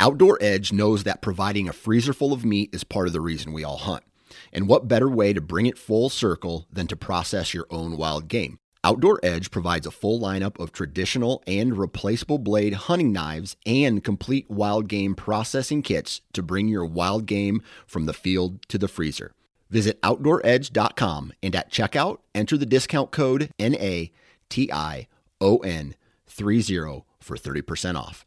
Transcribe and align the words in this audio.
Outdoor 0.00 0.38
Edge 0.40 0.72
knows 0.72 1.04
that 1.04 1.22
providing 1.22 1.68
a 1.68 1.72
freezer 1.72 2.12
full 2.12 2.32
of 2.32 2.44
meat 2.44 2.70
is 2.72 2.82
part 2.82 3.06
of 3.06 3.12
the 3.12 3.20
reason 3.20 3.52
we 3.52 3.62
all 3.62 3.76
hunt. 3.76 4.02
And 4.52 4.66
what 4.66 4.88
better 4.88 5.08
way 5.08 5.32
to 5.32 5.40
bring 5.40 5.66
it 5.66 5.78
full 5.78 6.08
circle 6.08 6.66
than 6.72 6.88
to 6.88 6.96
process 6.96 7.54
your 7.54 7.66
own 7.70 7.96
wild 7.96 8.26
game? 8.26 8.58
Outdoor 8.82 9.20
Edge 9.22 9.52
provides 9.52 9.86
a 9.86 9.92
full 9.92 10.20
lineup 10.20 10.58
of 10.58 10.72
traditional 10.72 11.44
and 11.46 11.78
replaceable 11.78 12.38
blade 12.38 12.74
hunting 12.74 13.12
knives 13.12 13.56
and 13.64 14.02
complete 14.02 14.50
wild 14.50 14.88
game 14.88 15.14
processing 15.14 15.80
kits 15.80 16.20
to 16.32 16.42
bring 16.42 16.66
your 16.68 16.84
wild 16.84 17.26
game 17.26 17.62
from 17.86 18.06
the 18.06 18.12
field 18.12 18.66
to 18.68 18.78
the 18.78 18.88
freezer. 18.88 19.32
Visit 19.70 20.02
OutdoorEdge.com 20.02 21.32
and 21.42 21.56
at 21.56 21.70
checkout, 21.70 22.18
enter 22.34 22.58
the 22.58 22.66
discount 22.66 23.12
code 23.12 23.48
NATION30 23.58 25.04
for 27.20 27.36
30% 27.36 27.96
off. 27.96 28.26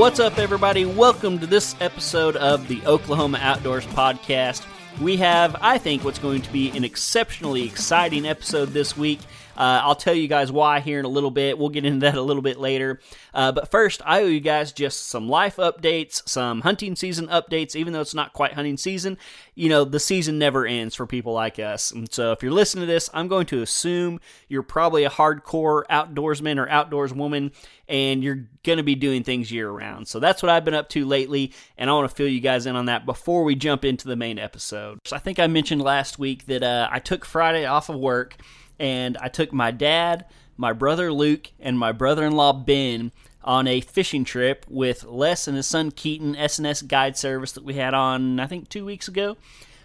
What's 0.00 0.18
up, 0.18 0.38
everybody? 0.38 0.86
Welcome 0.86 1.38
to 1.40 1.46
this 1.46 1.76
episode 1.78 2.34
of 2.36 2.68
the 2.68 2.80
Oklahoma 2.86 3.38
Outdoors 3.42 3.84
Podcast. 3.88 4.64
We 4.98 5.18
have, 5.18 5.54
I 5.60 5.76
think, 5.76 6.04
what's 6.04 6.18
going 6.18 6.40
to 6.40 6.50
be 6.50 6.74
an 6.74 6.84
exceptionally 6.84 7.64
exciting 7.64 8.24
episode 8.24 8.70
this 8.70 8.96
week. 8.96 9.20
Uh, 9.60 9.82
I'll 9.84 9.94
tell 9.94 10.14
you 10.14 10.26
guys 10.26 10.50
why 10.50 10.80
here 10.80 10.98
in 10.98 11.04
a 11.04 11.08
little 11.08 11.30
bit. 11.30 11.58
We'll 11.58 11.68
get 11.68 11.84
into 11.84 12.00
that 12.00 12.14
a 12.14 12.22
little 12.22 12.40
bit 12.40 12.58
later. 12.58 12.98
Uh, 13.34 13.52
but 13.52 13.70
first, 13.70 14.00
I 14.06 14.22
owe 14.22 14.26
you 14.26 14.40
guys 14.40 14.72
just 14.72 15.08
some 15.08 15.28
life 15.28 15.56
updates, 15.56 16.26
some 16.26 16.62
hunting 16.62 16.96
season 16.96 17.26
updates, 17.28 17.76
even 17.76 17.92
though 17.92 18.00
it's 18.00 18.14
not 18.14 18.32
quite 18.32 18.54
hunting 18.54 18.78
season. 18.78 19.18
You 19.54 19.68
know, 19.68 19.84
the 19.84 20.00
season 20.00 20.38
never 20.38 20.64
ends 20.64 20.94
for 20.94 21.06
people 21.06 21.34
like 21.34 21.58
us. 21.58 21.90
And 21.90 22.10
so 22.10 22.32
if 22.32 22.42
you're 22.42 22.52
listening 22.52 22.86
to 22.86 22.90
this, 22.90 23.10
I'm 23.12 23.28
going 23.28 23.44
to 23.46 23.60
assume 23.60 24.18
you're 24.48 24.62
probably 24.62 25.04
a 25.04 25.10
hardcore 25.10 25.82
outdoorsman 25.90 26.56
or 26.56 26.66
outdoors 26.66 27.12
woman 27.12 27.52
and 27.86 28.22
you're 28.24 28.46
going 28.62 28.78
to 28.78 28.82
be 28.84 28.94
doing 28.94 29.24
things 29.24 29.50
year 29.50 29.68
round. 29.68 30.08
So 30.08 30.20
that's 30.20 30.42
what 30.42 30.48
I've 30.48 30.64
been 30.64 30.74
up 30.74 30.88
to 30.90 31.04
lately, 31.04 31.52
and 31.76 31.90
I 31.90 31.92
want 31.92 32.08
to 32.08 32.14
fill 32.14 32.28
you 32.28 32.40
guys 32.40 32.64
in 32.66 32.76
on 32.76 32.86
that 32.86 33.04
before 33.04 33.42
we 33.42 33.56
jump 33.56 33.84
into 33.84 34.06
the 34.06 34.14
main 34.14 34.38
episode. 34.38 35.00
So 35.04 35.16
I 35.16 35.18
think 35.18 35.40
I 35.40 35.48
mentioned 35.48 35.82
last 35.82 36.16
week 36.16 36.46
that 36.46 36.62
uh, 36.62 36.88
I 36.90 37.00
took 37.00 37.24
Friday 37.24 37.66
off 37.66 37.88
of 37.88 37.96
work 37.96 38.36
and 38.80 39.18
I 39.18 39.28
took 39.28 39.52
my 39.52 39.70
dad, 39.70 40.24
my 40.56 40.72
brother 40.72 41.12
Luke, 41.12 41.52
and 41.60 41.78
my 41.78 41.92
brother 41.92 42.24
in 42.24 42.32
law 42.32 42.52
Ben 42.52 43.12
on 43.44 43.66
a 43.66 43.80
fishing 43.80 44.24
trip 44.24 44.66
with 44.68 45.04
Les 45.04 45.46
and 45.46 45.56
his 45.56 45.66
son 45.66 45.90
Keaton, 45.90 46.34
SNS 46.34 46.88
Guide 46.88 47.16
Service 47.16 47.52
that 47.52 47.64
we 47.64 47.74
had 47.74 47.94
on, 47.94 48.40
I 48.40 48.46
think, 48.46 48.68
two 48.68 48.84
weeks 48.84 49.06
ago. 49.06 49.36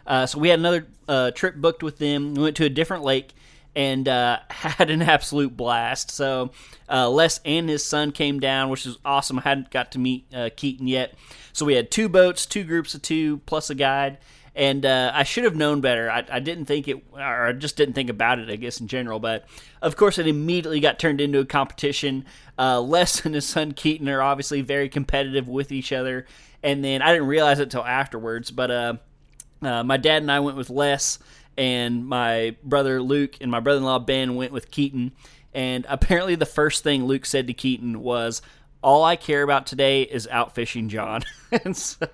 Uh, 0.08 0.26
so 0.26 0.40
we 0.40 0.50
had 0.50 0.60
another 0.60 0.88
uh, 1.08 1.32
trip 1.32 1.56
booked 1.56 1.84
with 1.84 1.98
them. 1.98 2.34
We 2.36 2.44
went 2.44 2.56
to 2.58 2.66
a 2.66 2.70
different 2.70 3.04
lake 3.04 3.34
and 3.76 4.08
uh, 4.08 4.40
had 4.50 4.90
an 4.90 5.02
absolute 5.02 5.56
blast. 5.56 6.12
So 6.12 6.52
uh, 6.90 7.10
Les 7.10 7.40
and 7.44 7.68
his 7.68 7.84
son 7.84 8.12
came 8.12 8.40
down, 8.40 8.70
which 8.70 8.86
is 8.86 8.98
awesome. 9.04 9.40
I 9.40 9.44
hadn't 9.44 9.72
got 9.72 9.92
to 9.94 10.00
meet 10.00 10.26
uh, 10.34 10.50
Keaton 10.56 10.88
yet. 10.88 11.16
So 11.52 11.66
we 11.66 11.76
had 11.76 11.92
two 11.92 12.08
boats, 12.08 12.46
two 12.46 12.64
groups 12.64 12.96
of 12.96 13.02
two, 13.02 13.38
plus 13.40 13.70
a 13.70 13.76
guide 13.76 14.20
and 14.56 14.86
uh, 14.86 15.12
I 15.14 15.24
should 15.24 15.44
have 15.44 15.56
known 15.56 15.82
better. 15.82 16.10
I, 16.10 16.24
I, 16.32 16.40
didn't 16.40 16.66
think 16.66 16.88
it, 16.88 17.04
or 17.12 17.48
I 17.48 17.52
just 17.52 17.76
didn't 17.76 17.94
think 17.94 18.10
about 18.10 18.40
it, 18.40 18.50
I 18.50 18.56
guess, 18.56 18.80
in 18.80 18.88
general. 18.88 19.20
But 19.20 19.46
of 19.82 19.98
course, 19.98 20.18
it 20.18 20.28
immediately 20.28 20.80
got 20.80 20.98
turned 20.98 21.20
into 21.20 21.40
a 21.40 21.46
competition. 21.46 22.26
Uh, 22.58 22.80
Les 22.80 23.26
and 23.26 23.36
his 23.36 23.46
son 23.46 23.74
Keaton 23.74 24.08
are 24.08 24.22
obviously 24.22 24.62
very 24.62 24.88
competitive 24.88 25.50
with 25.50 25.72
each 25.72 25.92
other, 25.92 26.26
and 26.64 26.84
then 26.84 27.02
I 27.02 27.12
didn't 27.12 27.28
realize 27.28 27.60
it 27.60 27.64
until 27.64 27.84
afterwards. 27.84 28.50
But 28.50 28.72
uh, 28.72 28.94
uh, 29.62 29.84
my 29.84 29.98
dad 29.98 30.22
and 30.22 30.32
I 30.32 30.40
went 30.40 30.56
with 30.56 30.70
Les, 30.70 31.20
and 31.58 32.06
my 32.08 32.56
brother 32.64 33.02
Luke 33.02 33.36
and 33.42 33.52
my 33.52 33.60
brother-in-law 33.60 34.00
Ben 34.00 34.36
went 34.36 34.54
with 34.54 34.72
Keaton. 34.72 35.12
And 35.54 35.86
apparently, 35.88 36.36
the 36.36 36.46
first 36.46 36.84
thing 36.84 37.06
Luke 37.06 37.26
said 37.26 37.48
to 37.48 37.54
Keaton 37.54 38.02
was, 38.02 38.42
all 38.86 39.04
I 39.04 39.16
care 39.16 39.42
about 39.42 39.66
today 39.66 40.04
is 40.04 40.28
out 40.28 40.54
fishing 40.54 40.90
John. 40.90 41.24
and 41.52 41.76
so 41.76 42.06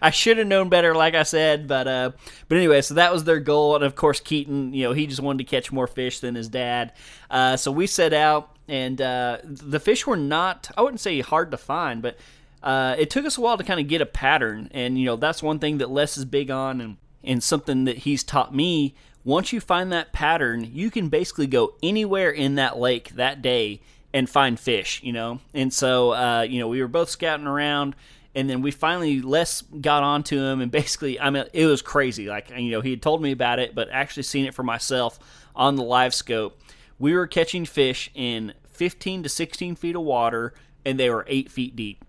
I 0.00 0.10
should 0.10 0.38
have 0.38 0.46
known 0.46 0.68
better, 0.68 0.94
like 0.94 1.16
I 1.16 1.24
said, 1.24 1.66
but 1.66 1.88
uh, 1.88 2.12
but 2.48 2.56
anyway, 2.56 2.82
so 2.82 2.94
that 2.94 3.12
was 3.12 3.24
their 3.24 3.40
goal, 3.40 3.74
and 3.74 3.84
of 3.84 3.96
course 3.96 4.20
Keaton, 4.20 4.72
you 4.72 4.84
know, 4.84 4.92
he 4.92 5.08
just 5.08 5.20
wanted 5.20 5.38
to 5.38 5.50
catch 5.50 5.72
more 5.72 5.88
fish 5.88 6.20
than 6.20 6.36
his 6.36 6.48
dad. 6.48 6.92
Uh, 7.28 7.56
so 7.56 7.72
we 7.72 7.88
set 7.88 8.12
out, 8.12 8.56
and 8.68 9.00
uh, 9.00 9.38
the 9.42 9.80
fish 9.80 10.06
were 10.06 10.16
not, 10.16 10.70
I 10.76 10.82
wouldn't 10.82 11.00
say 11.00 11.20
hard 11.20 11.50
to 11.50 11.56
find, 11.56 12.00
but 12.00 12.16
uh, 12.62 12.94
it 12.96 13.10
took 13.10 13.26
us 13.26 13.36
a 13.36 13.40
while 13.40 13.58
to 13.58 13.64
kind 13.64 13.80
of 13.80 13.88
get 13.88 14.00
a 14.00 14.06
pattern, 14.06 14.68
and 14.70 14.96
you 14.96 15.06
know 15.06 15.16
that's 15.16 15.42
one 15.42 15.58
thing 15.58 15.78
that 15.78 15.90
Les 15.90 16.16
is 16.16 16.24
big 16.24 16.48
on, 16.48 16.80
and 16.80 16.96
and 17.24 17.42
something 17.42 17.86
that 17.86 17.98
he's 17.98 18.22
taught 18.22 18.54
me. 18.54 18.94
Once 19.24 19.52
you 19.52 19.60
find 19.60 19.90
that 19.90 20.12
pattern, 20.12 20.70
you 20.72 20.92
can 20.92 21.08
basically 21.08 21.48
go 21.48 21.74
anywhere 21.82 22.30
in 22.30 22.54
that 22.54 22.78
lake 22.78 23.08
that 23.16 23.42
day 23.42 23.80
and 24.14 24.30
find 24.30 24.58
fish, 24.58 25.02
you 25.02 25.12
know. 25.12 25.40
And 25.52 25.72
so, 25.72 26.12
uh, 26.12 26.42
you 26.42 26.60
know, 26.60 26.68
we 26.68 26.80
were 26.80 26.88
both 26.88 27.10
scouting 27.10 27.48
around, 27.48 27.96
and 28.34 28.48
then 28.48 28.62
we 28.62 28.70
finally 28.70 29.20
Les 29.20 29.60
got 29.60 30.04
onto 30.04 30.40
him, 30.40 30.60
and 30.60 30.70
basically, 30.70 31.20
I 31.20 31.28
mean, 31.30 31.44
it 31.52 31.66
was 31.66 31.82
crazy. 31.82 32.28
Like, 32.28 32.50
you 32.56 32.70
know, 32.70 32.80
he 32.80 32.90
had 32.90 33.02
told 33.02 33.20
me 33.20 33.32
about 33.32 33.58
it, 33.58 33.74
but 33.74 33.88
actually 33.90 34.22
seeing 34.22 34.46
it 34.46 34.54
for 34.54 34.62
myself 34.62 35.18
on 35.56 35.74
the 35.74 35.82
LiveScope, 35.82 36.52
we 36.98 37.12
were 37.12 37.26
catching 37.26 37.64
fish 37.66 38.08
in 38.14 38.54
15 38.70 39.24
to 39.24 39.28
16 39.28 39.74
feet 39.74 39.96
of 39.96 40.02
water, 40.02 40.54
and 40.86 40.98
they 40.98 41.10
were 41.10 41.24
eight 41.28 41.50
feet 41.50 41.74
deep. 41.74 42.04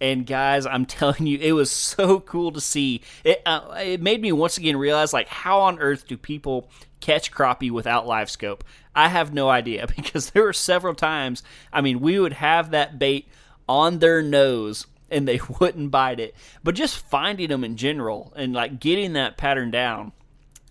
And 0.00 0.26
guys, 0.26 0.64
I'm 0.64 0.86
telling 0.86 1.26
you, 1.26 1.38
it 1.38 1.52
was 1.52 1.70
so 1.70 2.20
cool 2.20 2.52
to 2.52 2.60
see. 2.60 3.02
It 3.22 3.42
uh, 3.44 3.74
it 3.76 4.00
made 4.00 4.22
me 4.22 4.32
once 4.32 4.56
again 4.56 4.78
realize 4.78 5.12
like 5.12 5.28
how 5.28 5.60
on 5.60 5.78
earth 5.78 6.06
do 6.06 6.16
people 6.16 6.70
catch 7.00 7.30
crappie 7.30 7.70
without 7.70 8.06
LiveScope? 8.06 8.62
I 8.94 9.08
have 9.08 9.32
no 9.34 9.48
idea 9.48 9.86
because 9.96 10.30
there 10.30 10.44
were 10.44 10.52
several 10.52 10.94
times. 10.94 11.42
I 11.72 11.80
mean, 11.80 12.00
we 12.00 12.18
would 12.18 12.34
have 12.34 12.70
that 12.72 12.98
bait 12.98 13.28
on 13.68 13.98
their 13.98 14.22
nose 14.22 14.86
and 15.10 15.26
they 15.28 15.40
wouldn't 15.60 15.90
bite 15.90 16.20
it. 16.20 16.34
But 16.64 16.74
just 16.74 16.98
finding 16.98 17.48
them 17.48 17.64
in 17.64 17.76
general 17.76 18.32
and 18.36 18.52
like 18.52 18.80
getting 18.80 19.14
that 19.14 19.36
pattern 19.36 19.70
down 19.70 20.12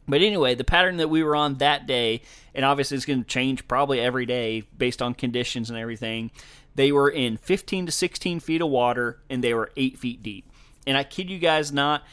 But 0.07 0.21
anyway, 0.21 0.56
the 0.56 0.63
pattern 0.63 0.98
that 0.98 1.10
we 1.10 1.24
were 1.24 1.36
on 1.36 1.56
that 1.56 1.86
day, 1.88 2.21
and 2.56 2.66
obviously 2.66 2.98
it's 2.98 3.06
going 3.06 3.21
to 3.24 3.27
change 3.30 3.68
probably 3.68 4.00
every 4.00 4.25
day 4.25 4.63
based 4.77 5.01
on 5.01 5.13
conditions 5.13 5.69
and 5.69 5.77
everything. 5.80 6.31
They 6.75 6.92
were 6.92 7.10
in 7.10 7.38
15 7.38 7.88
to 7.88 7.92
16 7.92 8.39
feet 8.39 8.62
of 8.62 8.69
water, 8.69 9.19
and 9.30 9.44
they 9.44 9.54
were 9.54 9.72
eight 9.77 10.00
feet 10.00 10.24
deep. 10.24 10.50
And 10.88 10.98
I 10.98 11.04
kid 11.04 11.30
you 11.30 11.39
guys 11.39 11.72
not, 11.72 12.04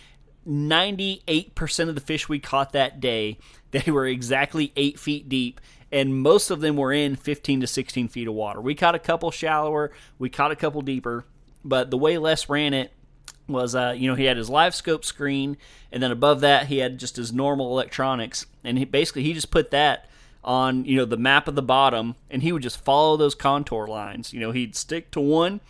98% 0.47 1.89
of 1.89 1.95
the 1.95 2.01
fish 2.01 2.29
we 2.29 2.39
caught 2.39 2.73
that 2.73 3.01
day, 3.01 3.39
they 3.73 3.91
were 3.91 4.07
exactly 4.07 4.73
eight 4.77 4.99
feet 4.99 5.29
deep, 5.29 5.61
and 5.93 6.21
most 6.21 6.51
of 6.51 6.61
them 6.61 6.77
were 6.77 6.93
in 6.93 7.17
15 7.17 7.61
to 7.61 7.67
16 7.67 8.09
feet 8.09 8.29
of 8.29 8.35
water. 8.35 8.61
We 8.61 8.75
caught 8.75 8.95
a 8.95 9.01
couple 9.01 9.31
shallower, 9.31 9.93
we 10.19 10.31
caught 10.31 10.53
a 10.53 10.57
couple 10.57 10.83
deeper, 10.83 11.25
but 11.65 11.91
the 11.91 11.99
way 11.99 12.19
Les 12.19 12.49
ran 12.49 12.75
it 12.75 12.93
was, 13.49 13.75
uh, 13.75 13.95
you 13.97 14.09
know, 14.09 14.17
he 14.17 14.25
had 14.25 14.37
his 14.37 14.51
LiveScope 14.51 15.05
screen, 15.05 15.57
and 15.93 16.03
then 16.03 16.11
above 16.11 16.41
that 16.41 16.67
he 16.67 16.79
had 16.79 16.99
just 16.99 17.17
his 17.17 17.33
normal 17.33 17.71
electronics, 17.71 18.47
and 18.65 18.79
he, 18.79 18.85
basically 18.85 19.23
he 19.23 19.33
just 19.33 19.51
put 19.51 19.71
that 19.71 20.09
on, 20.43 20.85
you 20.85 20.97
know, 20.97 21.05
the 21.05 21.17
map 21.17 21.49
of 21.49 21.55
the 21.55 21.63
bottom, 21.63 22.15
and 22.31 22.43
he 22.43 22.53
would 22.53 22.63
just 22.63 22.83
follow 22.85 23.17
those 23.17 23.35
contour 23.35 23.87
lines. 23.87 24.33
You 24.33 24.41
know, 24.41 24.53
he'd 24.53 24.77
stick 24.77 25.11
to 25.13 25.21
one, 25.21 25.61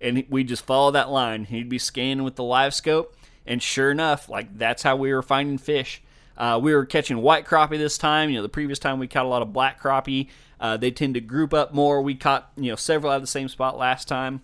and 0.00 0.24
we 0.28 0.44
just 0.44 0.64
follow 0.64 0.90
that 0.90 1.10
line. 1.10 1.44
He'd 1.44 1.68
be 1.68 1.78
scanning 1.78 2.22
with 2.22 2.36
the 2.36 2.42
LiveScope, 2.42 3.08
and 3.46 3.62
sure 3.62 3.90
enough, 3.90 4.28
like 4.28 4.56
that's 4.58 4.82
how 4.82 4.96
we 4.96 5.12
were 5.12 5.22
finding 5.22 5.58
fish. 5.58 6.02
Uh, 6.36 6.60
we 6.62 6.74
were 6.74 6.84
catching 6.84 7.18
white 7.18 7.46
crappie 7.46 7.78
this 7.78 7.96
time. 7.96 8.28
You 8.28 8.36
know, 8.36 8.42
the 8.42 8.48
previous 8.48 8.78
time 8.78 8.98
we 8.98 9.06
caught 9.08 9.24
a 9.24 9.28
lot 9.28 9.42
of 9.42 9.52
black 9.52 9.80
crappie. 9.80 10.28
Uh, 10.60 10.76
they 10.76 10.90
tend 10.90 11.14
to 11.14 11.20
group 11.20 11.54
up 11.54 11.72
more. 11.72 12.02
We 12.02 12.14
caught 12.14 12.50
you 12.56 12.70
know 12.70 12.76
several 12.76 13.12
out 13.12 13.16
of 13.16 13.22
the 13.22 13.28
same 13.28 13.48
spot 13.48 13.78
last 13.78 14.08
time. 14.08 14.42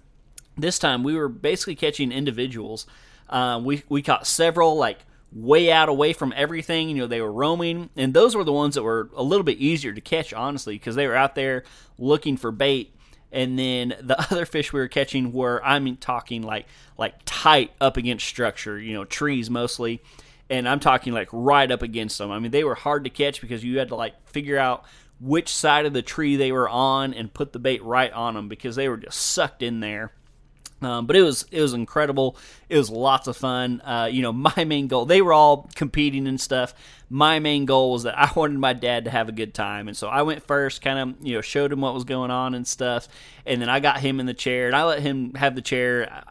This 0.56 0.78
time 0.78 1.02
we 1.02 1.16
were 1.16 1.28
basically 1.28 1.74
catching 1.74 2.12
individuals. 2.12 2.86
Uh, 3.28 3.60
we 3.62 3.82
we 3.88 4.02
caught 4.02 4.26
several 4.26 4.76
like 4.76 4.98
way 5.34 5.72
out 5.72 5.88
away 5.88 6.12
from 6.12 6.32
everything. 6.36 6.88
You 6.88 6.96
know, 6.96 7.06
they 7.06 7.20
were 7.20 7.32
roaming, 7.32 7.90
and 7.96 8.14
those 8.14 8.36
were 8.36 8.44
the 8.44 8.52
ones 8.52 8.74
that 8.74 8.82
were 8.82 9.10
a 9.14 9.22
little 9.22 9.44
bit 9.44 9.58
easier 9.58 9.92
to 9.92 10.00
catch, 10.00 10.32
honestly, 10.32 10.74
because 10.74 10.94
they 10.94 11.06
were 11.06 11.16
out 11.16 11.34
there 11.34 11.64
looking 11.98 12.36
for 12.36 12.50
bait. 12.50 12.94
And 13.32 13.58
then 13.58 13.94
the 14.00 14.20
other 14.30 14.46
fish 14.46 14.72
we 14.72 14.80
were 14.80 14.88
catching 14.88 15.32
were, 15.32 15.64
I'm 15.64 15.96
talking 15.96 16.42
like 16.42 16.66
like 16.96 17.14
tight 17.24 17.72
up 17.80 17.96
against 17.96 18.26
structure, 18.26 18.78
you 18.78 18.94
know, 18.94 19.04
trees 19.04 19.50
mostly. 19.50 20.02
And 20.50 20.68
I'm 20.68 20.80
talking 20.80 21.12
like 21.12 21.28
right 21.32 21.70
up 21.70 21.82
against 21.82 22.18
them. 22.18 22.30
I 22.30 22.38
mean, 22.38 22.50
they 22.50 22.64
were 22.64 22.74
hard 22.74 23.04
to 23.04 23.10
catch 23.10 23.40
because 23.40 23.64
you 23.64 23.78
had 23.78 23.88
to 23.88 23.96
like 23.96 24.28
figure 24.28 24.58
out 24.58 24.84
which 25.18 25.48
side 25.48 25.86
of 25.86 25.92
the 25.92 26.02
tree 26.02 26.36
they 26.36 26.52
were 26.52 26.68
on 26.68 27.14
and 27.14 27.32
put 27.32 27.52
the 27.52 27.58
bait 27.58 27.82
right 27.82 28.12
on 28.12 28.34
them 28.34 28.48
because 28.48 28.76
they 28.76 28.88
were 28.88 28.96
just 28.98 29.18
sucked 29.18 29.62
in 29.62 29.80
there. 29.80 30.12
Um, 30.82 31.06
but 31.06 31.16
it 31.16 31.22
was 31.22 31.44
it 31.50 31.60
was 31.60 31.72
incredible. 31.72 32.36
It 32.68 32.76
was 32.76 32.90
lots 32.90 33.28
of 33.28 33.36
fun. 33.36 33.80
Uh, 33.82 34.08
you 34.10 34.22
know, 34.22 34.32
my 34.56 34.64
main 34.64 34.88
goal. 34.88 35.06
They 35.06 35.22
were 35.22 35.32
all 35.32 35.68
competing 35.74 36.26
and 36.26 36.40
stuff. 36.40 36.74
My 37.08 37.38
main 37.38 37.66
goal 37.66 37.92
was 37.92 38.04
that 38.04 38.18
I 38.18 38.30
wanted 38.34 38.58
my 38.58 38.72
dad 38.72 39.04
to 39.04 39.10
have 39.10 39.28
a 39.28 39.32
good 39.32 39.54
time, 39.54 39.88
and 39.88 39.96
so 39.96 40.08
I 40.08 40.22
went 40.22 40.46
first. 40.46 40.82
Kind 40.82 40.98
of 40.98 41.26
you 41.26 41.34
know 41.34 41.40
showed 41.40 41.72
him 41.72 41.80
what 41.80 41.94
was 41.94 42.04
going 42.04 42.30
on 42.30 42.54
and 42.54 42.66
stuff, 42.66 43.08
and 43.46 43.60
then 43.60 43.68
I 43.68 43.80
got 43.80 44.00
him 44.00 44.20
in 44.20 44.26
the 44.26 44.34
chair 44.34 44.66
and 44.66 44.76
I 44.76 44.84
let 44.84 45.00
him 45.00 45.34
have 45.34 45.54
the 45.54 45.62
chair 45.62 46.24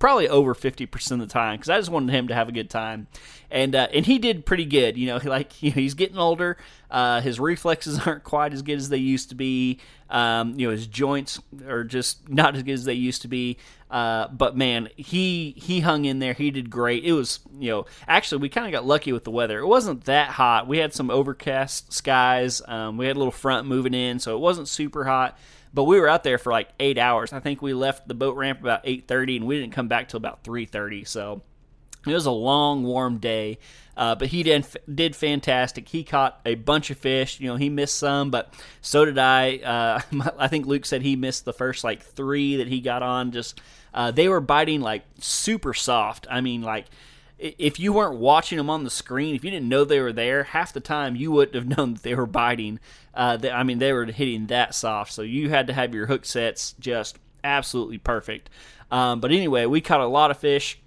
probably 0.00 0.28
over 0.28 0.54
50% 0.54 1.12
of 1.12 1.18
the 1.20 1.26
time 1.26 1.58
because 1.58 1.68
I 1.68 1.78
just 1.78 1.90
wanted 1.90 2.12
him 2.12 2.26
to 2.28 2.34
have 2.34 2.48
a 2.48 2.52
good 2.52 2.68
time. 2.68 3.06
And 3.52 3.74
uh, 3.76 3.88
and 3.92 4.06
he 4.06 4.18
did 4.18 4.46
pretty 4.46 4.64
good. 4.64 4.96
You 4.96 5.06
know, 5.08 5.20
like 5.24 5.62
you 5.62 5.70
know, 5.70 5.74
he's 5.74 5.94
getting 5.94 6.18
older. 6.18 6.56
Uh, 6.90 7.20
his 7.20 7.38
reflexes 7.38 8.00
aren't 8.06 8.24
quite 8.24 8.52
as 8.52 8.62
good 8.62 8.78
as 8.78 8.88
they 8.88 8.96
used 8.96 9.28
to 9.28 9.36
be. 9.36 9.78
Um, 10.08 10.58
you 10.58 10.66
know, 10.66 10.72
his 10.72 10.88
joints 10.88 11.40
are 11.68 11.84
just 11.84 12.28
not 12.28 12.56
as 12.56 12.64
good 12.64 12.72
as 12.72 12.84
they 12.84 12.94
used 12.94 13.22
to 13.22 13.28
be. 13.28 13.58
Uh, 13.90 14.28
but 14.28 14.56
man, 14.56 14.88
he 14.96 15.54
he 15.56 15.80
hung 15.80 16.04
in 16.04 16.20
there. 16.20 16.32
He 16.32 16.50
did 16.50 16.70
great. 16.70 17.04
It 17.04 17.12
was 17.12 17.40
you 17.58 17.70
know 17.70 17.86
actually 18.08 18.40
we 18.40 18.48
kind 18.48 18.66
of 18.66 18.72
got 18.72 18.86
lucky 18.86 19.12
with 19.12 19.24
the 19.24 19.30
weather. 19.30 19.58
It 19.58 19.66
wasn't 19.66 20.04
that 20.04 20.30
hot. 20.30 20.66
We 20.66 20.78
had 20.78 20.94
some 20.94 21.10
overcast 21.10 21.92
skies. 21.92 22.62
Um, 22.66 22.96
we 22.96 23.06
had 23.06 23.16
a 23.16 23.18
little 23.18 23.32
front 23.32 23.66
moving 23.66 23.94
in, 23.94 24.18
so 24.18 24.36
it 24.36 24.40
wasn't 24.40 24.68
super 24.68 25.04
hot. 25.04 25.36
But 25.72 25.84
we 25.84 26.00
were 26.00 26.08
out 26.08 26.24
there 26.24 26.38
for 26.38 26.52
like 26.52 26.68
eight 26.80 26.98
hours. 26.98 27.32
I 27.32 27.40
think 27.40 27.62
we 27.62 27.74
left 27.74 28.08
the 28.08 28.14
boat 28.14 28.36
ramp 28.36 28.60
about 28.60 28.80
eight 28.84 29.06
thirty, 29.06 29.36
and 29.36 29.46
we 29.46 29.60
didn't 29.60 29.72
come 29.72 29.88
back 29.88 30.08
till 30.08 30.18
about 30.18 30.42
three 30.42 30.66
thirty. 30.66 31.04
So 31.04 31.42
it 32.06 32.12
was 32.12 32.26
a 32.26 32.30
long, 32.30 32.82
warm 32.82 33.18
day. 33.18 33.58
Uh, 33.96 34.14
but 34.14 34.28
he 34.28 34.42
did 34.42 34.66
did 34.92 35.14
fantastic. 35.14 35.88
He 35.88 36.04
caught 36.04 36.40
a 36.46 36.54
bunch 36.54 36.90
of 36.90 36.98
fish. 36.98 37.38
You 37.38 37.48
know, 37.48 37.56
he 37.56 37.68
missed 37.68 37.98
some, 37.98 38.30
but 38.30 38.54
so 38.80 39.04
did 39.04 39.18
I. 39.18 39.58
Uh, 39.58 40.30
I 40.38 40.48
think 40.48 40.66
Luke 40.66 40.86
said 40.86 41.02
he 41.02 41.16
missed 41.16 41.44
the 41.44 41.52
first 41.52 41.84
like 41.84 42.02
three 42.02 42.56
that 42.56 42.68
he 42.68 42.80
got 42.80 43.02
on. 43.02 43.30
Just 43.30 43.60
uh, 43.92 44.10
they 44.10 44.28
were 44.28 44.40
biting 44.40 44.80
like 44.80 45.04
super 45.18 45.74
soft. 45.74 46.26
I 46.30 46.40
mean, 46.40 46.62
like 46.62 46.86
if 47.40 47.80
you 47.80 47.92
weren't 47.92 48.18
watching 48.18 48.58
them 48.58 48.68
on 48.68 48.84
the 48.84 48.90
screen, 48.90 49.34
if 49.34 49.42
you 49.42 49.50
didn't 49.50 49.68
know 49.68 49.84
they 49.84 50.00
were 50.00 50.12
there, 50.12 50.44
half 50.44 50.72
the 50.72 50.80
time 50.80 51.16
you 51.16 51.32
wouldn't 51.32 51.54
have 51.54 51.66
known 51.78 51.94
that 51.94 52.02
they 52.02 52.14
were 52.14 52.26
biting. 52.26 52.78
Uh, 53.14 53.36
they, 53.36 53.50
I 53.50 53.62
mean, 53.62 53.78
they 53.78 53.92
were 53.92 54.04
hitting 54.06 54.46
that 54.48 54.74
soft, 54.74 55.12
so 55.12 55.22
you 55.22 55.48
had 55.48 55.66
to 55.68 55.72
have 55.72 55.94
your 55.94 56.06
hook 56.06 56.24
sets 56.24 56.74
just 56.78 57.18
absolutely 57.42 57.98
perfect. 57.98 58.50
Um, 58.90 59.20
but 59.20 59.32
anyway, 59.32 59.66
we 59.66 59.80
caught 59.80 60.00
a 60.00 60.06
lot 60.06 60.30
of 60.30 60.38
fish. 60.38 60.78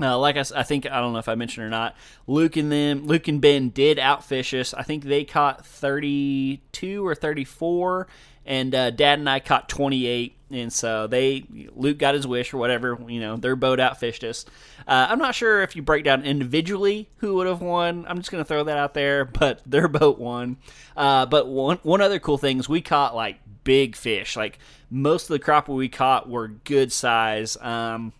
Uh, 0.00 0.18
like 0.18 0.36
I, 0.36 0.44
I 0.56 0.62
think 0.64 0.90
I 0.90 1.00
don't 1.00 1.12
know 1.12 1.20
if 1.20 1.28
I 1.28 1.36
mentioned 1.36 1.66
or 1.66 1.70
not. 1.70 1.94
Luke 2.26 2.56
and 2.56 2.70
them, 2.70 3.06
Luke 3.06 3.28
and 3.28 3.40
Ben 3.40 3.68
did 3.68 3.96
outfish 3.96 4.58
us. 4.58 4.74
I 4.74 4.82
think 4.82 5.04
they 5.04 5.24
caught 5.24 5.64
thirty-two 5.64 7.06
or 7.06 7.14
thirty-four, 7.14 8.08
and 8.46 8.74
uh, 8.74 8.90
Dad 8.90 9.18
and 9.18 9.28
I 9.28 9.40
caught 9.40 9.68
twenty-eight. 9.68 10.36
And 10.50 10.72
so 10.72 11.08
they, 11.08 11.44
Luke 11.74 11.98
got 11.98 12.14
his 12.14 12.28
wish 12.28 12.54
or 12.54 12.58
whatever. 12.58 12.96
You 13.08 13.18
know, 13.18 13.36
their 13.36 13.56
boat 13.56 13.80
outfished 13.80 14.28
us. 14.28 14.44
Uh, 14.86 15.08
I'm 15.10 15.18
not 15.18 15.34
sure 15.34 15.62
if 15.62 15.74
you 15.74 15.82
break 15.82 16.04
down 16.04 16.22
individually 16.22 17.08
who 17.16 17.34
would 17.34 17.48
have 17.48 17.60
won. 17.60 18.04
I'm 18.06 18.18
just 18.18 18.30
going 18.30 18.44
to 18.44 18.46
throw 18.46 18.62
that 18.62 18.78
out 18.78 18.94
there, 18.94 19.24
but 19.24 19.62
their 19.66 19.88
boat 19.88 20.18
won. 20.18 20.58
Uh, 20.96 21.26
but 21.26 21.48
one 21.48 21.78
one 21.82 22.00
other 22.00 22.20
cool 22.20 22.38
thing 22.38 22.60
is 22.60 22.68
we 22.68 22.80
caught 22.80 23.16
like 23.16 23.40
big 23.64 23.96
fish. 23.96 24.36
Like 24.36 24.58
most 24.90 25.24
of 25.24 25.28
the 25.30 25.44
crappie 25.44 25.74
we 25.74 25.88
caught 25.88 26.28
were 26.28 26.48
good 26.48 26.92
size. 26.92 27.56
Um, 27.56 28.12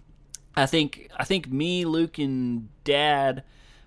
I 0.57 0.67
think 0.67 1.11
I 1.17 1.25
think 1.25 1.51
me, 1.51 1.85
Luke, 1.85 2.19
and 2.19 2.69
Dad 2.85 3.45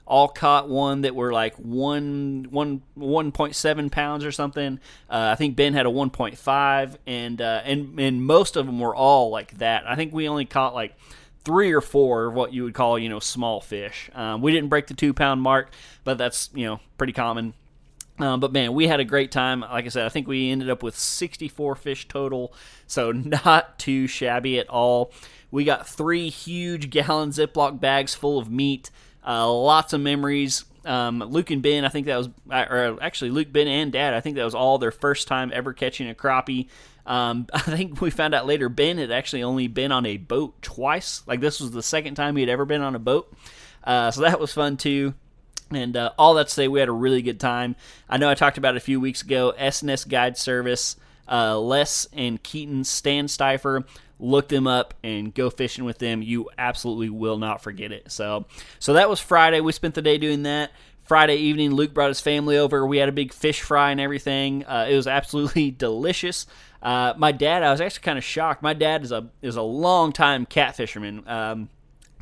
all 0.07 0.29
caught 0.29 0.69
one 0.69 1.01
that 1.01 1.15
were 1.15 1.33
like 1.33 1.55
one 1.55 2.47
one 2.49 2.81
one 2.95 3.31
point 3.31 3.55
seven 3.55 3.89
pounds 3.89 4.23
or 4.25 4.31
something. 4.31 4.79
Uh, 5.09 5.29
I 5.31 5.35
think 5.35 5.55
Ben 5.55 5.73
had 5.73 5.85
a 5.85 5.89
one 5.89 6.09
point 6.09 6.37
five, 6.37 6.97
and 7.05 7.41
uh, 7.41 7.61
and 7.65 7.99
and 7.99 8.23
most 8.23 8.55
of 8.55 8.65
them 8.65 8.79
were 8.79 8.95
all 8.95 9.29
like 9.29 9.57
that. 9.57 9.87
I 9.87 9.95
think 9.95 10.13
we 10.13 10.27
only 10.29 10.45
caught 10.45 10.73
like 10.73 10.95
three 11.43 11.71
or 11.71 11.81
four 11.81 12.27
of 12.27 12.33
what 12.33 12.53
you 12.53 12.63
would 12.63 12.73
call 12.73 12.97
you 12.97 13.09
know 13.09 13.19
small 13.19 13.59
fish. 13.59 14.09
Um, 14.15 14.41
we 14.41 14.51
didn't 14.51 14.69
break 14.69 14.87
the 14.87 14.93
two 14.93 15.13
pound 15.13 15.41
mark, 15.41 15.71
but 16.03 16.17
that's 16.17 16.49
you 16.53 16.65
know 16.65 16.79
pretty 16.97 17.13
common. 17.13 17.53
Um, 18.19 18.39
but 18.39 18.51
man, 18.51 18.73
we 18.73 18.87
had 18.87 18.99
a 18.99 19.05
great 19.05 19.31
time. 19.31 19.61
Like 19.61 19.85
I 19.85 19.89
said, 19.89 20.05
I 20.05 20.09
think 20.09 20.27
we 20.27 20.49
ended 20.49 20.69
up 20.69 20.81
with 20.81 20.97
64 20.97 21.75
fish 21.75 22.07
total, 22.07 22.53
so 22.87 23.11
not 23.45 23.77
too 23.77 24.07
shabby 24.07 24.57
at 24.57 24.69
all. 24.69 25.11
We 25.51 25.63
got 25.63 25.87
three 25.87 26.29
huge 26.29 26.89
gallon 26.89 27.29
Ziploc 27.29 27.79
bags 27.79 28.15
full 28.15 28.39
of 28.39 28.49
meat, 28.49 28.89
uh, 29.27 29.51
lots 29.51 29.93
of 29.93 30.01
memories. 30.01 30.63
Um, 30.85 31.19
Luke 31.19 31.51
and 31.51 31.61
Ben, 31.61 31.83
I 31.83 31.89
think 31.89 32.05
that 32.05 32.17
was, 32.17 32.29
or 32.49 32.97
actually 33.01 33.31
Luke, 33.31 33.51
Ben, 33.51 33.67
and 33.67 33.91
Dad, 33.91 34.13
I 34.13 34.21
think 34.21 34.37
that 34.37 34.45
was 34.45 34.55
all 34.55 34.77
their 34.77 34.91
first 34.91 35.27
time 35.27 35.51
ever 35.53 35.73
catching 35.73 36.09
a 36.09 36.13
crappie. 36.13 36.69
Um, 37.05 37.47
I 37.53 37.59
think 37.59 37.99
we 37.99 38.09
found 38.09 38.33
out 38.33 38.47
later 38.47 38.69
Ben 38.69 38.97
had 38.97 39.11
actually 39.11 39.43
only 39.43 39.67
been 39.67 39.91
on 39.91 40.05
a 40.05 40.15
boat 40.15 40.61
twice. 40.61 41.23
Like 41.27 41.41
this 41.41 41.59
was 41.59 41.71
the 41.71 41.83
second 41.83 42.15
time 42.15 42.37
he 42.37 42.41
had 42.41 42.49
ever 42.49 42.63
been 42.63 42.81
on 42.81 42.95
a 42.95 42.99
boat. 42.99 43.33
Uh, 43.83 44.11
so 44.11 44.21
that 44.21 44.39
was 44.39 44.53
fun 44.53 44.77
too. 44.77 45.13
And 45.71 45.97
uh, 45.97 46.11
all 46.17 46.35
that 46.35 46.47
to 46.47 46.53
say, 46.53 46.69
we 46.69 46.79
had 46.79 46.87
a 46.87 46.93
really 46.93 47.21
good 47.21 47.41
time. 47.41 47.75
I 48.09 48.17
know 48.17 48.29
I 48.29 48.35
talked 48.35 48.57
about 48.57 48.75
it 48.75 48.77
a 48.77 48.81
few 48.81 49.01
weeks 49.01 49.21
ago. 49.21 49.53
SNS 49.59 50.07
Guide 50.07 50.37
Service, 50.37 50.95
uh, 51.29 51.59
Les 51.59 52.07
and 52.13 52.41
Keaton 52.41 52.85
Standstifer 52.85 53.85
look 54.19 54.47
them 54.49 54.67
up 54.67 54.93
and 55.03 55.33
go 55.33 55.49
fishing 55.49 55.85
with 55.85 55.99
them. 55.99 56.21
You 56.21 56.49
absolutely 56.57 57.09
will 57.09 57.37
not 57.37 57.61
forget 57.61 57.91
it. 57.91 58.11
So, 58.11 58.45
so 58.79 58.93
that 58.93 59.09
was 59.09 59.19
Friday. 59.19 59.61
We 59.61 59.71
spent 59.71 59.95
the 59.95 60.01
day 60.01 60.17
doing 60.17 60.43
that. 60.43 60.71
Friday 61.03 61.37
evening, 61.37 61.71
Luke 61.71 61.93
brought 61.93 62.09
his 62.09 62.19
family 62.19 62.57
over. 62.57 62.85
We 62.85 62.97
had 62.97 63.07
a 63.07 63.13
big 63.13 63.31
fish 63.31 63.61
fry 63.61 63.91
and 63.91 64.01
everything. 64.01 64.65
Uh, 64.65 64.87
it 64.89 64.95
was 64.95 65.07
absolutely 65.07 65.71
delicious. 65.77 66.45
Uh, 66.81 67.13
my 67.17 67.31
dad, 67.31 67.63
I 67.63 67.71
was 67.71 67.79
actually 67.79 68.03
kind 68.03 68.17
of 68.17 68.23
shocked. 68.23 68.61
My 68.61 68.73
dad 68.73 69.03
is 69.03 69.11
a 69.11 69.29
is 69.41 69.55
a 69.55 69.61
long 69.61 70.11
time 70.11 70.45
cat 70.45 70.75
fisherman. 70.75 71.23
Um, 71.25 71.69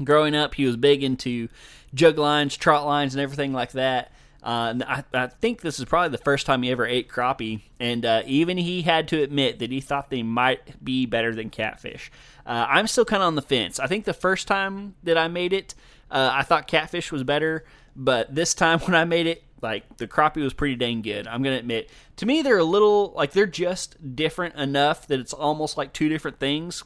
growing 0.03 0.35
up, 0.35 0.53
he 0.53 0.65
was 0.65 0.77
big 0.77 1.03
into 1.03 1.49
jug 1.95 2.17
lines, 2.17 2.55
trot 2.55 2.85
lines, 2.85 3.15
and 3.15 3.21
everything 3.21 3.53
like 3.53 3.71
that. 3.71 4.11
Uh, 4.45 4.75
I, 4.87 5.03
I, 5.11 5.27
think 5.27 5.61
this 5.61 5.79
is 5.79 5.85
probably 5.85 6.09
the 6.09 6.23
first 6.23 6.45
time 6.45 6.61
he 6.61 6.69
ever 6.69 6.85
ate 6.85 7.09
crappie, 7.09 7.61
and 7.79 8.05
uh, 8.05 8.21
even 8.27 8.57
he 8.57 8.83
had 8.83 9.07
to 9.07 9.23
admit 9.23 9.57
that 9.57 9.71
he 9.71 9.81
thought 9.81 10.11
they 10.11 10.21
might 10.21 10.83
be 10.85 11.07
better 11.07 11.33
than 11.33 11.49
catfish. 11.49 12.11
Uh, 12.45 12.67
I'm 12.69 12.85
still 12.85 13.05
kind 13.05 13.23
of 13.23 13.27
on 13.27 13.33
the 13.33 13.41
fence. 13.41 13.79
I 13.79 13.87
think 13.87 14.05
the 14.05 14.13
first 14.13 14.47
time 14.47 14.93
that 15.01 15.17
I 15.17 15.27
made 15.29 15.51
it, 15.51 15.73
uh, 16.11 16.29
I 16.31 16.43
thought 16.43 16.67
catfish 16.67 17.11
was 17.11 17.23
better, 17.23 17.65
but 17.95 18.35
this 18.35 18.53
time 18.53 18.79
when 18.81 18.93
I 18.93 19.03
made 19.03 19.25
it, 19.25 19.43
like 19.63 19.97
the 19.97 20.07
crappie 20.07 20.43
was 20.43 20.53
pretty 20.53 20.75
dang 20.75 21.01
good. 21.01 21.25
I'm 21.25 21.41
gonna 21.41 21.55
admit. 21.55 21.89
To 22.17 22.27
me, 22.27 22.43
they're 22.43 22.59
a 22.59 22.63
little 22.63 23.13
like 23.15 23.31
they're 23.31 23.47
just 23.47 24.15
different 24.15 24.53
enough 24.53 25.07
that 25.07 25.19
it's 25.19 25.33
almost 25.33 25.75
like 25.75 25.91
two 25.91 26.07
different 26.07 26.39
things. 26.39 26.83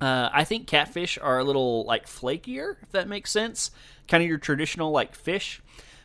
Uh, 0.00 0.28
I 0.32 0.44
think 0.44 0.68
catfish 0.68 1.18
are 1.20 1.40
a 1.40 1.44
little 1.44 1.84
like 1.86 2.06
flakier, 2.06 2.76
if 2.82 2.92
that 2.92 3.08
makes 3.08 3.32
sense. 3.32 3.72
Kind 4.06 4.22
of 4.22 4.28
your 4.28 4.38
traditional 4.38 4.92
like 4.92 5.16
fish. 5.16 5.60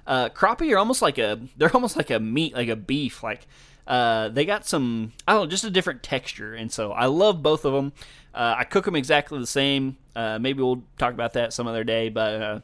Uh, 0.10 0.28
crappie 0.28 0.74
are 0.74 0.80
almost 0.80 1.04
like 1.04 1.20
a 1.20 1.40
they're 1.56 1.72
almost 1.72 1.96
like 1.96 2.10
a 2.10 2.20
meat, 2.20 2.56
like 2.56 2.68
a 2.68 2.76
beef. 2.76 3.22
Like 3.22 3.46
uh, 3.86 4.30
they 4.30 4.44
got 4.44 4.66
some 4.66 5.14
I 5.28 5.34
don't 5.34 5.44
know, 5.44 5.48
just 5.48 5.64
a 5.64 5.70
different 5.70 6.02
texture, 6.02 6.56
and 6.56 6.72
so 6.72 6.92
I 6.92 7.06
love 7.06 7.44
both 7.44 7.64
of 7.64 7.74
them. 7.74 7.94
Uh, 8.34 8.56
I 8.58 8.64
cook 8.64 8.86
them 8.86 8.96
exactly 8.96 9.38
the 9.38 9.46
same. 9.46 9.98
Uh, 10.16 10.40
maybe 10.40 10.64
we'll 10.64 10.84
talk 10.98 11.14
about 11.14 11.34
that 11.34 11.54
some 11.54 11.68
other 11.68 11.84
day, 11.84 12.10
but 12.10 12.42
uh, 12.42 12.60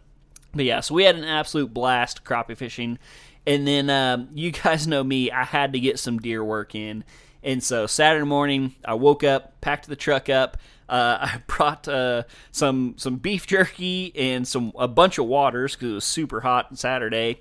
but 0.56 0.66
yeah, 0.66 0.80
so 0.80 0.96
we 0.96 1.04
had 1.04 1.16
an 1.16 1.24
absolute 1.24 1.72
blast 1.72 2.24
crappie 2.24 2.58
fishing, 2.58 2.98
and 3.46 3.68
then 3.68 3.92
um, 3.92 4.30
you 4.34 4.50
guys 4.52 4.88
know 4.88 5.04
me, 5.04 5.30
I 5.30 5.44
had 5.44 5.74
to 5.74 5.80
get 5.80 6.00
some 6.00 6.18
deer 6.18 6.44
work 6.44 6.74
in, 6.74 7.04
and 7.46 7.64
so 7.64 7.88
Saturday 7.88 8.26
morning 8.26 8.76
I 8.84 8.96
woke 8.96 9.24
up, 9.24 9.62
packed 9.62 9.88
the 9.88 9.96
truck 9.96 10.28
up. 10.30 10.58
Uh, 10.90 11.18
I 11.22 11.42
brought 11.48 11.88
uh, 11.88 12.24
some 12.52 12.96
some 12.98 13.18
beef 13.18 13.48
jerky 13.48 14.12
and 14.16 14.46
some 14.46 14.74
a 14.78 14.88
bunch 14.88 15.18
of 15.18 15.28
waters 15.28 15.76
because 15.76 15.92
it 15.92 15.94
was 15.94 16.06
super 16.06 16.42
hot 16.42 16.78
Saturday. 16.78 17.40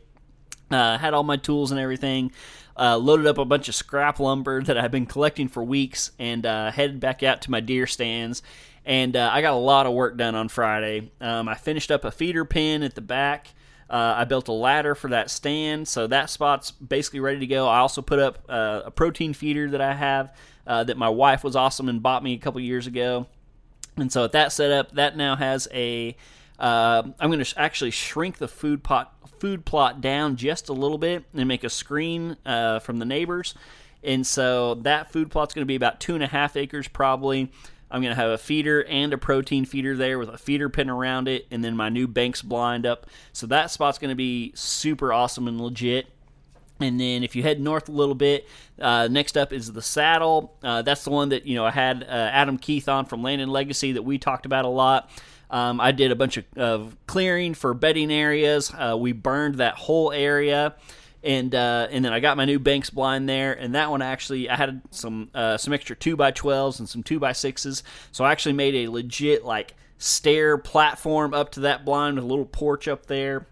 Uh, 0.71 0.99
had 0.99 1.15
all 1.15 1.25
my 1.25 1.37
tools 1.37 1.71
and 1.71 1.81
everything. 1.81 2.31
Uh, 2.77 2.97
loaded 2.97 3.27
up 3.27 3.39
a 3.39 3.45
bunch 3.45 3.69
of 3.69 3.75
scrap 3.75 4.19
lumber 4.19 4.63
that 4.63 4.77
I've 4.77 4.91
been 4.91 5.07
collecting 5.07 5.49
for 5.49 5.63
weeks, 5.63 6.11
and 6.19 6.45
uh, 6.45 6.71
headed 6.73 7.01
back 7.01 7.23
out 7.23 7.43
to 7.43 7.51
my 7.51 7.61
deer 7.61 7.87
stands. 7.87 8.43
And 8.85 9.17
uh, 9.17 9.31
I 9.33 9.41
got 9.41 9.55
a 9.55 9.57
lot 9.57 9.87
of 9.87 9.95
work 9.95 10.17
done 10.17 10.35
on 10.35 10.49
Friday. 10.49 11.11
Um, 11.21 11.49
I 11.49 11.55
finished 11.55 11.91
up 11.91 12.05
a 12.05 12.11
feeder 12.11 12.45
pen 12.45 12.83
at 12.83 12.95
the 12.95 13.01
back. 13.01 13.49
Uh, 13.89 14.15
I 14.17 14.25
built 14.25 14.49
a 14.49 14.53
ladder 14.53 14.95
for 14.95 15.09
that 15.11 15.31
stand, 15.31 15.87
so 15.87 16.07
that 16.07 16.31
spot's 16.31 16.71
basically 16.71 17.21
ready 17.21 17.41
to 17.41 17.47
go. 17.47 17.69
I 17.69 17.79
also 17.79 18.03
put 18.03 18.19
up 18.19 18.39
uh, 18.49 18.83
a 18.87 18.91
protein 18.91 19.35
feeder 19.35 19.71
that 19.71 19.81
I 19.81 19.95
have 19.95 20.35
uh, 20.67 20.85
that 20.85 20.97
my 20.97 21.09
wife 21.09 21.45
was 21.45 21.55
awesome 21.55 21.89
and 21.89 22.03
bought 22.03 22.23
me 22.23 22.35
a 22.35 22.39
couple 22.39 22.61
years 22.61 22.87
ago. 22.87 23.27
And 23.97 24.11
so 24.11 24.25
at 24.25 24.33
that 24.33 24.53
setup, 24.53 24.93
that 24.93 25.17
now 25.17 25.37
has 25.37 25.69
a. 25.73 26.17
am 26.59 27.15
going 27.21 27.43
to 27.43 27.61
actually 27.61 27.91
shrink 27.91 28.39
the 28.39 28.49
food 28.49 28.83
pot 28.83 29.15
food 29.39 29.65
plot 29.65 30.01
down 30.01 30.37
just 30.37 30.69
a 30.69 30.73
little 30.73 30.99
bit 30.99 31.25
and 31.35 31.47
make 31.47 31.65
a 31.65 31.71
screen 31.71 32.37
uh, 32.47 32.79
from 32.79 32.99
the 32.99 33.05
neighbors. 33.05 33.55
And 34.03 34.27
so 34.27 34.75
that 34.77 35.13
food 35.13 35.31
plot's 35.31 35.55
going 35.55 35.63
to 35.65 35.67
be 35.67 35.75
about 35.75 36.01
two 36.01 36.15
and 36.15 36.23
a 36.23 36.27
half 36.27 36.57
acres 36.57 36.89
probably. 36.89 37.51
I'm 37.95 38.03
going 38.03 38.11
to 38.13 38.21
have 38.21 38.31
a 38.31 38.39
feeder 38.39 38.85
and 38.87 39.13
a 39.13 39.19
protein 39.19 39.65
feeder 39.65 39.97
there 39.97 40.19
with 40.19 40.29
a 40.29 40.37
feeder 40.37 40.69
pin 40.69 40.91
around 40.91 41.29
it, 41.29 41.47
and 41.53 41.65
then 41.65 41.77
my 41.77 41.91
new 41.91 42.09
Banks 42.09 42.43
blind 42.43 42.87
up. 42.87 43.07
So 43.33 43.47
that 43.47 43.71
spot's 43.71 43.99
going 43.99 44.09
to 44.09 44.17
be 44.17 44.51
super 44.57 45.13
awesome 45.13 45.47
and 45.47 45.61
legit. 45.61 46.09
And 46.81 46.99
then 46.99 47.23
if 47.23 47.37
you 47.37 47.45
head 47.45 47.61
north 47.61 47.89
a 47.89 47.93
little 47.93 48.17
bit, 48.17 48.49
uh, 48.81 49.07
next 49.09 49.37
up 49.37 49.53
is 49.53 49.73
the 49.73 49.81
saddle. 49.81 50.57
Uh, 50.61 50.83
that's 50.83 51.05
the 51.05 51.11
one 51.11 51.29
that 51.29 51.47
you 51.47 51.55
know 51.55 51.65
I 51.65 51.71
had 51.71 52.03
uh, 52.03 52.07
Adam 52.07 52.59
Keith 52.59 52.89
on 52.89 53.05
from 53.07 53.23
Land 53.23 53.41
and 53.41 53.53
Legacy 53.53 53.93
that 53.93 54.03
we 54.03 54.19
talked 54.19 54.45
about 54.45 54.65
a 54.65 54.69
lot. 54.69 55.09
Um, 55.49 55.81
I 55.81 55.93
did 55.93 56.11
a 56.11 56.17
bunch 56.17 56.37
of, 56.37 56.45
of 56.57 56.97
clearing 57.07 57.55
for 57.55 57.75
bedding 57.75 58.13
areas. 58.13 58.73
Uh, 58.77 58.97
we 58.99 59.13
burned 59.13 59.57
that 59.57 59.77
whole 59.77 60.11
area, 60.11 60.75
and 61.25 61.55
uh, 61.55 61.89
and 61.91 62.05
then 62.05 62.13
I 62.13 62.21
got 62.21 62.37
my 62.37 62.45
new 62.45 62.59
Banks 62.59 62.91
blind 62.91 63.29
there. 63.29 63.53
And 63.53 63.75
that 63.75 63.91
one 63.91 64.03
actually, 64.03 64.49
I 64.49 64.57
had 64.57 64.83
some 64.91 65.31
uh, 65.35 65.57
some 65.57 65.73
extra 65.73 65.97
two 65.97 66.17
by 66.17 66.31
twelves 66.31 66.79
and 66.79 66.89
some 66.89 67.03
two 67.03 67.19
by 67.19 67.33
sixes. 67.33 67.83
So 68.13 68.25
I 68.25 68.33
actually 68.33 68.53
made 68.53 68.75
a 68.75 68.89
legit 68.89 69.45
like 69.45 69.75
stair 69.99 70.59
platform 70.59 71.35
up 71.35 71.51
to 71.53 71.61
that 71.61 71.85
blind 71.85 72.17
with 72.17 72.25
a 72.25 72.29
little 72.29 72.45
porch 72.45 72.87
up 72.89 73.07
there. 73.07 73.47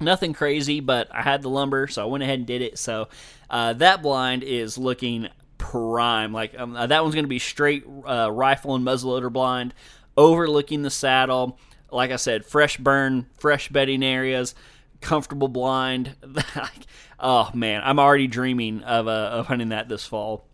Nothing 0.00 0.32
crazy, 0.32 0.78
but 0.78 1.08
I 1.12 1.22
had 1.22 1.42
the 1.42 1.50
lumber, 1.50 1.88
so 1.88 2.02
I 2.02 2.06
went 2.06 2.22
ahead 2.22 2.38
and 2.38 2.46
did 2.46 2.62
it. 2.62 2.78
So 2.78 3.08
uh, 3.50 3.72
that 3.74 4.00
blind 4.00 4.44
is 4.44 4.78
looking 4.78 5.28
prime. 5.58 6.32
Like 6.32 6.58
um, 6.58 6.74
that 6.74 7.02
one's 7.02 7.14
going 7.14 7.24
to 7.24 7.28
be 7.28 7.40
straight 7.40 7.84
uh, 8.06 8.30
rifle 8.30 8.76
and 8.76 8.86
muzzleloader 8.86 9.32
blind 9.32 9.74
overlooking 10.16 10.82
the 10.82 10.90
saddle. 10.90 11.58
Like 11.90 12.10
I 12.10 12.16
said, 12.16 12.44
fresh 12.44 12.76
burn, 12.76 13.26
fresh 13.38 13.68
bedding 13.68 14.04
areas, 14.04 14.54
comfortable 15.00 15.48
blind. 15.48 16.16
oh 17.20 17.50
man, 17.54 17.82
I'm 17.84 17.98
already 17.98 18.26
dreaming 18.26 18.82
of 18.82 19.08
uh, 19.08 19.10
of 19.10 19.46
hunting 19.46 19.70
that 19.70 19.88
this 19.88 20.04
fall. 20.04 20.44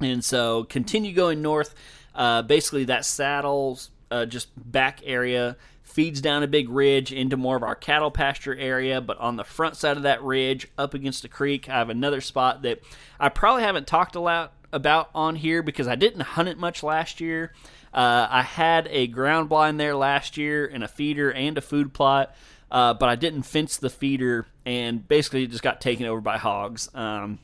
And 0.00 0.24
so 0.24 0.64
continue 0.64 1.12
going 1.14 1.42
north. 1.42 1.74
Uh, 2.14 2.42
basically, 2.42 2.84
that 2.84 3.04
saddle's 3.04 3.90
uh, 4.10 4.26
just 4.26 4.48
back 4.56 5.00
area 5.04 5.56
feeds 5.96 6.20
down 6.20 6.42
a 6.42 6.46
big 6.46 6.68
ridge 6.68 7.10
into 7.10 7.38
more 7.38 7.56
of 7.56 7.62
our 7.62 7.74
cattle 7.74 8.10
pasture 8.10 8.54
area. 8.54 9.00
But 9.00 9.18
on 9.18 9.36
the 9.36 9.44
front 9.44 9.76
side 9.76 9.96
of 9.96 10.02
that 10.02 10.22
ridge, 10.22 10.68
up 10.76 10.92
against 10.92 11.22
the 11.22 11.28
creek, 11.28 11.70
I 11.70 11.78
have 11.78 11.88
another 11.88 12.20
spot 12.20 12.60
that 12.62 12.80
I 13.18 13.30
probably 13.30 13.62
haven't 13.62 13.86
talked 13.86 14.14
a 14.14 14.20
lot 14.20 14.52
about 14.74 15.08
on 15.14 15.36
here 15.36 15.62
because 15.62 15.88
I 15.88 15.94
didn't 15.94 16.20
hunt 16.20 16.48
it 16.50 16.58
much 16.58 16.82
last 16.82 17.18
year. 17.18 17.54
Uh, 17.94 18.26
I 18.28 18.42
had 18.42 18.88
a 18.90 19.06
ground 19.06 19.48
blind 19.48 19.80
there 19.80 19.96
last 19.96 20.36
year 20.36 20.66
and 20.66 20.84
a 20.84 20.88
feeder 20.88 21.32
and 21.32 21.56
a 21.56 21.62
food 21.62 21.94
plot, 21.94 22.34
uh, 22.70 22.94
but 22.94 23.08
I 23.08 23.16
didn't 23.16 23.42
fence 23.42 23.76
the 23.76 23.90
feeder 23.90 24.46
and 24.64 25.06
basically 25.06 25.44
it 25.44 25.50
just 25.50 25.62
got 25.62 25.80
taken 25.80 26.06
over 26.06 26.20
by 26.20 26.38
hogs. 26.38 26.88
Um, 26.94 27.38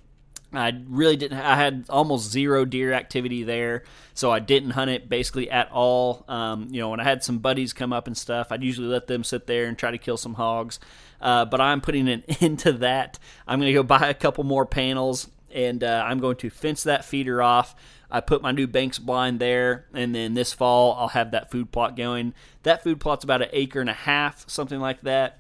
I 0.54 0.72
really 0.86 1.16
didn't. 1.16 1.38
I 1.38 1.56
had 1.56 1.86
almost 1.88 2.30
zero 2.30 2.64
deer 2.64 2.92
activity 2.92 3.42
there, 3.42 3.84
so 4.12 4.30
I 4.30 4.38
didn't 4.38 4.70
hunt 4.70 4.90
it 4.90 5.08
basically 5.08 5.50
at 5.50 5.70
all. 5.72 6.24
Um, 6.28 6.68
you 6.70 6.80
know, 6.80 6.90
when 6.90 7.00
I 7.00 7.04
had 7.04 7.24
some 7.24 7.38
buddies 7.38 7.72
come 7.72 7.92
up 7.92 8.06
and 8.06 8.16
stuff, 8.16 8.52
I'd 8.52 8.62
usually 8.62 8.88
let 8.88 9.06
them 9.06 9.24
sit 9.24 9.46
there 9.46 9.66
and 9.66 9.78
try 9.78 9.90
to 9.90 9.98
kill 9.98 10.18
some 10.18 10.34
hogs. 10.34 10.78
Uh, 11.20 11.46
but 11.46 11.60
I'm 11.60 11.80
putting 11.80 12.08
an 12.08 12.24
end 12.40 12.58
to 12.60 12.72
that. 12.74 13.18
I'm 13.46 13.60
going 13.60 13.68
to 13.68 13.74
go 13.74 13.82
buy 13.82 14.08
a 14.08 14.14
couple 14.14 14.44
more 14.44 14.66
panels, 14.66 15.28
and 15.50 15.82
uh, 15.82 16.04
I'm 16.06 16.18
going 16.18 16.36
to 16.38 16.50
fence 16.50 16.82
that 16.82 17.04
feeder 17.04 17.42
off. 17.42 17.74
I 18.12 18.20
put 18.20 18.42
my 18.42 18.52
new 18.52 18.66
Banks 18.66 18.98
blind 18.98 19.40
there, 19.40 19.86
and 19.94 20.14
then 20.14 20.34
this 20.34 20.52
fall 20.52 20.94
I'll 20.98 21.08
have 21.08 21.30
that 21.30 21.50
food 21.50 21.72
plot 21.72 21.96
going. 21.96 22.34
That 22.62 22.84
food 22.84 23.00
plot's 23.00 23.24
about 23.24 23.40
an 23.40 23.48
acre 23.52 23.80
and 23.80 23.88
a 23.88 23.94
half, 23.94 24.48
something 24.48 24.78
like 24.78 25.00
that. 25.00 25.38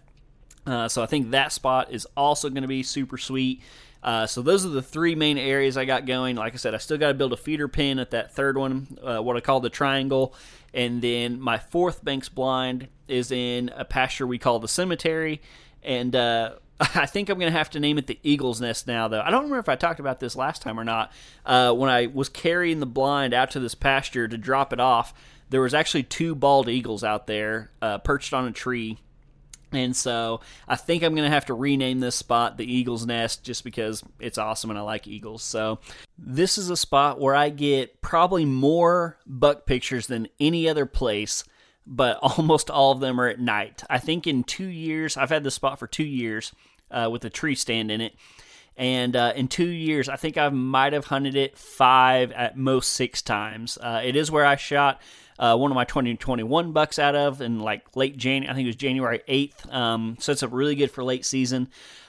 Uh, 0.66 0.88
so 0.88 1.02
I 1.02 1.06
think 1.06 1.32
that 1.32 1.52
spot 1.52 1.92
is 1.92 2.06
also 2.16 2.48
going 2.48 2.62
to 2.62 2.68
be 2.68 2.82
super 2.82 3.18
sweet. 3.18 3.60
Uh, 4.02 4.26
so 4.26 4.40
those 4.40 4.64
are 4.64 4.70
the 4.70 4.82
three 4.82 5.14
main 5.14 5.36
areas 5.36 5.76
I 5.76 5.84
got 5.84 6.06
going. 6.06 6.34
Like 6.34 6.54
I 6.54 6.56
said, 6.56 6.74
I 6.74 6.78
still 6.78 6.98
got 6.98 7.08
to 7.08 7.14
build 7.14 7.34
a 7.34 7.36
feeder 7.36 7.68
pen 7.68 7.98
at 7.98 8.10
that 8.12 8.34
third 8.34 8.56
one, 8.56 8.98
uh, 9.02 9.18
what 9.18 9.36
I 9.36 9.40
call 9.40 9.60
the 9.60 9.70
triangle, 9.70 10.34
and 10.72 11.02
then 11.02 11.40
my 11.40 11.58
fourth 11.58 12.02
Banks 12.02 12.28
blind 12.28 12.88
is 13.06 13.30
in 13.30 13.70
a 13.76 13.84
pasture 13.84 14.26
we 14.26 14.38
call 14.38 14.58
the 14.58 14.68
cemetery, 14.68 15.42
and 15.82 16.16
uh, 16.16 16.54
I 16.80 17.06
think 17.06 17.28
I'm 17.28 17.38
going 17.38 17.52
to 17.52 17.58
have 17.58 17.70
to 17.70 17.80
name 17.80 17.98
it 17.98 18.06
the 18.06 18.18
Eagle's 18.22 18.60
Nest 18.60 18.86
now, 18.86 19.08
though. 19.08 19.20
I 19.20 19.30
don't 19.30 19.44
remember 19.44 19.58
if 19.60 19.68
I 19.68 19.76
talked 19.76 20.00
about 20.00 20.20
this 20.20 20.36
last 20.36 20.62
time 20.62 20.78
or 20.78 20.84
not. 20.84 21.12
Uh, 21.44 21.72
when 21.72 21.90
I 21.90 22.06
was 22.06 22.28
carrying 22.28 22.80
the 22.80 22.86
blind 22.86 23.34
out 23.34 23.50
to 23.52 23.60
this 23.60 23.74
pasture 23.74 24.26
to 24.26 24.38
drop 24.38 24.72
it 24.72 24.80
off, 24.80 25.14
there 25.50 25.60
was 25.60 25.74
actually 25.74 26.04
two 26.04 26.34
bald 26.34 26.68
eagles 26.68 27.04
out 27.04 27.26
there 27.26 27.70
uh, 27.80 27.98
perched 27.98 28.32
on 28.32 28.46
a 28.46 28.52
tree. 28.52 28.98
And 29.70 29.96
so 29.96 30.40
I 30.68 30.76
think 30.76 31.02
I'm 31.02 31.14
going 31.14 31.28
to 31.28 31.34
have 31.34 31.46
to 31.46 31.54
rename 31.54 32.00
this 32.00 32.14
spot 32.14 32.58
the 32.58 32.70
Eagle's 32.70 33.06
Nest 33.06 33.42
just 33.42 33.64
because 33.64 34.02
it's 34.20 34.36
awesome 34.38 34.70
and 34.70 34.78
I 34.78 34.82
like 34.82 35.06
eagles. 35.06 35.42
So 35.42 35.78
this 36.18 36.58
is 36.58 36.68
a 36.68 36.76
spot 36.76 37.18
where 37.18 37.34
I 37.34 37.48
get 37.48 38.02
probably 38.02 38.44
more 38.44 39.18
buck 39.26 39.64
pictures 39.64 40.06
than 40.06 40.28
any 40.38 40.68
other 40.68 40.84
place 40.84 41.44
but 41.86 42.18
almost 42.22 42.70
all 42.70 42.92
of 42.92 43.00
them 43.00 43.20
are 43.20 43.28
at 43.28 43.40
night. 43.40 43.82
I 43.88 43.98
think 43.98 44.26
in 44.26 44.44
two 44.44 44.68
years, 44.68 45.16
I've 45.16 45.30
had 45.30 45.44
this 45.44 45.54
spot 45.54 45.78
for 45.78 45.86
two 45.86 46.04
years 46.04 46.52
uh, 46.90 47.08
with 47.10 47.24
a 47.24 47.30
tree 47.30 47.54
stand 47.54 47.90
in 47.90 48.00
it. 48.00 48.14
And 48.76 49.14
uh, 49.14 49.32
in 49.36 49.48
two 49.48 49.68
years, 49.68 50.08
I 50.08 50.16
think 50.16 50.38
I 50.38 50.48
might 50.48 50.94
have 50.94 51.06
hunted 51.06 51.36
it 51.36 51.58
five, 51.58 52.32
at 52.32 52.56
most 52.56 52.92
six 52.92 53.20
times. 53.20 53.76
Uh, 53.78 54.00
it 54.02 54.16
is 54.16 54.30
where 54.30 54.46
I 54.46 54.56
shot 54.56 55.00
uh, 55.38 55.56
one 55.56 55.70
of 55.70 55.74
my 55.74 55.84
2021 55.84 56.72
bucks 56.72 56.98
out 56.98 57.14
of 57.14 57.40
in 57.40 57.60
like 57.60 57.96
late 57.96 58.16
January. 58.16 58.50
I 58.50 58.54
think 58.54 58.64
it 58.64 58.68
was 58.68 58.76
January 58.76 59.20
8th. 59.28 59.72
Um, 59.72 60.16
so 60.20 60.32
it's 60.32 60.42
a 60.42 60.48
really 60.48 60.74
good 60.74 60.90
for 60.90 61.04
late 61.04 61.26
season. 61.26 61.68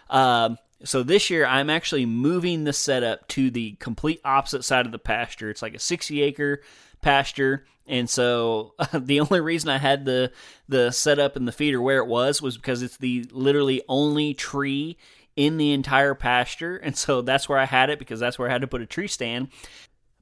Um, 0.09 0.57
so 0.85 1.01
this 1.01 1.29
year, 1.29 1.45
I'm 1.45 1.69
actually 1.69 2.05
moving 2.05 2.63
the 2.63 2.73
setup 2.73 3.27
to 3.29 3.49
the 3.49 3.71
complete 3.79 4.21
opposite 4.23 4.63
side 4.63 4.85
of 4.85 4.91
the 4.91 4.99
pasture. 4.99 5.49
It's 5.49 5.61
like 5.61 5.75
a 5.75 5.79
60 5.79 6.21
acre 6.21 6.61
pasture. 7.03 7.65
And 7.85 8.09
so 8.09 8.73
uh, 8.79 8.87
the 8.99 9.19
only 9.19 9.41
reason 9.41 9.69
I 9.69 9.77
had 9.77 10.05
the 10.05 10.31
the 10.67 10.91
setup 10.91 11.35
and 11.35 11.47
the 11.47 11.51
feeder 11.51 11.81
where 11.81 11.99
it 11.99 12.07
was 12.07 12.41
was 12.41 12.57
because 12.57 12.81
it's 12.81 12.97
the 12.97 13.25
literally 13.31 13.81
only 13.87 14.33
tree 14.33 14.97
in 15.35 15.57
the 15.57 15.71
entire 15.71 16.13
pasture, 16.13 16.77
and 16.77 16.95
so 16.95 17.21
that's 17.21 17.49
where 17.49 17.57
I 17.57 17.65
had 17.65 17.89
it 17.89 17.99
because 17.99 18.19
that's 18.19 18.37
where 18.37 18.47
I 18.47 18.51
had 18.51 18.61
to 18.61 18.67
put 18.67 18.81
a 18.81 18.85
tree 18.85 19.07
stand. 19.07 19.49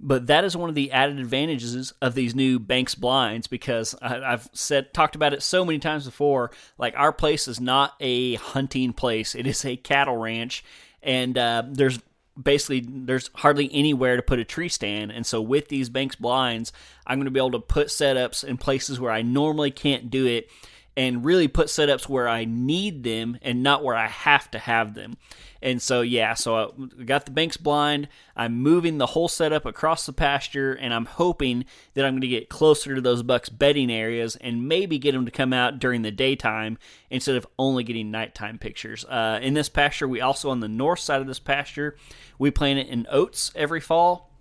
But 0.03 0.27
that 0.27 0.43
is 0.43 0.57
one 0.57 0.69
of 0.69 0.73
the 0.73 0.91
added 0.91 1.19
advantages 1.19 1.93
of 2.01 2.15
these 2.15 2.33
new 2.33 2.57
Banks 2.57 2.95
blinds 2.95 3.45
because 3.45 3.93
I, 4.01 4.31
have 4.31 4.49
said 4.51 4.93
talked 4.93 5.15
about 5.15 5.33
it 5.33 5.43
so 5.43 5.63
many 5.63 5.77
times 5.77 6.05
before. 6.05 6.51
Like 6.79 6.95
our 6.97 7.13
place 7.13 7.47
is 7.47 7.59
not 7.59 7.93
a 7.99 8.35
hunting 8.35 8.93
place; 8.93 9.35
it 9.35 9.45
is 9.45 9.63
a 9.63 9.75
cattle 9.77 10.17
ranch, 10.17 10.63
and 11.03 11.37
uh, 11.37 11.63
there's 11.67 11.99
basically 12.41 12.85
there's 12.87 13.29
hardly 13.35 13.69
anywhere 13.73 14.15
to 14.15 14.21
put 14.21 14.39
a 14.39 14.45
tree 14.45 14.69
stand. 14.69 15.11
And 15.11 15.25
so 15.25 15.41
with 15.41 15.67
these 15.67 15.89
banks 15.89 16.15
blinds 16.15 16.71
i'm 17.07 17.17
going 17.17 17.25
to 17.25 17.31
be 17.31 17.39
able 17.39 17.51
to 17.51 17.59
put 17.59 17.87
setups 17.87 18.43
in 18.43 18.57
places 18.57 18.99
where 18.99 19.11
i 19.11 19.21
normally 19.21 19.71
can't 19.71 20.09
do 20.09 20.25
it 20.25 20.49
and 20.97 21.23
really 21.23 21.47
put 21.47 21.67
setups 21.67 22.09
where 22.09 22.27
I 22.27 22.45
need 22.45 23.03
them 23.03 23.37
and 23.41 23.63
not 23.63 23.83
where 23.83 23.95
I 23.95 24.07
have 24.07 24.51
to 24.51 24.59
have 24.59 24.93
them. 24.93 25.17
And 25.61 25.81
so, 25.81 26.01
yeah, 26.01 26.33
so 26.33 26.73
I 26.99 27.03
got 27.03 27.25
the 27.25 27.31
Banks 27.31 27.55
blind. 27.55 28.07
I'm 28.35 28.57
moving 28.57 28.97
the 28.97 29.05
whole 29.07 29.27
setup 29.27 29.65
across 29.65 30.05
the 30.05 30.13
pasture, 30.13 30.73
and 30.73 30.91
I'm 30.93 31.05
hoping 31.05 31.65
that 31.93 32.03
I'm 32.03 32.13
going 32.13 32.21
to 32.21 32.27
get 32.27 32.49
closer 32.49 32.95
to 32.95 33.01
those 33.01 33.21
bucks' 33.21 33.49
bedding 33.49 33.91
areas 33.91 34.35
and 34.37 34.67
maybe 34.67 34.97
get 34.97 35.11
them 35.11 35.25
to 35.25 35.31
come 35.31 35.53
out 35.53 35.77
during 35.79 36.01
the 36.01 36.11
daytime 36.11 36.79
instead 37.11 37.35
of 37.35 37.45
only 37.59 37.83
getting 37.83 38.09
nighttime 38.09 38.57
pictures. 38.57 39.05
Uh, 39.05 39.39
in 39.41 39.53
this 39.53 39.69
pasture, 39.69 40.07
we 40.07 40.19
also 40.19 40.49
on 40.49 40.61
the 40.61 40.67
north 40.67 40.99
side 40.99 41.21
of 41.21 41.27
this 41.27 41.39
pasture, 41.39 41.95
we 42.39 42.49
plant 42.49 42.79
it 42.79 42.87
in 42.87 43.05
oats 43.11 43.51
every 43.55 43.81
fall. 43.81 44.31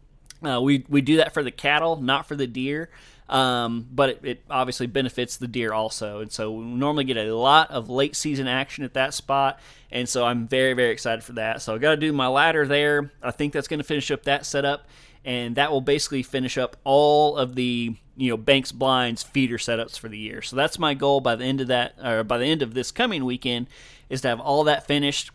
Uh, 0.43 0.61
we 0.61 0.87
we 0.89 1.03
do 1.03 1.19
that 1.19 1.35
for 1.35 1.43
the 1.43 1.51
cattle, 1.51 2.01
not 2.01 2.27
for 2.27 2.35
the 2.35 2.47
deer. 2.47 2.89
Um, 3.31 3.87
but 3.93 4.11
it, 4.11 4.21
it, 4.25 4.45
obviously 4.51 4.89
benefits 4.89 5.37
the 5.37 5.47
deer 5.47 5.73
also. 5.73 6.19
And 6.19 6.33
so 6.33 6.51
we 6.51 6.65
normally 6.65 7.05
get 7.05 7.17
a 7.17 7.33
lot 7.33 7.71
of 7.71 7.89
late 7.89 8.17
season 8.17 8.49
action 8.49 8.83
at 8.83 8.95
that 8.95 9.15
spot. 9.15 9.61
And 9.93 10.09
so 10.09 10.25
I'm 10.25 10.49
very, 10.49 10.73
very 10.73 10.91
excited 10.91 11.23
for 11.23 11.35
that. 11.35 11.63
So 11.63 11.73
I 11.75 11.79
got 11.79 11.93
to 11.93 11.97
do 11.97 12.13
my 12.13 12.27
ladder 12.27 12.67
there. 12.67 13.13
I 13.23 13.31
think 13.31 13.53
that's 13.53 13.69
going 13.69 13.79
to 13.79 13.85
finish 13.85 14.11
up 14.11 14.25
that 14.25 14.45
setup. 14.45 14.89
And 15.25 15.55
that 15.55 15.71
will 15.71 15.81
basically 15.81 16.25
finish 16.25 16.59
up 16.59 16.77
all 16.83 17.37
of 17.37 17.55
the 17.55 17.95
you 18.17 18.31
know 18.31 18.37
Banks 18.37 18.73
blinds 18.73 19.23
feeder 19.23 19.59
setups 19.59 19.99
for 19.99 20.09
the 20.09 20.19
year. 20.19 20.43
So 20.43 20.57
that's 20.57 20.79
my 20.79 20.95
goal 20.95 21.21
by 21.21 21.37
the 21.37 21.45
end 21.45 21.61
of 21.61 21.69
that, 21.69 21.95
or 22.03 22.25
by 22.25 22.39
the 22.39 22.47
end 22.47 22.63
of 22.63 22.75
this 22.75 22.91
coming 22.91 23.25
weekend, 23.25 23.69
is 24.09 24.21
to 24.23 24.29
have 24.29 24.41
all 24.41 24.65
that 24.65 24.87
finished. 24.87 25.31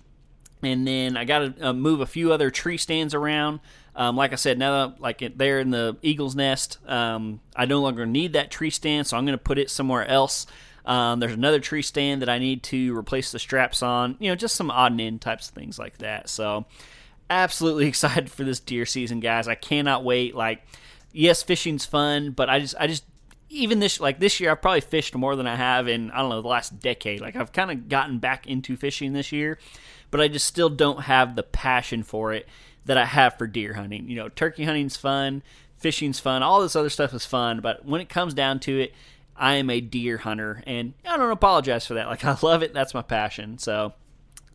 And 0.63 0.87
then 0.87 1.17
I 1.17 1.25
got 1.25 1.39
to 1.39 1.69
uh, 1.69 1.73
move 1.73 2.01
a 2.01 2.05
few 2.05 2.33
other 2.33 2.49
tree 2.49 2.77
stands 2.77 3.13
around. 3.13 3.59
Um, 3.95 4.15
like 4.17 4.33
I 4.33 4.35
said, 4.35 4.57
now 4.57 4.87
that 4.87 5.01
like 5.01 5.37
there 5.37 5.59
in 5.59 5.69
the 5.69 5.97
eagle's 6.01 6.35
nest, 6.35 6.79
um, 6.87 7.39
I 7.55 7.65
no 7.65 7.81
longer 7.81 8.05
need 8.05 8.33
that 8.33 8.51
tree 8.51 8.69
stand, 8.69 9.07
so 9.07 9.15
I'm 9.15 9.25
going 9.25 9.37
to 9.37 9.43
put 9.43 9.57
it 9.57 9.69
somewhere 9.69 10.05
else. 10.05 10.47
Um, 10.85 11.19
there's 11.19 11.33
another 11.33 11.59
tree 11.59 11.81
stand 11.81 12.21
that 12.21 12.29
I 12.29 12.37
need 12.37 12.63
to 12.63 12.95
replace 12.95 13.31
the 13.31 13.39
straps 13.39 13.81
on. 13.81 14.17
You 14.19 14.29
know, 14.29 14.35
just 14.35 14.55
some 14.55 14.69
odd 14.69 14.91
and 14.91 15.01
end 15.01 15.21
types 15.21 15.49
of 15.49 15.55
things 15.55 15.79
like 15.79 15.97
that. 15.99 16.29
So, 16.29 16.65
absolutely 17.29 17.87
excited 17.87 18.29
for 18.29 18.43
this 18.43 18.59
deer 18.59 18.85
season, 18.85 19.19
guys. 19.19 19.47
I 19.47 19.55
cannot 19.55 20.03
wait. 20.03 20.35
Like, 20.35 20.63
yes, 21.11 21.41
fishing's 21.41 21.85
fun, 21.85 22.31
but 22.31 22.49
I 22.49 22.59
just, 22.59 22.75
I 22.79 22.87
just, 22.87 23.03
even 23.49 23.79
this, 23.79 23.99
like 23.99 24.19
this 24.19 24.39
year, 24.39 24.51
I've 24.51 24.61
probably 24.61 24.81
fished 24.81 25.15
more 25.15 25.35
than 25.35 25.47
I 25.47 25.55
have 25.55 25.87
in 25.87 26.11
I 26.11 26.19
don't 26.19 26.29
know 26.29 26.41
the 26.41 26.47
last 26.47 26.79
decade. 26.79 27.21
Like, 27.21 27.35
I've 27.35 27.51
kind 27.51 27.71
of 27.71 27.89
gotten 27.89 28.19
back 28.19 28.45
into 28.45 28.75
fishing 28.75 29.13
this 29.13 29.31
year, 29.31 29.57
but 30.11 30.21
I 30.21 30.27
just 30.27 30.45
still 30.45 30.69
don't 30.69 31.01
have 31.01 31.35
the 31.35 31.43
passion 31.43 32.03
for 32.03 32.33
it 32.33 32.47
that 32.85 32.97
I 32.97 33.05
have 33.05 33.37
for 33.37 33.47
deer 33.47 33.73
hunting. 33.73 34.09
You 34.09 34.15
know, 34.15 34.29
turkey 34.29 34.63
hunting's 34.63 34.97
fun, 34.97 35.43
fishing's 35.77 36.19
fun, 36.19 36.43
all 36.43 36.61
this 36.61 36.75
other 36.75 36.89
stuff 36.89 37.13
is 37.13 37.25
fun, 37.25 37.59
but 37.61 37.85
when 37.85 38.01
it 38.01 38.09
comes 38.09 38.33
down 38.33 38.59
to 38.61 38.79
it, 38.79 38.93
I 39.35 39.55
am 39.55 39.69
a 39.69 39.81
deer 39.81 40.17
hunter 40.17 40.63
and 40.65 40.93
I 41.05 41.17
don't 41.17 41.31
apologize 41.31 41.85
for 41.85 41.95
that. 41.95 42.07
Like 42.15 42.23
I 42.23 42.37
love 42.41 42.63
it, 42.63 42.73
that's 42.73 42.93
my 42.93 43.01
passion. 43.01 43.57
So 43.57 43.93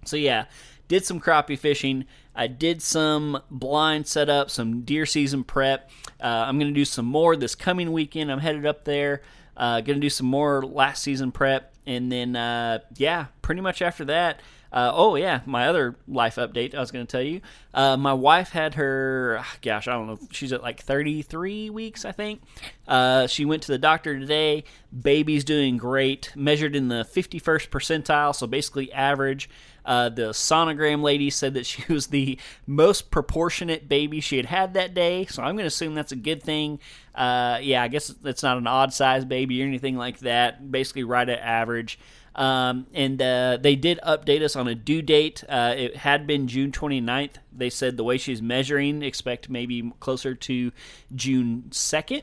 so 0.04 0.16
yeah, 0.16 0.47
did 0.88 1.04
some 1.04 1.21
crappie 1.21 1.59
fishing. 1.59 2.04
I 2.35 2.47
did 2.47 2.83
some 2.83 3.42
blind 3.50 4.07
setup, 4.07 4.50
some 4.50 4.83
deer 4.83 5.07
season 5.07 5.45
prep. 5.45 5.90
Uh, 6.21 6.45
I'm 6.47 6.59
going 6.59 6.73
to 6.73 6.78
do 6.78 6.85
some 6.85 7.07
more 7.07 7.37
this 7.37 7.54
coming 7.54 7.92
weekend. 7.92 8.30
I'm 8.30 8.40
headed 8.40 8.66
up 8.66 8.85
there. 8.85 9.23
Uh, 9.57 9.80
going 9.83 9.99
to 9.99 10.00
do 10.00 10.11
some 10.11 10.26
more 10.26 10.62
last 10.62 11.02
season 11.02 11.33
prep. 11.33 11.75
And 11.87 12.11
then, 12.11 12.35
uh, 12.35 12.80
yeah, 12.97 13.26
pretty 13.42 13.61
much 13.61 13.83
after 13.83 14.04
that, 14.07 14.40
uh, 14.72 14.92
oh 14.94 15.16
yeah, 15.16 15.40
my 15.46 15.66
other 15.66 15.96
life 16.06 16.36
update 16.36 16.74
I 16.74 16.80
was 16.80 16.90
going 16.90 17.06
to 17.06 17.10
tell 17.10 17.22
you. 17.22 17.40
Uh, 17.74 17.96
my 17.96 18.12
wife 18.12 18.50
had 18.50 18.74
her, 18.74 19.44
gosh, 19.62 19.88
I 19.88 19.92
don't 19.92 20.06
know, 20.06 20.18
she's 20.30 20.52
at 20.52 20.62
like 20.62 20.80
33 20.82 21.70
weeks, 21.70 22.04
I 22.04 22.12
think. 22.12 22.40
Uh, 22.86 23.26
she 23.26 23.44
went 23.44 23.62
to 23.64 23.72
the 23.72 23.78
doctor 23.78 24.18
today. 24.18 24.64
Baby's 24.98 25.44
doing 25.44 25.76
great, 25.76 26.32
measured 26.36 26.76
in 26.76 26.88
the 26.88 27.04
51st 27.04 27.68
percentile, 27.68 28.34
so 28.34 28.46
basically 28.46 28.92
average. 28.92 29.48
Uh, 29.84 30.08
the 30.08 30.30
sonogram 30.30 31.02
lady 31.02 31.30
said 31.30 31.54
that 31.54 31.66
she 31.66 31.92
was 31.92 32.08
the 32.08 32.38
most 32.66 33.10
proportionate 33.10 33.88
baby 33.88 34.20
she 34.20 34.36
had 34.36 34.46
had 34.46 34.74
that 34.74 34.94
day, 34.94 35.26
so 35.26 35.42
I'm 35.42 35.54
going 35.54 35.64
to 35.64 35.68
assume 35.68 35.94
that's 35.94 36.12
a 36.12 36.16
good 36.16 36.42
thing. 36.42 36.78
Uh, 37.14 37.58
yeah, 37.60 37.82
I 37.82 37.88
guess 37.88 38.14
it's 38.24 38.42
not 38.42 38.56
an 38.58 38.66
odd 38.66 38.92
size 38.92 39.24
baby 39.24 39.62
or 39.62 39.66
anything 39.66 39.96
like 39.96 40.20
that. 40.20 40.70
Basically, 40.70 41.04
right 41.04 41.28
at 41.28 41.40
average. 41.40 41.98
Um, 42.40 42.87
and 42.94 43.20
uh, 43.20 43.59
they 43.61 43.76
did 43.76 44.00
update 44.00 44.40
us 44.40 44.56
on 44.56 44.66
a 44.66 44.75
due 44.75 45.02
date. 45.02 45.44
Uh, 45.47 45.75
it 45.76 45.97
had 45.97 46.26
been 46.26 46.49
June 46.49 46.73
29th. 46.73 47.35
They 47.52 47.68
said 47.68 47.99
the 47.99 48.04
way 48.04 48.16
she's 48.16 48.40
measuring, 48.40 49.02
expect 49.02 49.50
maybe 49.50 49.92
closer 50.00 50.35
to 50.35 50.73
June 51.14 51.64
2nd. 51.68 52.23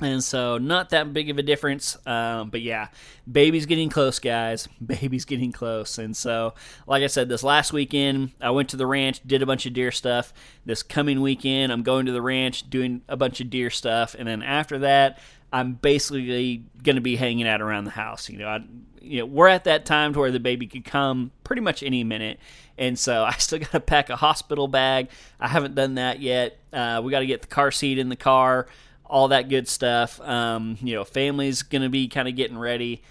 And 0.00 0.22
so, 0.22 0.58
not 0.58 0.90
that 0.90 1.12
big 1.12 1.30
of 1.30 1.38
a 1.38 1.42
difference. 1.42 1.96
Um, 2.06 2.50
but 2.50 2.60
yeah, 2.60 2.88
baby's 3.30 3.64
getting 3.64 3.88
close, 3.88 4.18
guys. 4.18 4.68
Baby's 4.84 5.24
getting 5.24 5.50
close. 5.50 5.98
And 5.98 6.16
so, 6.16 6.54
like 6.86 7.02
I 7.02 7.08
said, 7.08 7.28
this 7.28 7.42
last 7.42 7.72
weekend, 7.72 8.32
I 8.40 8.50
went 8.50 8.68
to 8.68 8.76
the 8.76 8.86
ranch, 8.86 9.26
did 9.26 9.42
a 9.42 9.46
bunch 9.46 9.66
of 9.66 9.72
deer 9.72 9.90
stuff. 9.90 10.32
This 10.64 10.84
coming 10.84 11.20
weekend, 11.20 11.72
I'm 11.72 11.82
going 11.82 12.06
to 12.06 12.12
the 12.12 12.22
ranch, 12.22 12.70
doing 12.70 13.02
a 13.08 13.16
bunch 13.16 13.40
of 13.40 13.50
deer 13.50 13.70
stuff. 13.70 14.14
And 14.16 14.28
then 14.28 14.42
after 14.42 14.78
that, 14.80 15.18
I'm 15.52 15.74
basically 15.74 16.64
going 16.82 16.96
to 16.96 17.02
be 17.02 17.16
hanging 17.16 17.46
out 17.46 17.60
around 17.60 17.84
the 17.84 17.90
house. 17.90 18.28
You 18.28 18.38
know, 18.38 18.48
I, 18.48 18.64
you 19.00 19.20
know, 19.20 19.26
we're 19.26 19.48
at 19.48 19.64
that 19.64 19.86
time 19.86 20.12
to 20.12 20.18
where 20.18 20.30
the 20.30 20.40
baby 20.40 20.66
could 20.66 20.84
come 20.84 21.30
pretty 21.44 21.62
much 21.62 21.82
any 21.82 22.04
minute, 22.04 22.38
and 22.76 22.98
so 22.98 23.24
I 23.26 23.32
still 23.32 23.58
got 23.58 23.72
to 23.72 23.80
pack 23.80 24.10
a 24.10 24.16
hospital 24.16 24.68
bag. 24.68 25.08
I 25.40 25.48
haven't 25.48 25.74
done 25.74 25.94
that 25.94 26.20
yet. 26.20 26.58
Uh, 26.72 27.00
we 27.02 27.10
got 27.10 27.20
to 27.20 27.26
get 27.26 27.42
the 27.42 27.48
car 27.48 27.70
seat 27.70 27.98
in 27.98 28.08
the 28.08 28.16
car, 28.16 28.66
all 29.06 29.28
that 29.28 29.48
good 29.48 29.68
stuff. 29.68 30.20
Um, 30.20 30.76
you 30.82 30.94
know, 30.94 31.04
family's 31.04 31.62
going 31.62 31.82
to 31.82 31.88
be 31.88 32.08
kind 32.08 32.28
of 32.28 32.36
getting 32.36 32.58
ready, 32.58 33.02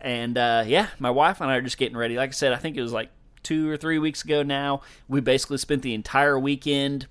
and 0.00 0.36
uh, 0.36 0.64
yeah, 0.66 0.88
my 0.98 1.10
wife 1.10 1.40
and 1.40 1.50
I 1.50 1.56
are 1.56 1.62
just 1.62 1.78
getting 1.78 1.96
ready. 1.96 2.16
Like 2.16 2.30
I 2.30 2.32
said, 2.32 2.52
I 2.52 2.56
think 2.56 2.76
it 2.76 2.82
was 2.82 2.92
like 2.92 3.10
two 3.42 3.70
or 3.70 3.76
three 3.76 3.98
weeks 3.98 4.24
ago 4.24 4.42
now. 4.42 4.82
We 5.08 5.20
basically 5.20 5.58
spent 5.58 5.82
the 5.82 5.94
entire 5.94 6.38
weekend 6.38 7.06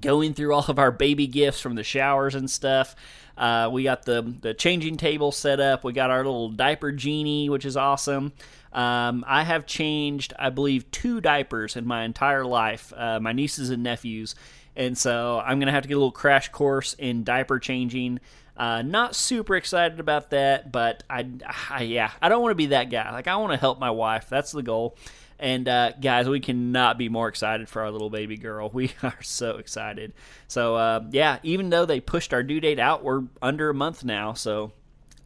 going 0.00 0.34
through 0.34 0.52
all 0.52 0.64
of 0.68 0.78
our 0.78 0.90
baby 0.90 1.26
gifts 1.26 1.60
from 1.60 1.74
the 1.74 1.84
showers 1.84 2.34
and 2.34 2.50
stuff. 2.50 2.94
Uh, 3.36 3.68
we 3.72 3.84
got 3.84 4.04
the 4.04 4.34
the 4.40 4.54
changing 4.54 4.96
table 4.96 5.32
set 5.32 5.60
up. 5.60 5.84
We 5.84 5.92
got 5.92 6.10
our 6.10 6.24
little 6.24 6.50
diaper 6.50 6.92
genie, 6.92 7.48
which 7.48 7.64
is 7.64 7.76
awesome. 7.76 8.32
Um, 8.72 9.24
I 9.28 9.42
have 9.42 9.66
changed, 9.66 10.32
I 10.38 10.50
believe, 10.50 10.90
two 10.90 11.20
diapers 11.20 11.76
in 11.76 11.86
my 11.86 12.04
entire 12.04 12.44
life. 12.44 12.92
Uh, 12.96 13.20
my 13.20 13.32
nieces 13.32 13.70
and 13.70 13.82
nephews, 13.82 14.34
and 14.76 14.96
so 14.96 15.42
I'm 15.44 15.58
gonna 15.58 15.72
have 15.72 15.82
to 15.82 15.88
get 15.88 15.94
a 15.94 15.98
little 15.98 16.12
crash 16.12 16.48
course 16.50 16.94
in 16.94 17.24
diaper 17.24 17.58
changing. 17.58 18.20
Uh, 18.56 18.82
not 18.82 19.16
super 19.16 19.56
excited 19.56 19.98
about 19.98 20.30
that, 20.30 20.70
but 20.70 21.02
I, 21.08 21.26
I 21.70 21.82
yeah, 21.82 22.10
I 22.20 22.28
don't 22.28 22.42
want 22.42 22.52
to 22.52 22.56
be 22.56 22.66
that 22.66 22.90
guy. 22.90 23.10
Like 23.10 23.26
I 23.26 23.36
want 23.36 23.52
to 23.52 23.58
help 23.58 23.78
my 23.78 23.90
wife. 23.90 24.28
That's 24.28 24.52
the 24.52 24.62
goal. 24.62 24.96
And 25.42 25.68
uh, 25.68 25.92
guys, 26.00 26.28
we 26.28 26.38
cannot 26.38 26.98
be 26.98 27.08
more 27.08 27.26
excited 27.26 27.68
for 27.68 27.82
our 27.82 27.90
little 27.90 28.10
baby 28.10 28.36
girl. 28.36 28.70
We 28.82 28.92
are 29.02 29.20
so 29.22 29.56
excited. 29.56 30.12
So 30.46 30.76
uh, 30.76 31.04
yeah, 31.10 31.38
even 31.42 31.68
though 31.68 31.84
they 31.84 32.00
pushed 32.00 32.32
our 32.32 32.44
due 32.44 32.60
date 32.60 32.78
out, 32.78 33.02
we're 33.02 33.24
under 33.42 33.68
a 33.68 33.74
month 33.74 34.04
now. 34.04 34.34
So 34.34 34.72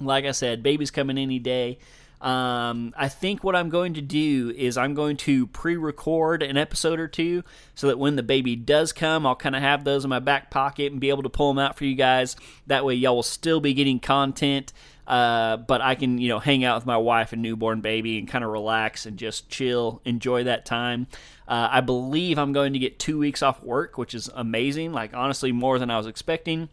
like 0.00 0.24
I 0.24 0.32
said, 0.32 0.62
baby's 0.62 0.90
coming 0.90 1.18
any 1.18 1.38
day. 1.38 1.78
Um, 2.20 2.94
I 2.96 3.08
think 3.08 3.44
what 3.44 3.54
I'm 3.54 3.68
going 3.68 3.94
to 3.94 4.00
do 4.00 4.52
is 4.56 4.78
I'm 4.78 4.94
going 4.94 5.18
to 5.18 5.46
pre-record 5.48 6.42
an 6.42 6.56
episode 6.56 6.98
or 6.98 7.08
two 7.08 7.44
so 7.74 7.88
that 7.88 7.98
when 7.98 8.16
the 8.16 8.22
baby 8.22 8.56
does 8.56 8.92
come, 8.94 9.26
I'll 9.26 9.36
kind 9.36 9.54
of 9.54 9.60
have 9.60 9.84
those 9.84 10.02
in 10.02 10.08
my 10.08 10.18
back 10.18 10.50
pocket 10.50 10.92
and 10.92 11.00
be 11.00 11.10
able 11.10 11.24
to 11.24 11.28
pull 11.28 11.52
them 11.52 11.58
out 11.58 11.76
for 11.76 11.84
you 11.84 11.94
guys. 11.94 12.36
That 12.66 12.86
way, 12.86 12.94
y'all 12.94 13.16
will 13.16 13.22
still 13.22 13.60
be 13.60 13.74
getting 13.74 14.00
content 14.00 14.72
uh, 15.06 15.56
but 15.58 15.80
I 15.80 15.94
can, 15.94 16.18
you 16.18 16.28
know, 16.28 16.38
hang 16.38 16.64
out 16.64 16.76
with 16.76 16.86
my 16.86 16.96
wife 16.96 17.32
and 17.32 17.42
newborn 17.42 17.80
baby 17.80 18.18
and 18.18 18.26
kind 18.26 18.44
of 18.44 18.50
relax 18.50 19.06
and 19.06 19.16
just 19.16 19.48
chill, 19.48 20.00
enjoy 20.04 20.44
that 20.44 20.66
time. 20.66 21.06
Uh, 21.46 21.68
I 21.70 21.80
believe 21.80 22.38
I'm 22.38 22.52
going 22.52 22.72
to 22.72 22.78
get 22.78 22.98
two 22.98 23.18
weeks 23.18 23.42
off 23.42 23.62
work, 23.62 23.98
which 23.98 24.14
is 24.14 24.28
amazing. 24.34 24.92
Like, 24.92 25.14
honestly, 25.14 25.52
more 25.52 25.78
than 25.78 25.90
I 25.90 25.96
was 25.96 26.06
expecting. 26.06 26.68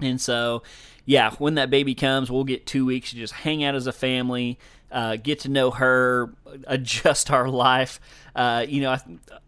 And 0.00 0.20
so, 0.20 0.62
yeah, 1.04 1.32
when 1.38 1.54
that 1.56 1.70
baby 1.70 1.94
comes, 1.94 2.30
we'll 2.30 2.44
get 2.44 2.66
two 2.66 2.86
weeks 2.86 3.10
to 3.10 3.16
just 3.16 3.32
hang 3.32 3.62
out 3.62 3.74
as 3.74 3.86
a 3.86 3.92
family, 3.92 4.58
uh, 4.90 5.16
get 5.16 5.40
to 5.40 5.50
know 5.50 5.70
her, 5.70 6.34
adjust 6.66 7.30
our 7.30 7.48
life. 7.48 8.00
Uh, 8.34 8.64
you 8.66 8.80
know, 8.80 8.92
I, 8.92 9.00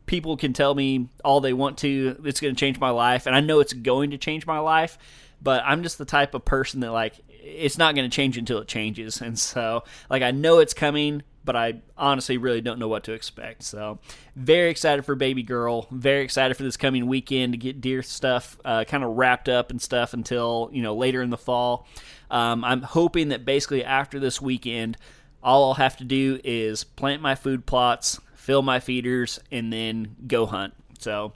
people 0.06 0.36
can 0.36 0.52
tell 0.52 0.74
me 0.74 1.08
all 1.24 1.40
they 1.40 1.54
want 1.54 1.78
to. 1.78 2.20
It's 2.24 2.40
going 2.40 2.54
to 2.54 2.60
change 2.60 2.78
my 2.78 2.90
life, 2.90 3.26
and 3.26 3.34
I 3.34 3.40
know 3.40 3.60
it's 3.60 3.72
going 3.72 4.10
to 4.10 4.18
change 4.18 4.46
my 4.46 4.58
life. 4.58 4.98
But 5.40 5.62
I'm 5.64 5.84
just 5.84 5.98
the 5.98 6.04
type 6.04 6.34
of 6.34 6.44
person 6.44 6.80
that 6.80 6.90
like 6.90 7.14
it's 7.42 7.78
not 7.78 7.94
going 7.94 8.08
to 8.08 8.14
change 8.14 8.36
until 8.36 8.58
it 8.58 8.68
changes. 8.68 9.20
And 9.20 9.38
so, 9.38 9.84
like, 10.10 10.22
I 10.22 10.30
know 10.30 10.58
it's 10.58 10.74
coming, 10.74 11.22
but 11.44 11.56
I 11.56 11.80
honestly 11.96 12.36
really 12.36 12.60
don't 12.60 12.78
know 12.78 12.88
what 12.88 13.04
to 13.04 13.12
expect. 13.12 13.62
So, 13.62 13.98
very 14.36 14.70
excited 14.70 15.04
for 15.04 15.14
Baby 15.14 15.42
Girl. 15.42 15.86
Very 15.90 16.22
excited 16.22 16.56
for 16.56 16.62
this 16.62 16.76
coming 16.76 17.06
weekend 17.06 17.54
to 17.54 17.56
get 17.56 17.80
deer 17.80 18.02
stuff 18.02 18.58
uh, 18.64 18.84
kind 18.84 19.02
of 19.02 19.16
wrapped 19.16 19.48
up 19.48 19.70
and 19.70 19.80
stuff 19.80 20.12
until, 20.12 20.68
you 20.72 20.82
know, 20.82 20.94
later 20.94 21.22
in 21.22 21.30
the 21.30 21.38
fall. 21.38 21.86
Um, 22.30 22.64
I'm 22.64 22.82
hoping 22.82 23.28
that 23.28 23.44
basically 23.44 23.84
after 23.84 24.20
this 24.20 24.42
weekend, 24.42 24.98
all 25.42 25.64
I'll 25.64 25.74
have 25.74 25.96
to 25.98 26.04
do 26.04 26.38
is 26.44 26.84
plant 26.84 27.22
my 27.22 27.34
food 27.34 27.64
plots, 27.64 28.20
fill 28.34 28.60
my 28.60 28.80
feeders, 28.80 29.40
and 29.50 29.72
then 29.72 30.16
go 30.26 30.44
hunt. 30.46 30.74
So, 30.98 31.32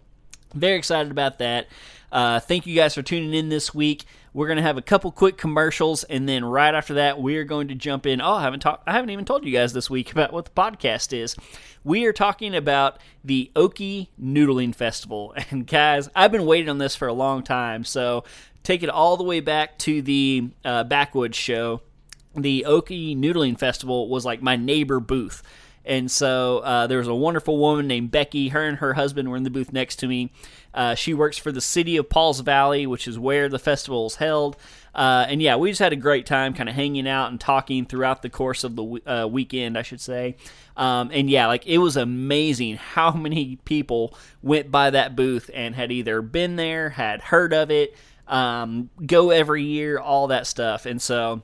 Very 0.55 0.77
excited 0.77 1.11
about 1.11 1.39
that. 1.39 1.69
Uh, 2.13 2.39
thank 2.39 2.67
you 2.67 2.77
guys 2.77 2.95
for 2.95 3.01
tuning 3.01 3.33
in 3.33 3.49
this 3.49 3.75
week. 3.75 4.05
We're 4.35 4.55
to 4.55 4.63
have 4.63 4.77
a 4.77 4.83
couple 4.83 5.11
quick 5.11 5.39
commercials, 5.39 6.05
and 6.05 6.29
then 6.29 6.45
right 6.45 6.75
after 6.75 6.95
that, 6.95 7.21
we 7.21 7.37
are 7.37 7.45
going 7.45 7.69
to 7.69 7.75
jump 7.75 8.07
in. 8.07 8.21
Oh, 8.21 8.35
I 8.35 8.43
haven't 8.43 8.61
talked. 8.61 8.87
I 8.87 8.93
haven't 8.93 9.11
even 9.11 9.25
told 9.25 9.47
you 9.47 9.53
guys 9.53 9.73
this 9.73 9.89
week 9.89 10.13
about 10.13 10.33
what 10.33 10.45
the 10.45 10.51
podcast 10.51 11.15
is. 11.15 11.35
We 11.85 12.05
are 12.05 12.13
talking 12.13 12.55
about 12.55 12.99
the 13.25 13.51
Okie 13.57 14.09
Noodling 14.23 14.75
Festival, 14.75 15.35
and 15.51 15.67
guys, 15.67 16.11
I've 16.15 16.33
been 16.33 16.45
waiting 16.45 16.69
on 16.69 16.79
this 16.79 16.95
for 16.95 17.09
a 17.09 17.15
long 17.15 17.43
time. 17.43 17.83
So 17.83 18.25
take 18.63 18.83
it 18.83 18.91
all 18.91 19.17
the 19.17 19.25
way 19.25 19.41
back 19.41 19.79
to 19.81 20.03
the 20.03 20.51
uh, 20.67 20.85
Backwoods 20.85 21.37
show. 21.37 21.81
The 22.35 22.67
Okie 22.69 23.17
Noodling 23.17 23.59
Festival 23.59 24.09
was 24.09 24.25
like 24.25 24.43
my 24.43 24.57
neighbor 24.57 25.01
booth. 25.01 25.43
And 25.85 26.11
so 26.11 26.59
uh, 26.59 26.87
there 26.87 26.99
was 26.99 27.09
a 27.09 27.15
wonderful 27.15 27.59
woman 27.59 27.87
named 27.87 28.11
Becky. 28.11 28.49
Her 28.49 28.67
and 28.67 28.79
her 28.79 28.95
husband 28.95 29.31
were 29.31 29.37
in 29.37 29.43
the 29.43 29.51
booth 29.51 29.73
next 29.73 29.97
to 29.97 30.07
me. 30.07 30.31
Uh, 30.75 30.95
she 30.95 31.13
works 31.13 31.37
for 31.37 31.53
the 31.53 31.61
city 31.61 31.97
of 31.97 32.09
Pauls 32.09 32.41
Valley, 32.41 32.87
which 32.87 33.07
is 33.07 33.19
where 33.19 33.49
the 33.49 33.59
festival 33.59 34.07
is 34.07 34.17
held. 34.17 34.57
Uh, 34.95 35.27
and 35.29 35.43
yeah, 35.43 35.57
we 35.57 35.71
just 35.71 35.81
had 35.81 35.93
a 35.93 35.97
great 35.97 36.27
time 36.27 36.55
kind 36.55 36.69
of 36.69 36.75
hanging 36.75 37.09
out 37.09 37.31
and 37.31 37.41
talking 37.41 37.85
throughout 37.85 38.23
the 38.23 38.31
course 38.31 38.65
of 38.65 38.77
the 38.77 39.01
uh, 39.07 39.27
weekend, 39.27 39.77
I 39.77 39.83
should 39.83 40.01
say. 40.01 40.37
Um, 40.77 41.11
and 41.13 41.29
yeah, 41.29 41.47
like 41.47 41.67
it 41.67 41.79
was 41.79 41.97
amazing 41.97 42.77
how 42.77 43.11
many 43.13 43.57
people 43.65 44.15
went 44.43 44.71
by 44.71 44.91
that 44.91 45.17
booth 45.17 45.51
and 45.53 45.75
had 45.75 45.93
either 45.93 46.23
been 46.23 46.57
there, 46.57 46.91
had 46.91 47.21
heard 47.21 47.53
of 47.53 47.71
it, 47.71 47.97
um, 48.29 48.91
go 49.05 49.31
every 49.31 49.65
year, 49.65 49.99
all 49.99 50.29
that 50.29 50.47
stuff. 50.47 50.87
And 50.87 51.01
so 51.01 51.43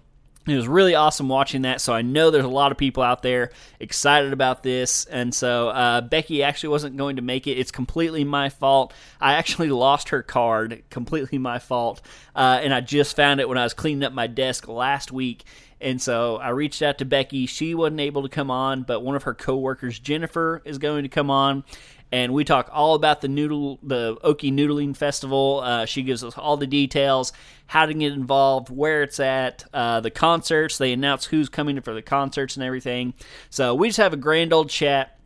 it 0.50 0.56
was 0.56 0.68
really 0.68 0.94
awesome 0.94 1.28
watching 1.28 1.62
that. 1.62 1.80
So 1.80 1.92
I 1.92 2.02
know 2.02 2.30
there's 2.30 2.44
a 2.44 2.48
lot 2.48 2.72
of 2.72 2.78
people 2.78 3.02
out 3.02 3.22
there 3.22 3.50
excited 3.80 4.32
about 4.32 4.62
this. 4.62 5.04
And 5.06 5.34
so 5.34 5.68
uh, 5.68 6.00
Becky 6.00 6.42
actually 6.42 6.70
wasn't 6.70 6.96
going 6.96 7.16
to 7.16 7.22
make 7.22 7.46
it. 7.46 7.52
It's 7.58 7.70
completely 7.70 8.24
my 8.24 8.48
fault. 8.48 8.92
I 9.20 9.34
actually 9.34 9.68
lost 9.70 10.10
her 10.10 10.22
card. 10.22 10.82
Completely 10.90 11.38
my 11.38 11.58
fault. 11.58 12.00
Uh, 12.34 12.60
and 12.62 12.72
I 12.72 12.80
just 12.80 13.16
found 13.16 13.40
it 13.40 13.48
when 13.48 13.58
I 13.58 13.64
was 13.64 13.74
cleaning 13.74 14.04
up 14.04 14.12
my 14.12 14.26
desk 14.26 14.68
last 14.68 15.12
week. 15.12 15.44
And 15.80 16.02
so 16.02 16.36
I 16.36 16.48
reached 16.48 16.82
out 16.82 16.98
to 16.98 17.04
Becky. 17.04 17.46
She 17.46 17.74
wasn't 17.74 18.00
able 18.00 18.22
to 18.22 18.28
come 18.28 18.50
on, 18.50 18.82
but 18.82 19.00
one 19.00 19.14
of 19.14 19.22
her 19.24 19.34
coworkers, 19.34 19.98
Jennifer, 19.98 20.60
is 20.64 20.78
going 20.78 21.04
to 21.04 21.08
come 21.08 21.30
on 21.30 21.62
and 22.10 22.32
we 22.32 22.44
talk 22.44 22.70
all 22.72 22.94
about 22.94 23.20
the 23.20 23.28
noodle, 23.28 23.78
the 23.82 24.16
Okie 24.16 24.52
Noodling 24.52 24.96
Festival. 24.96 25.60
Uh, 25.62 25.84
she 25.84 26.02
gives 26.02 26.24
us 26.24 26.38
all 26.38 26.56
the 26.56 26.66
details, 26.66 27.32
how 27.66 27.86
to 27.86 27.92
get 27.92 28.12
involved, 28.12 28.70
where 28.70 29.02
it's 29.02 29.20
at, 29.20 29.64
uh, 29.74 30.00
the 30.00 30.10
concerts. 30.10 30.78
They 30.78 30.92
announce 30.92 31.26
who's 31.26 31.48
coming 31.48 31.80
for 31.80 31.92
the 31.92 32.02
concerts 32.02 32.56
and 32.56 32.64
everything. 32.64 33.14
So 33.50 33.74
we 33.74 33.88
just 33.88 33.98
have 33.98 34.12
a 34.12 34.18
grand 34.18 34.52
old 34.52 34.70
chat. 34.70 35.18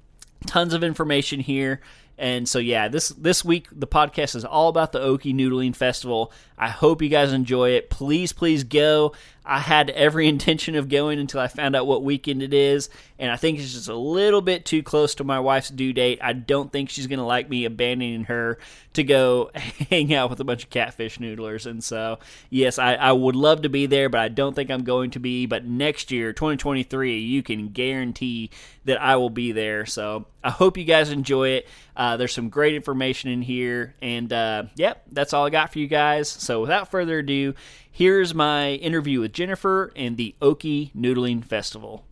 Tons 0.46 0.74
of 0.74 0.82
information 0.82 1.38
here. 1.38 1.80
And 2.18 2.48
so 2.48 2.58
yeah, 2.58 2.88
this 2.88 3.08
this 3.08 3.44
week 3.44 3.68
the 3.72 3.86
podcast 3.86 4.36
is 4.36 4.44
all 4.44 4.68
about 4.68 4.92
the 4.92 5.00
Okie 5.00 5.34
Noodling 5.34 5.74
Festival. 5.74 6.32
I 6.58 6.68
hope 6.68 7.00
you 7.00 7.08
guys 7.08 7.32
enjoy 7.32 7.70
it. 7.70 7.90
Please, 7.90 8.32
please 8.32 8.64
go. 8.64 9.12
I 9.44 9.58
had 9.58 9.90
every 9.90 10.28
intention 10.28 10.74
of 10.74 10.88
going 10.88 11.18
until 11.18 11.40
I 11.40 11.48
found 11.48 11.76
out 11.76 11.86
what 11.86 12.02
weekend 12.02 12.42
it 12.42 12.54
is, 12.54 12.88
and 13.18 13.30
I 13.30 13.36
think 13.36 13.58
it's 13.58 13.72
just 13.72 13.88
a 13.88 13.94
little 13.94 14.40
bit 14.40 14.64
too 14.64 14.82
close 14.82 15.14
to 15.16 15.24
my 15.24 15.40
wife's 15.40 15.70
due 15.70 15.92
date. 15.92 16.18
I 16.22 16.32
don't 16.32 16.72
think 16.72 16.90
she's 16.90 17.06
going 17.06 17.18
to 17.18 17.24
like 17.24 17.48
me 17.48 17.64
abandoning 17.64 18.24
her 18.24 18.58
to 18.94 19.04
go 19.04 19.50
hang 19.54 20.12
out 20.14 20.30
with 20.30 20.40
a 20.40 20.44
bunch 20.44 20.64
of 20.64 20.70
catfish 20.70 21.18
noodlers. 21.18 21.66
And 21.66 21.82
so, 21.82 22.18
yes, 22.50 22.78
I, 22.78 22.94
I 22.94 23.12
would 23.12 23.36
love 23.36 23.62
to 23.62 23.68
be 23.68 23.86
there, 23.86 24.08
but 24.08 24.20
I 24.20 24.28
don't 24.28 24.54
think 24.54 24.70
I'm 24.70 24.84
going 24.84 25.12
to 25.12 25.20
be. 25.20 25.46
But 25.46 25.64
next 25.64 26.10
year, 26.10 26.32
2023, 26.32 27.20
you 27.20 27.42
can 27.42 27.68
guarantee 27.68 28.50
that 28.84 29.00
I 29.00 29.16
will 29.16 29.30
be 29.30 29.52
there. 29.52 29.86
So 29.86 30.26
I 30.42 30.50
hope 30.50 30.76
you 30.76 30.84
guys 30.84 31.10
enjoy 31.10 31.50
it. 31.50 31.68
Uh, 31.96 32.16
there's 32.16 32.32
some 32.32 32.48
great 32.48 32.74
information 32.74 33.30
in 33.30 33.42
here, 33.42 33.94
and 34.00 34.32
uh, 34.32 34.64
yep, 34.76 35.04
that's 35.12 35.32
all 35.32 35.46
I 35.46 35.50
got 35.50 35.72
for 35.72 35.78
you 35.78 35.86
guys. 35.86 36.28
So 36.28 36.60
without 36.62 36.90
further 36.90 37.18
ado, 37.18 37.54
Here's 37.94 38.34
my 38.34 38.70
interview 38.70 39.20
with 39.20 39.34
Jennifer 39.34 39.92
and 39.94 40.16
the 40.16 40.34
Okie 40.40 40.94
Noodling 40.94 41.44
Festival. 41.44 42.06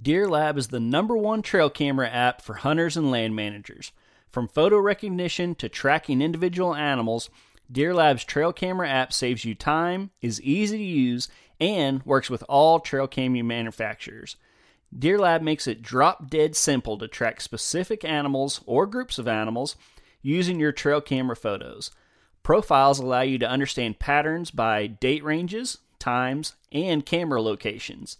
Deer 0.00 0.28
Lab 0.28 0.58
is 0.58 0.68
the 0.68 0.80
number 0.80 1.16
one 1.16 1.40
trail 1.40 1.70
camera 1.70 2.10
app 2.10 2.42
for 2.42 2.56
hunters 2.56 2.94
and 2.94 3.10
land 3.10 3.34
managers. 3.34 3.92
From 4.30 4.48
photo 4.48 4.76
recognition 4.76 5.54
to 5.54 5.70
tracking 5.70 6.20
individual 6.20 6.74
animals, 6.74 7.30
Deer 7.72 7.94
Lab's 7.94 8.22
trail 8.22 8.52
camera 8.52 8.86
app 8.86 9.10
saves 9.14 9.46
you 9.46 9.54
time, 9.54 10.10
is 10.20 10.42
easy 10.42 10.76
to 10.76 10.84
use, 10.84 11.30
and 11.58 12.04
works 12.04 12.28
with 12.28 12.44
all 12.46 12.78
trail 12.78 13.08
camera 13.08 13.42
manufacturers. 13.42 14.36
Deer 14.96 15.18
Lab 15.18 15.40
makes 15.40 15.66
it 15.66 15.80
drop 15.80 16.28
dead 16.28 16.54
simple 16.54 16.98
to 16.98 17.08
track 17.08 17.40
specific 17.40 18.04
animals 18.04 18.60
or 18.66 18.86
groups 18.86 19.18
of 19.18 19.26
animals 19.26 19.74
using 20.20 20.60
your 20.60 20.70
trail 20.70 21.00
camera 21.00 21.34
photos. 21.34 21.92
Profiles 22.42 22.98
allow 22.98 23.20
you 23.20 23.38
to 23.38 23.48
understand 23.48 23.98
patterns 23.98 24.50
by 24.50 24.86
date 24.86 25.22
ranges, 25.22 25.78
times, 25.98 26.54
and 26.72 27.04
camera 27.04 27.42
locations. 27.42 28.18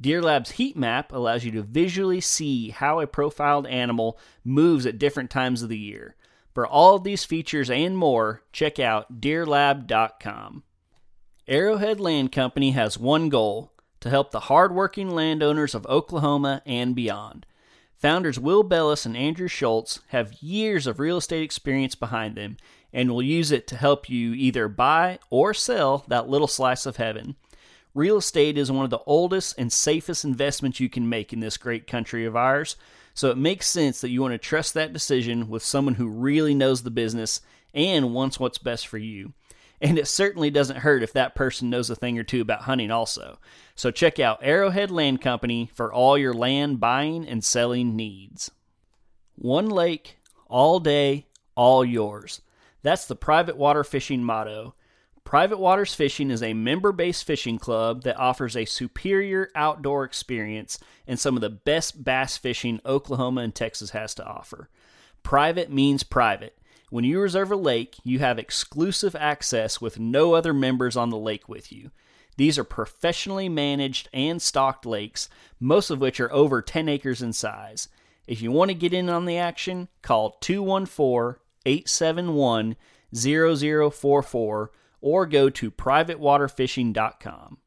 Deer 0.00 0.22
Lab's 0.22 0.52
heat 0.52 0.76
map 0.76 1.12
allows 1.12 1.44
you 1.44 1.50
to 1.52 1.62
visually 1.62 2.20
see 2.20 2.70
how 2.70 3.00
a 3.00 3.06
profiled 3.06 3.66
animal 3.66 4.18
moves 4.44 4.86
at 4.86 4.98
different 4.98 5.30
times 5.30 5.62
of 5.62 5.68
the 5.68 5.78
year. 5.78 6.16
For 6.54 6.66
all 6.66 6.96
of 6.96 7.04
these 7.04 7.24
features 7.24 7.70
and 7.70 7.96
more, 7.96 8.42
check 8.52 8.78
out 8.78 9.20
deerlab.com. 9.20 10.62
Arrowhead 11.46 12.00
Land 12.00 12.32
Company 12.32 12.70
has 12.72 12.98
one 12.98 13.28
goal 13.28 13.72
to 14.00 14.08
help 14.08 14.30
the 14.30 14.40
hardworking 14.40 15.10
landowners 15.10 15.74
of 15.74 15.86
Oklahoma 15.86 16.62
and 16.64 16.94
beyond. 16.94 17.44
Founders 17.98 18.40
Will 18.40 18.62
Bellis 18.62 19.04
and 19.04 19.16
Andrew 19.16 19.48
Schultz 19.48 20.00
have 20.08 20.42
years 20.42 20.86
of 20.86 20.98
real 20.98 21.18
estate 21.18 21.42
experience 21.42 21.94
behind 21.94 22.34
them 22.34 22.56
and 22.92 23.10
will 23.10 23.22
use 23.22 23.52
it 23.52 23.66
to 23.68 23.76
help 23.76 24.08
you 24.08 24.32
either 24.32 24.68
buy 24.68 25.18
or 25.30 25.54
sell 25.54 26.04
that 26.08 26.28
little 26.28 26.48
slice 26.48 26.86
of 26.86 26.96
heaven. 26.96 27.36
Real 27.94 28.18
estate 28.18 28.56
is 28.56 28.70
one 28.70 28.84
of 28.84 28.90
the 28.90 29.00
oldest 29.06 29.56
and 29.58 29.72
safest 29.72 30.24
investments 30.24 30.80
you 30.80 30.88
can 30.88 31.08
make 31.08 31.32
in 31.32 31.40
this 31.40 31.56
great 31.56 31.86
country 31.86 32.24
of 32.24 32.36
ours, 32.36 32.76
so 33.14 33.30
it 33.30 33.36
makes 33.36 33.68
sense 33.68 34.00
that 34.00 34.10
you 34.10 34.22
want 34.22 34.32
to 34.32 34.38
trust 34.38 34.74
that 34.74 34.92
decision 34.92 35.48
with 35.48 35.64
someone 35.64 35.94
who 35.94 36.08
really 36.08 36.54
knows 36.54 36.82
the 36.82 36.90
business 36.90 37.40
and 37.74 38.14
wants 38.14 38.38
what's 38.38 38.58
best 38.58 38.86
for 38.86 38.98
you. 38.98 39.32
And 39.80 39.98
it 39.98 40.06
certainly 40.08 40.50
doesn't 40.50 40.78
hurt 40.78 41.02
if 41.02 41.12
that 41.14 41.34
person 41.34 41.70
knows 41.70 41.88
a 41.88 41.96
thing 41.96 42.18
or 42.18 42.22
two 42.22 42.42
about 42.42 42.62
hunting 42.62 42.90
also. 42.90 43.38
So 43.74 43.90
check 43.90 44.20
out 44.20 44.40
Arrowhead 44.42 44.90
Land 44.90 45.22
Company 45.22 45.70
for 45.74 45.92
all 45.92 46.18
your 46.18 46.34
land 46.34 46.80
buying 46.80 47.26
and 47.26 47.42
selling 47.42 47.96
needs. 47.96 48.50
One 49.36 49.70
lake, 49.70 50.18
all 50.48 50.80
day, 50.80 51.26
all 51.54 51.84
yours. 51.84 52.42
That's 52.82 53.06
the 53.06 53.16
Private 53.16 53.56
Water 53.56 53.84
Fishing 53.84 54.24
motto. 54.24 54.74
Private 55.24 55.58
Waters 55.58 55.94
Fishing 55.94 56.30
is 56.30 56.42
a 56.42 56.54
member 56.54 56.92
based 56.92 57.24
fishing 57.24 57.58
club 57.58 58.02
that 58.02 58.16
offers 58.16 58.56
a 58.56 58.64
superior 58.64 59.50
outdoor 59.54 60.04
experience 60.04 60.78
and 61.06 61.18
some 61.20 61.36
of 61.36 61.40
the 61.40 61.50
best 61.50 62.02
bass 62.02 62.36
fishing 62.36 62.80
Oklahoma 62.84 63.42
and 63.42 63.54
Texas 63.54 63.90
has 63.90 64.14
to 64.14 64.24
offer. 64.24 64.68
Private 65.22 65.70
means 65.70 66.02
private. 66.02 66.58
When 66.88 67.04
you 67.04 67.20
reserve 67.20 67.52
a 67.52 67.56
lake, 67.56 67.96
you 68.02 68.18
have 68.18 68.38
exclusive 68.38 69.14
access 69.14 69.80
with 69.80 70.00
no 70.00 70.34
other 70.34 70.52
members 70.52 70.96
on 70.96 71.10
the 71.10 71.18
lake 71.18 71.48
with 71.48 71.70
you. 71.70 71.90
These 72.36 72.58
are 72.58 72.64
professionally 72.64 73.48
managed 73.48 74.08
and 74.12 74.40
stocked 74.40 74.86
lakes, 74.86 75.28
most 75.60 75.90
of 75.90 76.00
which 76.00 76.18
are 76.18 76.32
over 76.32 76.62
10 76.62 76.88
acres 76.88 77.22
in 77.22 77.34
size. 77.34 77.88
If 78.26 78.40
you 78.40 78.50
want 78.50 78.70
to 78.70 78.74
get 78.74 78.94
in 78.94 79.08
on 79.08 79.26
the 79.26 79.36
action, 79.36 79.88
call 80.02 80.38
214 80.40 81.39
871 81.66 82.76
0044 83.14 84.70
or 85.00 85.26
go 85.26 85.50
to 85.50 85.70
privatewaterfishing.com. 85.70 87.58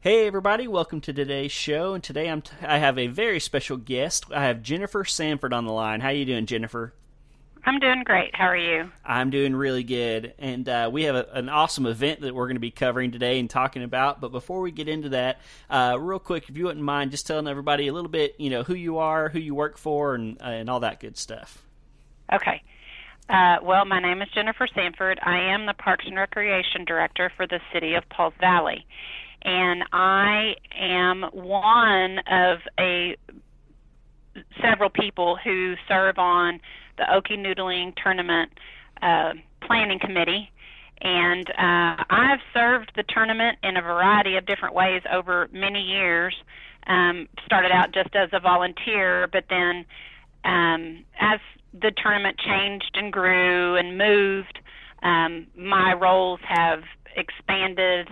Hey 0.00 0.26
everybody, 0.26 0.68
welcome 0.68 1.00
to 1.00 1.12
today's 1.12 1.50
show. 1.50 1.94
And 1.94 2.04
today 2.04 2.28
I'm 2.28 2.42
t- 2.42 2.52
I 2.62 2.78
have 2.78 2.98
a 2.98 3.08
very 3.08 3.40
special 3.40 3.76
guest. 3.76 4.26
I 4.32 4.44
have 4.44 4.62
Jennifer 4.62 5.04
Sanford 5.04 5.52
on 5.52 5.64
the 5.64 5.72
line. 5.72 6.00
How 6.00 6.08
are 6.08 6.12
you 6.12 6.24
doing, 6.24 6.46
Jennifer? 6.46 6.94
I'm 7.64 7.80
doing 7.80 8.04
great. 8.04 8.32
How 8.32 8.44
are 8.44 8.56
you? 8.56 8.92
I'm 9.04 9.30
doing 9.30 9.56
really 9.56 9.82
good. 9.82 10.34
And 10.38 10.68
uh, 10.68 10.88
we 10.92 11.02
have 11.04 11.16
a, 11.16 11.26
an 11.32 11.48
awesome 11.48 11.86
event 11.86 12.20
that 12.20 12.32
we're 12.32 12.46
going 12.46 12.54
to 12.54 12.60
be 12.60 12.70
covering 12.70 13.10
today 13.10 13.40
and 13.40 13.50
talking 13.50 13.82
about. 13.82 14.20
But 14.20 14.30
before 14.30 14.60
we 14.60 14.70
get 14.70 14.88
into 14.88 15.08
that, 15.08 15.40
uh, 15.68 15.96
real 15.98 16.20
quick, 16.20 16.48
if 16.48 16.56
you 16.56 16.66
wouldn't 16.66 16.84
mind 16.84 17.10
just 17.10 17.26
telling 17.26 17.48
everybody 17.48 17.88
a 17.88 17.92
little 17.92 18.10
bit, 18.10 18.36
you 18.38 18.50
know, 18.50 18.62
who 18.62 18.74
you 18.74 18.98
are, 18.98 19.30
who 19.30 19.40
you 19.40 19.56
work 19.56 19.78
for, 19.78 20.14
and, 20.14 20.40
uh, 20.40 20.44
and 20.44 20.70
all 20.70 20.78
that 20.80 21.00
good 21.00 21.18
stuff. 21.18 21.64
Okay. 22.32 22.62
Uh, 23.28 23.56
well, 23.62 23.84
my 23.84 23.98
name 23.98 24.22
is 24.22 24.28
Jennifer 24.34 24.68
Sanford. 24.72 25.18
I 25.20 25.38
am 25.38 25.66
the 25.66 25.74
Parks 25.74 26.04
and 26.06 26.16
Recreation 26.16 26.84
Director 26.84 27.32
for 27.36 27.46
the 27.46 27.58
City 27.72 27.94
of 27.94 28.08
Pauls 28.08 28.34
Valley. 28.38 28.86
And 29.42 29.82
I 29.92 30.54
am 30.78 31.22
one 31.32 32.18
of 32.30 32.58
a 32.78 33.16
several 34.62 34.90
people 34.90 35.36
who 35.42 35.74
serve 35.88 36.18
on 36.18 36.60
the 36.98 37.04
Okie 37.04 37.38
Noodling 37.38 37.94
Tournament 38.00 38.52
uh, 39.02 39.32
Planning 39.66 39.98
Committee. 39.98 40.50
And 41.00 41.50
uh, 41.50 42.04
I've 42.08 42.40
served 42.54 42.92
the 42.94 43.04
tournament 43.08 43.58
in 43.64 43.76
a 43.76 43.82
variety 43.82 44.36
of 44.36 44.46
different 44.46 44.74
ways 44.74 45.02
over 45.12 45.48
many 45.52 45.80
years. 45.80 46.34
Um, 46.86 47.28
started 47.44 47.72
out 47.72 47.92
just 47.92 48.14
as 48.14 48.28
a 48.32 48.38
volunteer, 48.38 49.28
but 49.32 49.44
then 49.50 49.84
um, 50.44 51.04
as 51.18 51.40
the 51.72 51.92
tournament 52.02 52.38
changed 52.38 52.92
and 52.94 53.12
grew 53.12 53.76
and 53.76 53.98
moved, 53.98 54.58
um, 55.02 55.46
my 55.56 55.94
roles 55.94 56.40
have 56.48 56.82
expanded 57.16 58.08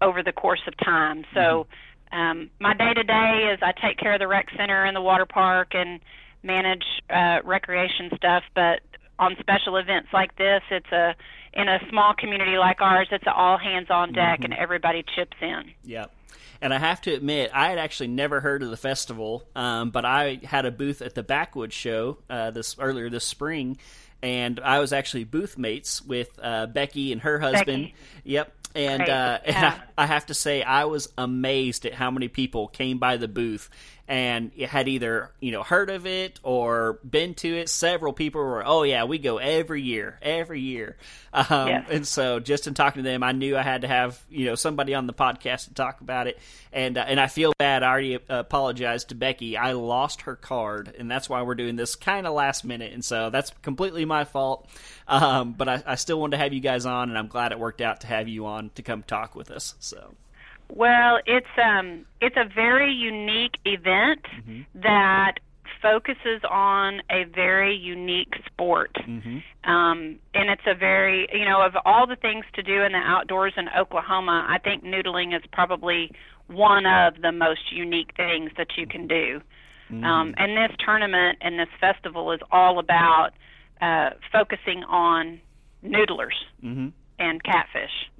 over 0.00 0.22
the 0.22 0.32
course 0.32 0.62
of 0.66 0.74
time. 0.78 1.24
So 1.34 1.66
um, 2.12 2.50
my 2.58 2.74
day 2.74 2.94
to 2.94 3.02
day 3.02 3.50
is 3.52 3.60
I 3.62 3.72
take 3.72 3.98
care 3.98 4.14
of 4.14 4.18
the 4.18 4.28
rec 4.28 4.46
center 4.56 4.84
and 4.84 4.96
the 4.96 5.02
water 5.02 5.26
park 5.26 5.74
and 5.74 6.00
manage 6.42 6.84
uh, 7.10 7.38
recreation 7.44 8.10
stuff. 8.16 8.42
But 8.54 8.80
on 9.18 9.36
special 9.38 9.76
events 9.76 10.08
like 10.12 10.36
this, 10.36 10.62
it's 10.70 10.90
a 10.92 11.14
in 11.52 11.68
a 11.68 11.78
small 11.90 12.14
community 12.16 12.56
like 12.58 12.80
ours, 12.80 13.08
it's 13.10 13.26
an 13.26 13.32
all 13.34 13.58
hands 13.58 13.88
on 13.90 14.12
deck 14.12 14.40
and 14.44 14.54
everybody 14.54 15.04
chips 15.16 15.36
in. 15.40 15.72
Yep. 15.84 16.12
And 16.62 16.74
I 16.74 16.78
have 16.78 17.00
to 17.02 17.12
admit, 17.14 17.50
I 17.54 17.70
had 17.70 17.78
actually 17.78 18.08
never 18.08 18.40
heard 18.40 18.62
of 18.62 18.70
the 18.70 18.76
festival, 18.76 19.44
um, 19.56 19.90
but 19.90 20.04
I 20.04 20.40
had 20.44 20.66
a 20.66 20.70
booth 20.70 21.00
at 21.00 21.14
the 21.14 21.22
Backwoods 21.22 21.74
Show 21.74 22.18
uh, 22.28 22.50
this 22.50 22.76
earlier 22.78 23.08
this 23.08 23.24
spring, 23.24 23.78
and 24.22 24.60
I 24.60 24.80
was 24.80 24.92
actually 24.92 25.24
booth 25.24 25.56
mates 25.56 26.02
with 26.02 26.28
uh, 26.42 26.66
Becky 26.66 27.12
and 27.12 27.22
her 27.22 27.38
husband. 27.38 27.84
Becky. 27.84 27.94
Yep. 28.24 28.52
And, 28.74 29.02
uh, 29.08 29.38
and 29.44 29.56
Yeah. 29.56 29.80
I, 29.96 30.02
I 30.04 30.06
have 30.06 30.26
to 30.26 30.34
say, 30.34 30.62
I 30.62 30.84
was 30.84 31.10
amazed 31.16 31.86
at 31.86 31.94
how 31.94 32.10
many 32.10 32.28
people 32.28 32.68
came 32.68 32.98
by 32.98 33.16
the 33.16 33.28
booth 33.28 33.70
and 34.10 34.50
had 34.54 34.88
either 34.88 35.30
you 35.38 35.52
know 35.52 35.62
heard 35.62 35.88
of 35.88 36.04
it 36.04 36.40
or 36.42 36.98
been 37.08 37.32
to 37.34 37.48
it. 37.56 37.68
Several 37.68 38.12
people 38.12 38.40
were, 38.40 38.66
oh 38.66 38.82
yeah, 38.82 39.04
we 39.04 39.18
go 39.18 39.38
every 39.38 39.82
year, 39.82 40.18
every 40.20 40.60
year. 40.60 40.96
Um. 41.32 41.68
And 41.88 42.04
so, 42.04 42.40
just 42.40 42.66
in 42.66 42.74
talking 42.74 43.04
to 43.04 43.08
them, 43.08 43.22
I 43.22 43.30
knew 43.30 43.56
I 43.56 43.62
had 43.62 43.82
to 43.82 43.88
have 43.88 44.20
you 44.28 44.46
know 44.46 44.56
somebody 44.56 44.94
on 44.94 45.06
the 45.06 45.12
podcast 45.12 45.68
to 45.68 45.74
talk 45.74 46.00
about 46.00 46.26
it. 46.26 46.40
And 46.72 46.98
uh, 46.98 47.04
and 47.06 47.20
I 47.20 47.28
feel 47.28 47.52
bad. 47.56 47.84
I 47.84 47.88
already 47.88 48.18
apologized 48.28 49.10
to 49.10 49.14
Becky. 49.14 49.56
I 49.56 49.72
lost 49.72 50.22
her 50.22 50.34
card, 50.34 50.92
and 50.98 51.08
that's 51.08 51.28
why 51.28 51.42
we're 51.42 51.54
doing 51.54 51.76
this 51.76 51.94
kind 51.94 52.26
of 52.26 52.34
last 52.34 52.64
minute. 52.64 52.92
And 52.92 53.04
so 53.04 53.30
that's 53.30 53.52
completely 53.62 54.04
my 54.04 54.24
fault. 54.24 54.68
Um, 55.06 55.52
but 55.52 55.68
I, 55.68 55.82
I 55.86 55.94
still 55.94 56.18
wanted 56.18 56.36
to 56.36 56.42
have 56.42 56.52
you 56.52 56.60
guys 56.60 56.84
on, 56.84 57.10
and 57.10 57.16
I'm 57.18 57.28
glad 57.28 57.52
it 57.52 57.60
worked 57.60 57.80
out 57.80 58.00
to 58.00 58.08
have 58.08 58.26
you 58.26 58.46
on 58.46 58.70
to 58.74 58.82
come 58.82 59.04
talk 59.04 59.36
with 59.36 59.52
us. 59.52 59.76
So. 59.78 60.14
Well, 60.72 61.20
it's 61.26 61.46
um 61.62 62.04
it's 62.20 62.36
a 62.36 62.44
very 62.44 62.92
unique 62.92 63.56
event 63.64 64.24
that 64.74 65.34
focuses 65.82 66.42
on 66.50 67.00
a 67.10 67.24
very 67.24 67.74
unique 67.74 68.34
sport. 68.46 68.94
Um, 69.64 70.18
and 70.34 70.50
it's 70.50 70.62
a 70.66 70.74
very 70.74 71.28
you 71.32 71.44
know 71.44 71.62
of 71.62 71.74
all 71.84 72.06
the 72.06 72.16
things 72.16 72.44
to 72.54 72.62
do 72.62 72.82
in 72.82 72.92
the 72.92 72.98
outdoors 72.98 73.54
in 73.56 73.68
Oklahoma, 73.76 74.46
I 74.48 74.58
think 74.58 74.84
noodling 74.84 75.34
is 75.36 75.42
probably 75.52 76.10
one 76.48 76.84
of 76.86 77.20
the 77.22 77.32
most 77.32 77.72
unique 77.72 78.12
things 78.16 78.50
that 78.56 78.76
you 78.76 78.86
can 78.86 79.06
do. 79.06 79.40
Um, 80.04 80.34
and 80.36 80.56
this 80.56 80.76
tournament 80.84 81.38
and 81.40 81.58
this 81.58 81.68
festival 81.80 82.30
is 82.32 82.40
all 82.52 82.78
about 82.78 83.30
uh, 83.80 84.10
focusing 84.30 84.84
on 84.84 85.40
noodlers 85.84 86.38
and 87.18 87.42
catfish. 87.42 88.10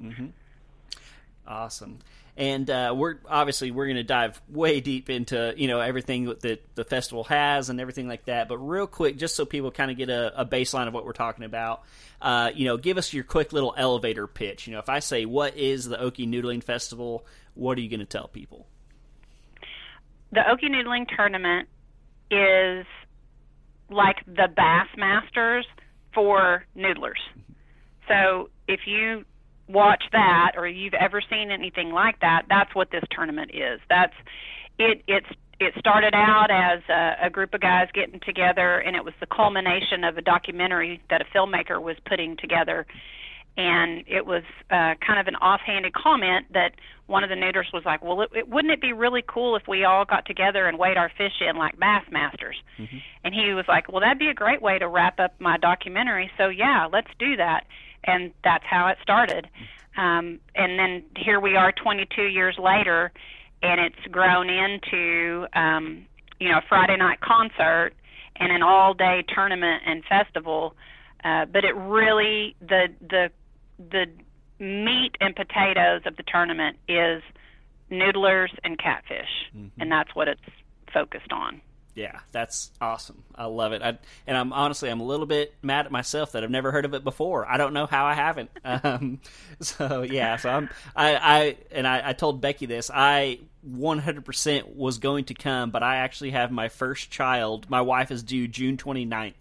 Awesome. 1.46 1.98
And 2.40 2.68
uh, 2.68 2.94
we're 2.96 3.18
obviously 3.28 3.70
we're 3.70 3.84
going 3.84 3.96
to 3.96 4.02
dive 4.02 4.40
way 4.48 4.80
deep 4.80 5.10
into 5.10 5.54
you 5.56 5.68
know 5.68 5.78
everything 5.78 6.24
that 6.24 6.60
the 6.74 6.84
festival 6.84 7.24
has 7.24 7.68
and 7.68 7.80
everything 7.80 8.08
like 8.08 8.24
that. 8.24 8.48
But 8.48 8.58
real 8.58 8.86
quick, 8.86 9.18
just 9.18 9.36
so 9.36 9.44
people 9.44 9.70
kind 9.70 9.90
of 9.90 9.96
get 9.96 10.08
a, 10.08 10.40
a 10.40 10.46
baseline 10.46 10.88
of 10.88 10.94
what 10.94 11.04
we're 11.04 11.12
talking 11.12 11.44
about, 11.44 11.82
uh, 12.22 12.50
you 12.54 12.64
know, 12.64 12.78
give 12.78 12.96
us 12.96 13.12
your 13.12 13.24
quick 13.24 13.52
little 13.52 13.74
elevator 13.76 14.26
pitch. 14.26 14.66
You 14.66 14.72
know, 14.72 14.78
if 14.78 14.88
I 14.88 15.00
say 15.00 15.26
what 15.26 15.56
is 15.56 15.84
the 15.84 15.98
Okie 15.98 16.26
Noodling 16.26 16.64
Festival, 16.64 17.26
what 17.54 17.76
are 17.76 17.82
you 17.82 17.90
going 17.90 18.00
to 18.00 18.06
tell 18.06 18.26
people? 18.26 18.66
the 20.32 20.40
Okie 20.40 20.70
Noodling 20.70 21.06
tournament 21.14 21.68
is 22.30 22.86
like 23.90 24.24
the 24.26 24.48
Bass 24.54 24.86
Masters 24.96 25.66
for 26.14 26.64
noodlers. 26.76 27.20
So 28.08 28.50
if 28.68 28.80
you 28.86 29.24
watch 29.72 30.04
that 30.12 30.52
or 30.56 30.66
you've 30.66 30.94
ever 30.94 31.20
seen 31.28 31.50
anything 31.50 31.90
like 31.90 32.20
that, 32.20 32.42
that's 32.48 32.74
what 32.74 32.90
this 32.90 33.04
tournament 33.10 33.50
is. 33.54 33.80
That's 33.88 34.14
it. 34.78 35.02
It's 35.06 35.26
it 35.60 35.74
started 35.78 36.14
out 36.14 36.50
as 36.50 36.80
a, 36.88 37.26
a 37.26 37.30
group 37.30 37.52
of 37.52 37.60
guys 37.60 37.88
getting 37.92 38.18
together, 38.20 38.78
and 38.78 38.96
it 38.96 39.04
was 39.04 39.12
the 39.20 39.26
culmination 39.26 40.04
of 40.04 40.16
a 40.16 40.22
documentary 40.22 41.02
that 41.10 41.20
a 41.20 41.24
filmmaker 41.36 41.80
was 41.80 41.96
putting 42.08 42.36
together. 42.38 42.86
And 43.58 44.04
it 44.06 44.24
was 44.24 44.42
uh, 44.70 44.94
kind 45.06 45.20
of 45.20 45.26
an 45.26 45.34
offhanded 45.36 45.92
comment 45.92 46.46
that 46.54 46.72
one 47.08 47.24
of 47.24 47.28
the 47.28 47.36
noodlers 47.36 47.70
was 47.74 47.82
like, 47.84 48.02
"Well, 48.02 48.22
it, 48.22 48.30
it, 48.34 48.48
wouldn't 48.48 48.72
it 48.72 48.80
be 48.80 48.94
really 48.94 49.22
cool 49.26 49.54
if 49.54 49.64
we 49.68 49.84
all 49.84 50.06
got 50.06 50.24
together 50.24 50.66
and 50.66 50.78
weighed 50.78 50.96
our 50.96 51.10
fish 51.18 51.42
in 51.46 51.56
like 51.56 51.78
Bass 51.78 52.04
Masters?" 52.10 52.56
And 53.22 53.34
he 53.34 53.52
was 53.52 53.66
like, 53.68 53.90
"Well, 53.92 54.00
that'd 54.00 54.18
be 54.18 54.28
a 54.28 54.34
great 54.34 54.62
way 54.62 54.78
to 54.78 54.88
wrap 54.88 55.20
up 55.20 55.34
my 55.40 55.58
documentary. 55.58 56.30
So 56.38 56.48
yeah, 56.48 56.86
let's 56.90 57.10
do 57.18 57.36
that." 57.36 57.64
And 58.04 58.32
that's 58.42 58.64
how 58.64 58.88
it 58.88 58.98
started. 59.02 59.48
Um, 59.96 60.40
and 60.54 60.78
then 60.78 61.04
here 61.16 61.40
we 61.40 61.56
are, 61.56 61.72
22 61.72 62.22
years 62.22 62.56
later, 62.58 63.12
and 63.62 63.80
it's 63.80 64.06
grown 64.10 64.48
into 64.48 65.46
um, 65.52 66.06
you 66.38 66.48
know 66.48 66.58
a 66.58 66.62
Friday 66.68 66.96
night 66.96 67.20
concert 67.20 67.92
and 68.36 68.50
an 68.52 68.62
all-day 68.62 69.24
tournament 69.28 69.82
and 69.86 70.04
festival. 70.04 70.74
Uh, 71.22 71.44
but 71.44 71.64
it 71.64 71.76
really 71.76 72.56
the 72.60 72.88
the 73.00 73.30
the 73.78 74.06
meat 74.58 75.16
and 75.20 75.34
potatoes 75.36 76.02
of 76.06 76.16
the 76.16 76.22
tournament 76.22 76.76
is 76.88 77.22
noodlers 77.90 78.50
and 78.64 78.78
catfish, 78.78 79.50
and 79.78 79.90
that's 79.92 80.14
what 80.14 80.28
it's 80.28 80.40
focused 80.92 81.32
on. 81.32 81.60
Yeah, 82.00 82.18
that's 82.32 82.70
awesome. 82.80 83.22
I 83.34 83.44
love 83.44 83.72
it. 83.72 83.82
I, 83.82 83.98
and 84.26 84.34
I'm 84.34 84.54
honestly, 84.54 84.88
I'm 84.88 85.00
a 85.00 85.04
little 85.04 85.26
bit 85.26 85.54
mad 85.60 85.84
at 85.84 85.92
myself 85.92 86.32
that 86.32 86.42
I've 86.42 86.50
never 86.50 86.72
heard 86.72 86.86
of 86.86 86.94
it 86.94 87.04
before. 87.04 87.46
I 87.46 87.58
don't 87.58 87.74
know 87.74 87.84
how 87.84 88.06
I 88.06 88.14
haven't. 88.14 88.50
Um, 88.64 89.20
so 89.60 90.00
yeah, 90.02 90.36
so 90.36 90.48
I'm, 90.48 90.70
I, 90.96 91.16
I, 91.16 91.56
and 91.72 91.86
I, 91.86 92.10
I 92.10 92.12
told 92.14 92.40
Becky 92.40 92.64
this. 92.64 92.90
I 92.92 93.40
100% 93.68 94.74
was 94.76 94.98
going 94.98 95.26
to 95.26 95.34
come, 95.34 95.70
but 95.70 95.82
I 95.82 95.96
actually 95.96 96.30
have 96.30 96.50
my 96.50 96.68
first 96.70 97.10
child. 97.10 97.68
My 97.68 97.82
wife 97.82 98.10
is 98.10 98.22
due 98.22 98.48
June 98.48 98.78
29th, 98.78 99.34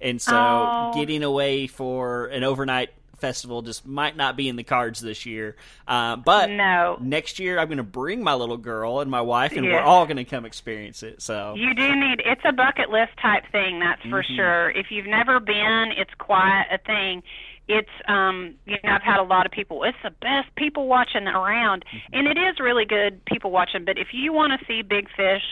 and 0.00 0.22
so 0.22 0.36
Oh. 0.36 0.90
getting 0.94 1.22
away 1.22 1.66
for 1.66 2.26
an 2.26 2.44
overnight 2.44 2.90
festival 3.18 3.62
just 3.62 3.86
might 3.86 4.16
not 4.16 4.36
be 4.36 4.48
in 4.48 4.56
the 4.56 4.62
cards 4.62 5.00
this 5.00 5.26
year. 5.26 5.56
Uh, 5.88 6.16
but 6.16 6.50
No. 6.50 6.98
next 7.00 7.38
year 7.38 7.58
I'm 7.58 7.68
going 7.68 7.78
to 7.78 7.82
bring 7.82 8.22
my 8.22 8.34
little 8.34 8.56
girl 8.56 9.00
and 9.00 9.10
my 9.10 9.20
wife, 9.20 9.52
and 9.52 9.64
we're 9.66 9.80
all 9.80 10.04
going 10.06 10.16
to 10.18 10.24
come 10.24 10.44
experience 10.44 11.02
it. 11.02 11.22
So 11.22 11.54
You 11.56 11.74
do 11.74 11.94
need 11.96 12.22
it's 12.24 12.42
a 12.44 12.52
bucket 12.52 12.90
list 12.90 13.12
type 13.20 13.44
thing, 13.52 13.80
that's 13.80 14.02
for 14.02 14.22
sure. 14.22 14.70
If 14.70 14.90
you've 14.90 15.06
never 15.06 15.40
been, 15.40 15.92
it's 15.96 16.14
quite 16.18 16.66
a 16.70 16.78
thing. 16.78 17.22
It's 17.68 17.90
um 18.06 18.54
you 18.64 18.76
know, 18.84 18.92
I've 18.92 19.02
had 19.02 19.18
a 19.18 19.24
lot 19.24 19.44
of 19.46 19.50
people, 19.52 19.82
it's 19.82 19.98
the 20.04 20.10
best 20.12 20.54
people 20.56 20.86
watching 20.86 21.26
around. 21.26 21.84
And 22.12 22.26
it 22.28 22.38
is 22.38 22.60
really 22.60 22.84
good 22.84 23.24
people 23.24 23.50
watching, 23.50 23.84
but 23.84 23.98
if 23.98 24.08
you 24.12 24.32
want 24.32 24.58
to 24.58 24.64
see 24.66 24.82
big 24.82 25.08
fish, 25.16 25.42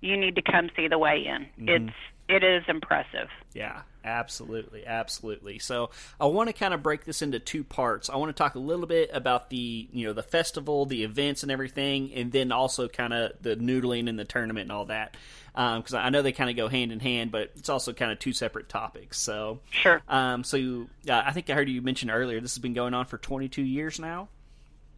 you 0.00 0.16
need 0.16 0.34
to 0.36 0.42
come 0.42 0.70
see 0.76 0.88
the 0.88 0.98
weigh 0.98 1.24
in. 1.24 1.46
It's 1.68 1.94
it 2.28 2.42
is 2.42 2.64
impressive. 2.66 3.28
Yeah, 3.54 3.82
absolutely, 4.06 4.86
absolutely. 4.86 5.58
So 5.58 5.90
I 6.20 6.26
want 6.26 6.48
to 6.48 6.52
kind 6.52 6.72
of 6.72 6.82
break 6.82 7.04
this 7.04 7.20
into 7.22 7.38
two 7.38 7.64
parts. 7.64 8.08
I 8.08 8.16
want 8.16 8.28
to 8.34 8.40
talk 8.40 8.54
a 8.54 8.58
little 8.60 8.86
bit 8.86 9.10
about 9.12 9.50
the 9.50 9.88
you 9.92 10.06
know 10.06 10.12
the 10.12 10.22
festival, 10.22 10.86
the 10.86 11.02
events, 11.04 11.42
and 11.42 11.52
everything, 11.52 12.12
and 12.14 12.32
then 12.32 12.52
also 12.52 12.88
kind 12.88 13.12
of 13.12 13.32
the 13.42 13.56
noodling 13.56 14.08
and 14.08 14.18
the 14.18 14.24
tournament 14.24 14.62
and 14.64 14.72
all 14.72 14.86
that, 14.86 15.16
because 15.54 15.94
I 15.94 16.08
know 16.10 16.22
they 16.22 16.32
kind 16.32 16.48
of 16.50 16.56
go 16.56 16.68
hand 16.68 16.92
in 16.92 17.00
hand, 17.00 17.32
but 17.32 17.50
it's 17.56 17.68
also 17.68 17.92
kind 17.92 18.12
of 18.12 18.18
two 18.18 18.32
separate 18.32 18.68
topics. 18.68 19.18
So 19.18 19.60
Sure. 19.70 20.00
um, 20.08 20.44
so 20.44 20.56
you, 20.56 20.88
uh, 21.08 21.22
I 21.26 21.32
think 21.32 21.50
I 21.50 21.54
heard 21.54 21.68
you 21.68 21.82
mention 21.82 22.08
earlier 22.10 22.40
this 22.40 22.54
has 22.54 22.62
been 22.62 22.74
going 22.74 22.94
on 22.94 23.06
for 23.06 23.18
22 23.18 23.62
years 23.62 23.98
now. 23.98 24.28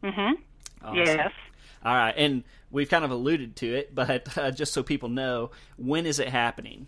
Mm 0.03 0.15
Mhm. 0.15 0.33
Awesome. 0.85 0.97
Yes. 0.99 1.33
All 1.85 1.95
right, 1.95 2.15
and 2.17 2.43
we've 2.71 2.89
kind 2.91 3.05
of 3.05 3.11
alluded 3.11 3.57
to 3.57 3.75
it, 3.75 3.95
but 3.95 4.37
uh, 4.37 4.51
just 4.51 4.73
so 4.73 4.83
people 4.83 5.09
know, 5.09 5.51
when 5.77 6.07
is 6.07 6.19
it 6.19 6.29
happening? 6.29 6.87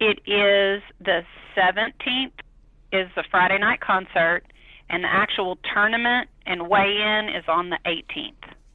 It 0.00 0.20
is 0.26 0.82
the 1.00 1.24
17th 1.56 2.32
is 2.92 3.08
the 3.14 3.24
Friday 3.30 3.58
night 3.58 3.80
concert 3.80 4.42
and 4.90 5.04
the 5.04 5.08
actual 5.12 5.58
tournament 5.72 6.28
and 6.46 6.68
weigh-in 6.68 7.28
is 7.28 7.44
on 7.48 7.70
the 7.70 7.78
18th 7.86 8.34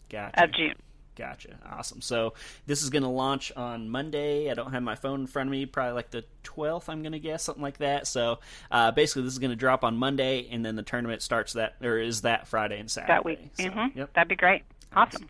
Gotcha. 0.09 0.43
of 0.43 0.51
June. 0.53 0.75
Gotcha. 1.15 1.57
Awesome. 1.67 1.99
So 2.01 2.33
this 2.67 2.83
is 2.83 2.89
going 2.91 3.03
to 3.03 3.09
launch 3.09 3.51
on 3.55 3.89
Monday. 3.89 4.51
I 4.51 4.53
don't 4.53 4.71
have 4.71 4.83
my 4.83 4.93
phone 4.95 5.21
in 5.21 5.27
front 5.27 5.47
of 5.49 5.51
me. 5.51 5.65
Probably 5.65 5.93
like 5.93 6.11
the 6.11 6.23
12th, 6.43 6.89
I'm 6.89 7.01
going 7.01 7.13
to 7.13 7.19
guess, 7.19 7.43
something 7.43 7.61
like 7.63 7.77
that. 7.79 8.05
So 8.05 8.39
uh, 8.69 8.91
basically, 8.91 9.23
this 9.23 9.33
is 9.33 9.39
going 9.39 9.49
to 9.49 9.55
drop 9.55 9.83
on 9.83 9.97
Monday, 9.97 10.47
and 10.51 10.63
then 10.63 10.75
the 10.75 10.83
tournament 10.83 11.23
starts 11.23 11.53
that, 11.53 11.75
or 11.81 11.97
is 11.97 12.21
that 12.21 12.47
Friday 12.47 12.79
and 12.79 12.89
Saturday. 12.89 13.13
that 13.13 13.25
week. 13.25 13.39
So, 13.59 13.67
hmm 13.69 13.87
Yep. 13.97 14.13
That'd 14.13 14.27
be 14.29 14.35
great. 14.35 14.61
Awesome. 14.95 15.27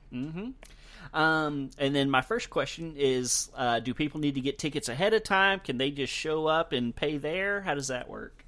Um, 1.17 1.71
and 1.79 1.95
then 1.95 2.11
my 2.11 2.21
first 2.21 2.51
question 2.51 2.93
is 2.95 3.49
uh, 3.55 3.79
Do 3.79 3.95
people 3.95 4.19
need 4.19 4.35
to 4.35 4.41
get 4.41 4.59
tickets 4.59 4.87
ahead 4.87 5.15
of 5.15 5.23
time? 5.23 5.59
Can 5.59 5.79
they 5.79 5.89
just 5.89 6.13
show 6.13 6.45
up 6.45 6.73
and 6.73 6.95
pay 6.95 7.17
there? 7.17 7.61
How 7.61 7.73
does 7.73 7.87
that 7.87 8.07
work? 8.07 8.45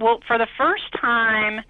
Well, 0.00 0.18
for 0.26 0.36
the 0.36 0.48
first 0.58 0.90
time 1.00 1.60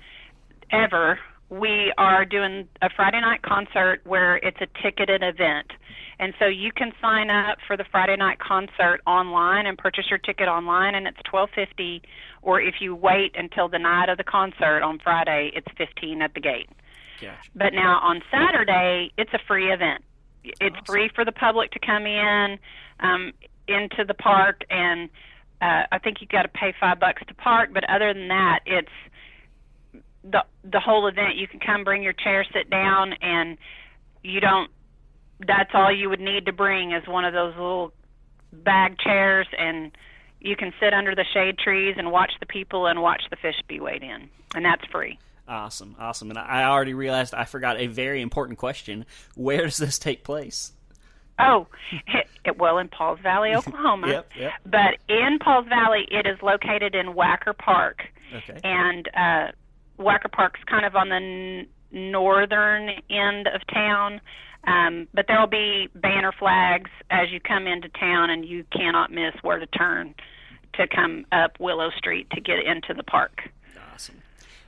ever, 0.73 1.19
we 1.51 1.93
are 1.99 2.25
doing 2.25 2.67
a 2.81 2.89
Friday 2.97 3.21
night 3.21 3.43
concert 3.43 4.01
where 4.05 4.37
it's 4.37 4.57
a 4.63 4.69
ticketed 4.83 5.23
event. 5.23 5.71
And 6.19 6.33
so 6.39 6.47
you 6.47 6.73
can 6.73 6.93
sign 7.03 7.29
up 7.29 7.59
for 7.67 7.77
the 7.77 7.85
Friday 7.91 8.17
night 8.17 8.39
concert 8.39 9.01
online 9.07 9.67
and 9.67 9.77
purchase 9.77 10.07
your 10.09 10.19
ticket 10.19 10.49
online, 10.49 10.95
and 10.95 11.07
it's 11.07 11.21
twelve 11.29 11.51
fifty. 11.55 12.01
Or 12.41 12.59
if 12.59 12.77
you 12.81 12.95
wait 12.95 13.35
until 13.37 13.69
the 13.69 13.79
night 13.79 14.09
of 14.09 14.17
the 14.17 14.25
concert 14.25 14.83
on 14.83 14.99
Friday, 14.99 15.51
it's 15.55 15.69
fifteen 15.77 16.23
at 16.23 16.33
the 16.33 16.41
gate. 16.41 16.71
Gotcha. 17.21 17.37
But 17.55 17.73
now 17.75 18.01
on 18.03 18.23
Saturday, 18.31 19.13
it's 19.17 19.33
a 19.33 19.39
free 19.47 19.73
event. 19.73 20.03
It's 20.43 20.57
awesome. 20.61 20.85
free 20.87 21.11
for 21.15 21.25
the 21.25 21.33
public 21.33 21.71
to 21.73 21.79
come 21.79 22.07
in 22.07 22.59
um, 23.01 23.33
into 23.69 24.05
the 24.07 24.15
park, 24.15 24.63
and 24.71 25.11
uh, 25.61 25.83
I 25.93 25.99
think 25.99 26.21
you've 26.21 26.31
got 26.31 26.43
to 26.43 26.49
pay 26.49 26.73
five 26.81 26.99
bucks 26.99 27.23
to 27.29 27.35
park. 27.35 27.71
But 27.75 27.85
other 27.91 28.15
than 28.15 28.29
that, 28.29 28.61
it's 28.65 28.89
the 30.25 30.45
the 30.65 30.81
whole 30.81 31.07
event. 31.07 31.37
You 31.37 31.47
can 31.47 31.61
come, 31.61 31.85
bring 31.85 32.03
your 32.03 32.15
chair, 32.15 32.45
sit 32.53 32.71
down, 32.71 33.15
and 33.21 33.59
you 34.23 34.41
don't 34.41 34.71
that's 35.47 35.71
all 35.75 35.93
you 35.93 36.09
would 36.09 36.21
need 36.21 36.47
to 36.47 36.53
bring 36.53 36.93
is 36.93 37.07
one 37.07 37.25
of 37.25 37.33
those 37.33 37.55
little 37.55 37.93
bag 38.53 38.99
chairs 38.99 39.47
and 39.59 39.93
you 40.41 40.57
can 40.57 40.73
sit 40.81 40.93
under 40.93 41.15
the 41.15 41.25
shade 41.33 41.59
trees 41.59 41.95
and 41.99 42.11
watch 42.11 42.33
the 42.41 42.47
people 42.47 42.87
and 42.87 43.01
watch 43.01 43.23
the 43.31 43.37
fish 43.37 43.55
be 43.69 43.81
weighed 43.81 44.03
in 44.03 44.29
and 44.55 44.65
that's 44.65 44.85
free 44.87 45.19
awesome 45.51 45.97
awesome 45.99 46.31
and 46.31 46.39
i 46.39 46.65
already 46.65 46.95
realized 46.95 47.35
i 47.35 47.45
forgot 47.45 47.79
a 47.79 47.87
very 47.87 48.23
important 48.23 48.59
question 48.59 49.05
where 49.35 49.65
does 49.65 49.77
this 49.77 49.99
take 49.99 50.25
place 50.25 50.73
oh 51.39 51.67
it, 52.45 52.57
well 52.59 52.79
in 52.79 52.89
pauls 52.89 53.19
valley 53.23 53.55
oklahoma 53.55 54.09
yep, 54.09 54.31
yep. 54.39 54.53
but 54.65 54.97
in 55.09 55.39
pauls 55.39 55.67
valley 55.69 56.07
it 56.11 56.27
is 56.27 56.41
located 56.43 56.95
in 56.95 57.09
wacker 57.09 57.57
park 57.57 58.05
okay. 58.35 58.59
and 58.65 59.09
uh, 59.09 59.51
wacker 59.99 60.31
park's 60.31 60.61
kind 60.65 60.87
of 60.87 60.95
on 60.97 61.09
the 61.09 61.17
n- 61.17 61.67
northern 61.93 62.91
end 63.11 63.49
of 63.49 63.61
town 63.73 64.21
um, 64.65 65.09
but 65.15 65.27
there 65.27 65.41
will 65.41 65.47
be 65.47 65.89
banner 65.95 66.33
flags 66.39 66.91
as 67.11 67.31
you 67.31 67.41
come 67.41 67.67
into 67.67 67.89
town, 67.89 68.31
and 68.31 68.45
you 68.45 68.65
cannot 68.73 69.11
miss 69.11 69.35
where 69.43 69.59
to 69.59 69.67
turn 69.67 70.15
to 70.75 70.87
come 70.87 71.25
up 71.33 71.59
Willow 71.59 71.91
Street 71.97 72.29
to 72.31 72.41
get 72.41 72.59
into 72.65 72.95
the 72.95 73.03
park. 73.03 73.51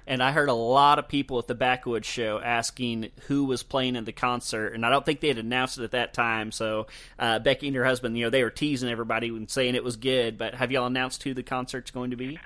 And 0.06 0.22
I 0.22 0.32
heard 0.32 0.48
a 0.48 0.54
lot 0.54 0.98
of 0.98 1.08
people 1.08 1.38
at 1.38 1.46
the 1.46 1.54
Backwoods 1.54 2.06
show 2.06 2.40
asking 2.40 3.10
who 3.26 3.44
was 3.44 3.62
playing 3.62 3.96
in 3.96 4.04
the 4.04 4.12
concert, 4.12 4.74
and 4.74 4.84
I 4.84 4.90
don't 4.90 5.04
think 5.04 5.20
they 5.20 5.28
had 5.28 5.38
announced 5.38 5.78
it 5.78 5.84
at 5.84 5.90
that 5.92 6.12
time. 6.12 6.52
So 6.52 6.86
uh, 7.18 7.38
Becky 7.38 7.68
and 7.68 7.76
her 7.76 7.84
husband, 7.84 8.16
you 8.18 8.24
know, 8.24 8.30
they 8.30 8.42
were 8.42 8.50
teasing 8.50 8.90
everybody 8.90 9.28
and 9.28 9.50
saying 9.50 9.74
it 9.74 9.84
was 9.84 9.96
good. 9.96 10.38
But 10.38 10.54
have 10.54 10.72
y'all 10.72 10.86
announced 10.86 11.22
who 11.22 11.34
the 11.34 11.42
concert's 11.42 11.90
going 11.90 12.10
to 12.10 12.16
be? 12.16 12.38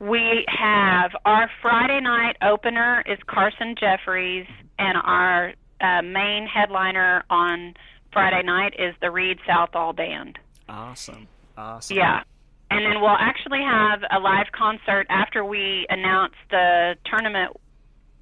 We 0.00 0.46
have 0.46 1.10
our 1.24 1.50
Friday 1.60 2.00
night 2.00 2.36
opener 2.40 3.02
is 3.06 3.18
Carson 3.26 3.74
Jeffries, 3.78 4.46
and 4.78 4.96
our 5.02 5.54
uh, 5.80 6.02
main 6.02 6.46
headliner 6.46 7.24
on 7.28 7.74
Friday 8.12 8.42
night 8.44 8.74
is 8.78 8.94
the 9.00 9.10
Read 9.10 9.38
Southall 9.46 9.92
Band. 9.92 10.38
Awesome. 10.68 11.26
Awesome. 11.56 11.96
Yeah. 11.96 12.22
And 12.70 12.84
then 12.84 13.00
we'll 13.00 13.16
actually 13.18 13.62
have 13.62 14.00
a 14.10 14.18
live 14.18 14.52
concert 14.52 15.06
after 15.08 15.44
we 15.44 15.86
announce 15.88 16.34
the 16.50 16.96
tournament 17.06 17.56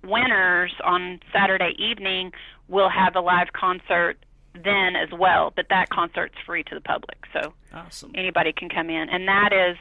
winners 0.05 0.73
on 0.85 1.21
Saturday 1.33 1.75
evening. 1.79 2.33
We'll 2.69 2.89
have 2.91 3.17
a 3.17 3.21
live 3.21 3.53
concert 3.53 4.19
then 4.55 4.97
as 4.97 5.09
well, 5.13 5.53
but 5.55 5.67
that 5.69 5.91
concert's 5.91 6.37
free 6.47 6.63
to 6.65 6.75
the 6.75 6.81
public, 6.81 7.19
so 7.33 7.53
awesome. 7.75 8.13
anybody 8.15 8.53
can 8.53 8.69
come 8.69 8.89
in. 8.89 9.09
And 9.09 9.29
that 9.29 9.53
is 9.53 9.77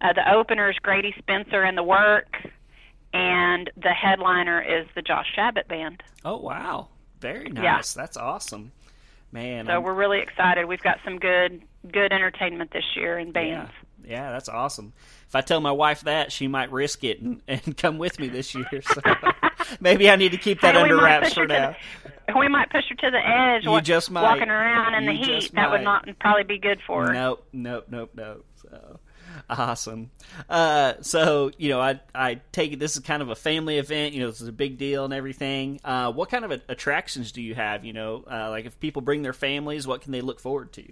uh, 0.00 0.12
the 0.12 0.32
openers 0.32 0.76
Grady 0.82 1.14
Spencer 1.18 1.62
and 1.62 1.76
the 1.76 1.82
Work, 1.82 2.36
and 3.12 3.70
the 3.76 3.90
headliner 3.90 4.60
is 4.60 4.86
the 4.94 5.02
Josh 5.02 5.26
Shabbat 5.36 5.68
Band. 5.68 6.02
Oh 6.24 6.38
wow! 6.38 6.88
Very 7.20 7.48
nice. 7.48 7.94
Yeah. 7.96 8.02
That's 8.02 8.16
awesome. 8.16 8.72
Man. 9.32 9.66
So 9.66 9.72
I'm... 9.72 9.82
we're 9.82 9.94
really 9.94 10.20
excited. 10.20 10.66
We've 10.66 10.82
got 10.82 10.98
some 11.04 11.18
good 11.18 11.62
good 11.90 12.12
entertainment 12.12 12.72
this 12.72 12.84
year 12.96 13.18
in 13.18 13.32
bands. 13.32 13.70
Yeah. 13.72 13.85
Yeah, 14.06 14.32
that's 14.32 14.48
awesome. 14.48 14.92
If 15.28 15.34
I 15.34 15.40
tell 15.40 15.60
my 15.60 15.72
wife 15.72 16.02
that, 16.02 16.32
she 16.32 16.48
might 16.48 16.70
risk 16.72 17.04
it 17.04 17.20
and, 17.20 17.42
and 17.48 17.76
come 17.76 17.98
with 17.98 18.18
me 18.18 18.28
this 18.28 18.54
year. 18.54 18.82
So 18.82 19.00
maybe 19.80 20.10
I 20.10 20.16
need 20.16 20.32
to 20.32 20.38
keep 20.38 20.60
that 20.60 20.74
hey, 20.74 20.82
under 20.82 20.96
wraps 20.96 21.34
for 21.34 21.46
now. 21.46 21.74
The, 22.26 22.38
we 22.38 22.48
might 22.48 22.70
push 22.70 22.84
her 22.88 22.94
to 22.94 23.10
the 23.10 23.28
edge. 23.28 23.64
You 23.64 23.80
just 23.80 24.10
might. 24.10 24.22
Walking 24.22 24.50
around 24.50 24.94
in 24.94 25.04
you 25.04 25.10
the 25.10 25.32
heat, 25.40 25.52
that 25.54 25.70
would 25.70 25.82
not 25.82 26.08
probably 26.20 26.44
be 26.44 26.58
good 26.58 26.80
for 26.86 27.06
her. 27.06 27.12
Nope, 27.12 27.46
nope, 27.52 27.86
nope, 27.90 28.10
nope. 28.14 28.44
So 28.62 29.00
Awesome. 29.48 30.10
Uh, 30.48 30.94
so 31.02 31.50
you 31.56 31.68
know, 31.68 31.80
I 31.80 32.00
I 32.14 32.40
take 32.52 32.72
it 32.72 32.78
this 32.78 32.96
is 32.96 33.02
kind 33.02 33.22
of 33.22 33.28
a 33.28 33.34
family 33.34 33.78
event. 33.78 34.14
You 34.14 34.20
know, 34.20 34.30
this 34.30 34.40
is 34.40 34.48
a 34.48 34.52
big 34.52 34.78
deal 34.78 35.04
and 35.04 35.14
everything. 35.14 35.80
Uh, 35.84 36.12
what 36.12 36.30
kind 36.30 36.44
of 36.44 36.50
attractions 36.68 37.32
do 37.32 37.42
you 37.42 37.54
have? 37.54 37.84
You 37.84 37.92
know, 37.92 38.24
uh, 38.30 38.50
like 38.50 38.66
if 38.66 38.78
people 38.80 39.02
bring 39.02 39.22
their 39.22 39.32
families, 39.32 39.86
what 39.86 40.02
can 40.02 40.12
they 40.12 40.20
look 40.20 40.40
forward 40.40 40.72
to? 40.74 40.84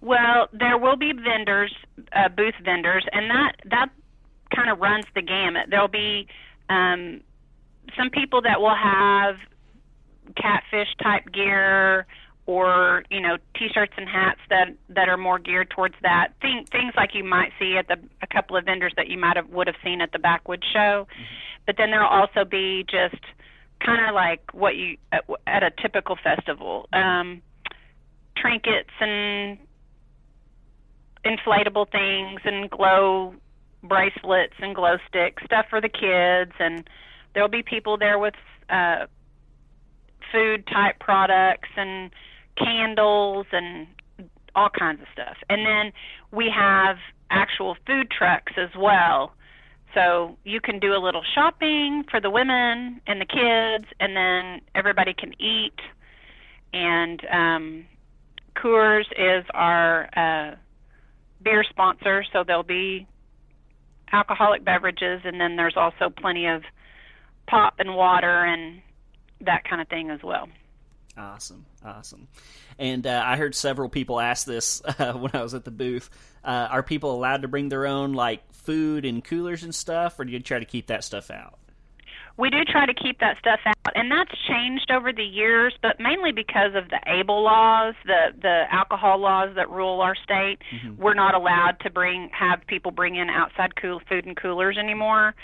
Well, 0.00 0.48
there 0.52 0.78
will 0.78 0.96
be 0.96 1.12
vendors, 1.12 1.74
uh, 2.12 2.28
booth 2.28 2.54
vendors, 2.64 3.04
and 3.12 3.30
that 3.30 3.52
that 3.70 3.90
kind 4.54 4.70
of 4.70 4.78
runs 4.78 5.04
the 5.14 5.22
gamut. 5.22 5.66
There'll 5.70 5.88
be 5.88 6.28
um, 6.68 7.20
some 7.96 8.10
people 8.10 8.42
that 8.42 8.60
will 8.60 8.76
have 8.76 9.36
catfish 10.36 10.88
type 11.02 11.32
gear 11.32 12.06
or 12.46 13.04
you 13.10 13.20
know 13.20 13.36
t-shirts 13.56 13.92
and 13.96 14.08
hats 14.08 14.40
that 14.50 14.68
that 14.88 15.08
are 15.08 15.16
more 15.16 15.38
geared 15.38 15.70
towards 15.70 15.94
that 16.02 16.32
Thing, 16.40 16.64
things 16.70 16.92
like 16.96 17.14
you 17.14 17.24
might 17.24 17.52
see 17.58 17.76
at 17.76 17.88
the 17.88 17.98
a 18.22 18.26
couple 18.26 18.56
of 18.56 18.64
vendors 18.64 18.92
that 18.96 19.08
you 19.08 19.18
might 19.18 19.36
have 19.36 19.48
would 19.50 19.66
have 19.66 19.76
seen 19.84 20.00
at 20.00 20.12
the 20.12 20.18
backwoods 20.18 20.64
show 20.72 21.06
mm-hmm. 21.10 21.22
but 21.66 21.76
then 21.76 21.90
there'll 21.90 22.08
also 22.08 22.44
be 22.44 22.84
just 22.88 23.22
kind 23.84 24.06
of 24.08 24.14
like 24.14 24.42
what 24.52 24.76
you 24.76 24.96
at, 25.12 25.24
at 25.46 25.62
a 25.62 25.70
typical 25.70 26.16
festival 26.22 26.88
um 26.92 27.42
trinkets 28.36 28.90
and 29.00 29.58
inflatable 31.24 31.90
things 31.90 32.40
and 32.44 32.70
glow 32.70 33.34
bracelets 33.82 34.54
and 34.60 34.74
glow 34.74 34.96
sticks 35.08 35.42
stuff 35.44 35.66
for 35.70 35.80
the 35.80 35.88
kids 35.88 36.52
and 36.58 36.88
there'll 37.32 37.48
be 37.48 37.62
people 37.62 37.96
there 37.96 38.18
with 38.18 38.34
uh 38.70 39.06
food 40.32 40.66
type 40.66 40.98
products 40.98 41.68
and 41.76 42.10
candles 42.56 43.46
and 43.52 43.86
all 44.54 44.68
kinds 44.70 45.00
of 45.00 45.06
stuff. 45.12 45.36
And 45.48 45.64
then 45.64 45.92
we 46.32 46.50
have 46.54 46.96
actual 47.30 47.76
food 47.86 48.10
trucks 48.10 48.52
as 48.56 48.70
well. 48.76 49.32
So 49.94 50.36
you 50.44 50.60
can 50.60 50.78
do 50.78 50.94
a 50.94 50.98
little 50.98 51.22
shopping 51.34 52.04
for 52.10 52.20
the 52.20 52.30
women 52.30 53.00
and 53.06 53.20
the 53.20 53.26
kids, 53.26 53.90
and 54.00 54.16
then 54.16 54.60
everybody 54.74 55.14
can 55.14 55.32
eat. 55.40 55.78
And 56.72 57.24
um, 57.32 57.84
Coors 58.54 59.06
is 59.16 59.44
our 59.54 60.08
uh, 60.14 60.56
beer 61.42 61.64
sponsor, 61.64 62.24
so 62.32 62.44
there'll 62.44 62.62
be 62.62 63.06
alcoholic 64.12 64.64
beverages, 64.64 65.22
and 65.24 65.40
then 65.40 65.56
there's 65.56 65.76
also 65.76 66.10
plenty 66.10 66.46
of 66.46 66.62
pop 67.46 67.74
and 67.78 67.94
water 67.94 68.44
and 68.44 68.80
that 69.40 69.64
kind 69.64 69.80
of 69.80 69.88
thing 69.88 70.10
as 70.10 70.22
well. 70.22 70.48
Awesome, 71.16 71.66
awesome. 71.84 72.28
And 72.78 73.06
uh, 73.06 73.22
I 73.24 73.36
heard 73.36 73.54
several 73.54 73.88
people 73.88 74.20
ask 74.20 74.46
this 74.46 74.80
uh, 74.98 75.14
when 75.14 75.32
I 75.34 75.42
was 75.42 75.54
at 75.54 75.64
the 75.64 75.70
booth. 75.70 76.10
Uh, 76.44 76.68
are 76.70 76.82
people 76.82 77.12
allowed 77.12 77.42
to 77.42 77.48
bring 77.48 77.68
their 77.68 77.86
own 77.86 78.12
like 78.12 78.52
food 78.52 79.04
and 79.04 79.24
coolers 79.24 79.64
and 79.64 79.74
stuff, 79.74 80.18
or 80.20 80.24
do 80.24 80.32
you 80.32 80.40
try 80.40 80.58
to 80.58 80.64
keep 80.64 80.86
that 80.88 81.02
stuff 81.02 81.30
out? 81.30 81.58
We 82.38 82.50
do 82.50 82.64
try 82.64 82.86
to 82.86 82.94
keep 82.94 83.18
that 83.18 83.36
stuff 83.38 83.58
out, 83.66 83.96
and 83.96 84.12
that's 84.12 84.30
changed 84.46 84.92
over 84.92 85.12
the 85.12 85.24
years, 85.24 85.74
but 85.82 85.98
mainly 85.98 86.30
because 86.30 86.76
of 86.76 86.88
the 86.88 87.00
ABLE 87.04 87.42
laws, 87.42 87.94
the 88.06 88.32
the 88.40 88.64
alcohol 88.70 89.18
laws 89.18 89.56
that 89.56 89.68
rule 89.68 90.00
our 90.00 90.14
state. 90.14 90.58
Mm-hmm. 90.72 91.02
We're 91.02 91.14
not 91.14 91.34
allowed 91.34 91.80
to 91.80 91.90
bring 91.90 92.30
have 92.30 92.64
people 92.68 92.92
bring 92.92 93.16
in 93.16 93.28
outside 93.28 93.74
cool 93.74 94.00
food 94.08 94.24
and 94.24 94.36
coolers 94.36 94.78
anymore. 94.78 95.34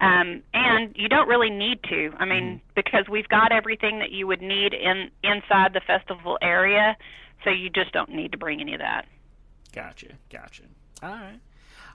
Um, 0.00 0.42
and 0.54 0.94
you 0.96 1.08
don't 1.08 1.28
really 1.28 1.50
need 1.50 1.82
to. 1.84 2.12
I 2.18 2.24
mean, 2.24 2.44
mm-hmm. 2.44 2.56
because 2.74 3.08
we've 3.10 3.28
got 3.28 3.52
everything 3.52 3.98
that 3.98 4.12
you 4.12 4.26
would 4.26 4.40
need 4.40 4.72
in 4.72 5.10
inside 5.22 5.74
the 5.74 5.82
festival 5.86 6.38
area, 6.40 6.96
so 7.44 7.50
you 7.50 7.68
just 7.68 7.92
don't 7.92 8.10
need 8.10 8.32
to 8.32 8.38
bring 8.38 8.62
any 8.62 8.72
of 8.72 8.80
that. 8.80 9.04
Gotcha, 9.74 10.08
gotcha. 10.30 10.62
All 11.02 11.10
right. 11.10 11.40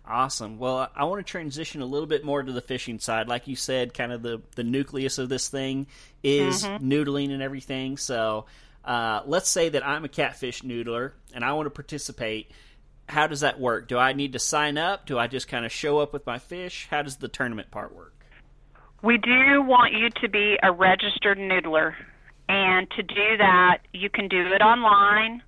Awesome. 0.05 0.57
Well, 0.57 0.89
I 0.95 1.05
want 1.05 1.25
to 1.25 1.31
transition 1.31 1.81
a 1.81 1.85
little 1.85 2.07
bit 2.07 2.25
more 2.25 2.43
to 2.43 2.51
the 2.51 2.61
fishing 2.61 2.99
side. 2.99 3.27
Like 3.27 3.47
you 3.47 3.55
said, 3.55 3.93
kind 3.93 4.11
of 4.11 4.21
the, 4.21 4.41
the 4.55 4.63
nucleus 4.63 5.17
of 5.17 5.29
this 5.29 5.47
thing 5.47 5.87
is 6.21 6.63
mm-hmm. 6.63 6.91
noodling 6.91 7.31
and 7.31 7.41
everything. 7.41 7.95
So 7.95 8.45
uh, 8.83 9.21
let's 9.25 9.49
say 9.49 9.69
that 9.69 9.85
I'm 9.85 10.03
a 10.03 10.09
catfish 10.09 10.61
noodler 10.61 11.11
and 11.33 11.45
I 11.45 11.53
want 11.53 11.67
to 11.67 11.71
participate 11.71 12.51
how 13.07 13.27
does 13.27 13.41
that 13.41 13.59
work? 13.59 13.87
Do 13.87 13.97
I 13.97 14.13
need 14.13 14.33
to 14.33 14.39
sign 14.39 14.77
up? 14.77 15.05
Do 15.05 15.19
I 15.19 15.27
just 15.27 15.47
kind 15.47 15.65
of 15.65 15.71
show 15.71 15.99
up 15.99 16.13
with 16.13 16.25
my 16.25 16.39
fish? 16.39 16.87
How 16.89 17.01
does 17.01 17.17
the 17.17 17.27
tournament 17.27 17.69
part 17.71 17.95
work? 17.95 18.13
We 19.01 19.17
do 19.17 19.61
want 19.61 19.93
you 19.93 20.09
to 20.21 20.29
be 20.29 20.57
a 20.63 20.71
registered 20.71 21.37
noodler. 21.37 21.93
And 22.47 22.89
to 22.91 23.03
do 23.03 23.37
that, 23.37 23.79
you 23.93 24.09
can 24.09 24.27
do 24.27 24.53
it 24.53 24.61
online. 24.61 25.43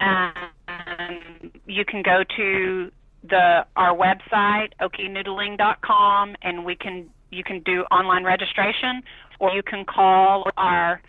Um, 0.00 1.50
you 1.66 1.84
can 1.84 2.02
go 2.02 2.22
to 2.36 2.90
the 3.28 3.66
our 3.76 3.96
website 3.96 4.72
okienoodling.com 4.80 6.36
and 6.42 6.64
we 6.64 6.76
can 6.76 7.08
you 7.30 7.42
can 7.42 7.60
do 7.60 7.82
online 7.90 8.24
registration 8.24 9.02
or 9.40 9.50
you 9.52 9.62
can 9.62 9.84
call 9.84 10.50
our 10.56 11.00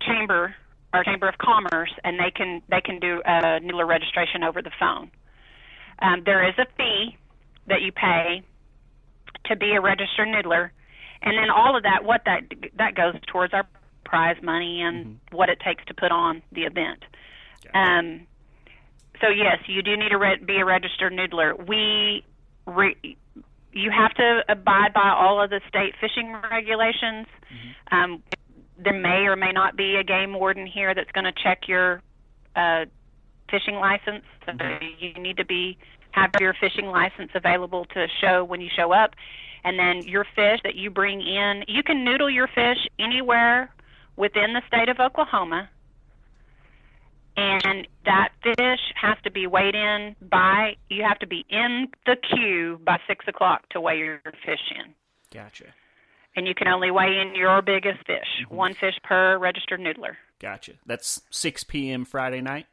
chamber 0.00 0.54
our 0.94 1.02
Chamber 1.02 1.28
of 1.28 1.36
Commerce, 1.38 1.90
and 2.04 2.18
they 2.18 2.30
can 2.30 2.62
they 2.70 2.80
can 2.80 3.00
do 3.00 3.20
a 3.24 3.58
noodler 3.60 3.86
registration 3.86 4.44
over 4.44 4.62
the 4.62 4.70
phone. 4.78 5.10
Um, 6.00 6.22
there 6.24 6.48
is 6.48 6.54
a 6.56 6.66
fee 6.76 7.18
that 7.66 7.82
you 7.82 7.90
pay 7.90 8.42
to 9.46 9.56
be 9.56 9.72
a 9.72 9.80
registered 9.80 10.28
noodler, 10.28 10.70
and 11.20 11.36
then 11.36 11.50
all 11.50 11.76
of 11.76 11.82
that 11.82 12.04
what 12.04 12.22
that 12.26 12.42
that 12.78 12.94
goes 12.94 13.14
towards 13.26 13.52
our 13.52 13.66
prize 14.04 14.36
money 14.42 14.82
and 14.82 15.04
mm-hmm. 15.04 15.36
what 15.36 15.48
it 15.48 15.58
takes 15.60 15.84
to 15.86 15.94
put 15.94 16.12
on 16.12 16.42
the 16.52 16.62
event. 16.62 17.02
Um, 17.74 18.26
so 19.24 19.30
yes, 19.30 19.58
you 19.66 19.82
do 19.82 19.96
need 19.96 20.10
to 20.10 20.18
re- 20.18 20.36
be 20.44 20.56
a 20.56 20.64
registered 20.64 21.12
noodler. 21.12 21.66
We 21.66 22.24
re- 22.66 23.16
you 23.72 23.90
have 23.90 24.14
to 24.14 24.44
abide 24.48 24.92
by 24.92 25.10
all 25.10 25.42
of 25.42 25.50
the 25.50 25.60
state 25.68 25.94
fishing 26.00 26.32
regulations. 26.50 27.26
Mm-hmm. 27.50 27.96
Um, 27.96 28.22
there 28.76 28.98
may 28.98 29.26
or 29.26 29.36
may 29.36 29.52
not 29.52 29.76
be 29.76 29.96
a 29.96 30.04
game 30.04 30.34
warden 30.34 30.66
here 30.66 30.94
that's 30.94 31.10
going 31.12 31.24
to 31.24 31.32
check 31.32 31.68
your 31.68 32.02
uh, 32.54 32.84
fishing 33.50 33.76
license. 33.76 34.24
So 34.46 34.52
mm-hmm. 34.52 34.84
you 34.98 35.22
need 35.22 35.38
to 35.38 35.44
be 35.44 35.78
have 36.10 36.30
your 36.38 36.54
fishing 36.60 36.86
license 36.86 37.30
available 37.34 37.86
to 37.86 38.06
show 38.20 38.44
when 38.44 38.60
you 38.60 38.68
show 38.74 38.92
up, 38.92 39.14
and 39.64 39.78
then 39.78 40.02
your 40.02 40.24
fish 40.36 40.60
that 40.62 40.76
you 40.76 40.90
bring 40.90 41.20
in. 41.20 41.64
You 41.66 41.82
can 41.82 42.04
noodle 42.04 42.30
your 42.30 42.46
fish 42.46 42.86
anywhere 42.98 43.74
within 44.16 44.52
the 44.52 44.62
state 44.68 44.88
of 44.88 45.00
Oklahoma 45.00 45.68
and 47.36 47.86
that 48.04 48.30
fish 48.42 48.80
has 49.00 49.16
to 49.24 49.30
be 49.30 49.46
weighed 49.46 49.74
in 49.74 50.14
by 50.30 50.76
you 50.88 51.02
have 51.02 51.18
to 51.18 51.26
be 51.26 51.44
in 51.48 51.88
the 52.06 52.16
queue 52.16 52.80
by 52.84 52.98
six 53.06 53.26
o'clock 53.26 53.68
to 53.70 53.80
weigh 53.80 53.98
your 53.98 54.20
fish 54.44 54.60
in. 54.76 54.92
Gotcha. 55.32 55.66
And 56.36 56.46
you 56.46 56.54
can 56.54 56.68
only 56.68 56.90
weigh 56.90 57.18
in 57.20 57.34
your 57.34 57.62
biggest 57.62 58.06
fish 58.06 58.42
mm-hmm. 58.42 58.54
one 58.54 58.74
fish 58.74 58.94
per 59.02 59.38
registered 59.38 59.80
noodler. 59.80 60.14
Gotcha. 60.40 60.72
That's 60.86 61.22
6 61.30 61.64
p.m 61.64 62.04
friday 62.04 62.40
night? 62.40 62.66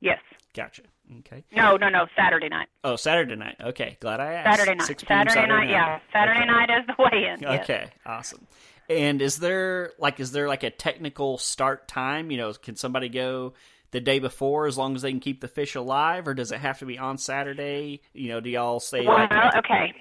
Yes. 0.00 0.20
Gotcha. 0.54 0.82
Okay. 1.18 1.44
No 1.54 1.76
no 1.76 1.88
no 1.88 2.06
saturday 2.16 2.48
night. 2.48 2.68
Oh 2.82 2.96
saturday 2.96 3.36
night. 3.36 3.56
Okay. 3.60 3.96
Glad 4.00 4.20
i 4.20 4.32
asked. 4.32 4.58
Saturday 4.58 4.76
night. 4.76 4.86
Saturday, 4.86 5.06
saturday, 5.06 5.46
night, 5.46 5.66
night. 5.66 5.70
yeah. 5.70 6.00
Saturday 6.12 6.40
okay. 6.40 6.50
night 6.50 6.70
is 6.70 6.86
the 6.86 6.94
weigh-in 6.98 7.44
okay. 7.44 7.84
Yes. 7.84 7.92
awesome 8.04 8.46
and 8.88 9.20
is 9.20 9.38
there 9.38 9.92
like 9.98 10.20
is 10.20 10.32
there 10.32 10.48
like 10.48 10.62
a 10.62 10.70
technical 10.70 11.38
start 11.38 11.88
time? 11.88 12.30
You 12.30 12.38
know, 12.38 12.52
can 12.52 12.76
somebody 12.76 13.08
go 13.08 13.54
the 13.90 14.00
day 14.00 14.18
before 14.18 14.66
as 14.66 14.76
long 14.76 14.94
as 14.94 15.02
they 15.02 15.10
can 15.10 15.20
keep 15.20 15.40
the 15.40 15.48
fish 15.48 15.74
alive, 15.74 16.28
or 16.28 16.34
does 16.34 16.52
it 16.52 16.58
have 16.58 16.78
to 16.80 16.86
be 16.86 16.98
on 16.98 17.18
Saturday? 17.18 18.02
You 18.12 18.28
know, 18.28 18.40
do 18.40 18.50
y'all 18.50 18.80
say? 18.80 19.06
Well, 19.06 19.16
like, 19.16 19.56
okay. 19.56 19.94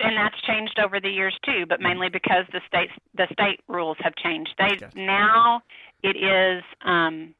And 0.00 0.16
that's 0.16 0.40
changed 0.42 0.78
over 0.84 1.00
the 1.00 1.08
years 1.08 1.38
too, 1.44 1.66
but 1.68 1.80
mainly 1.80 2.08
because 2.08 2.44
the 2.52 2.60
state 2.66 2.90
the 3.14 3.26
state 3.32 3.60
rules 3.68 3.96
have 4.00 4.14
changed. 4.16 4.54
They 4.58 4.78
now 4.94 5.62
it 6.02 6.16
is 6.16 6.64
um, 6.84 7.34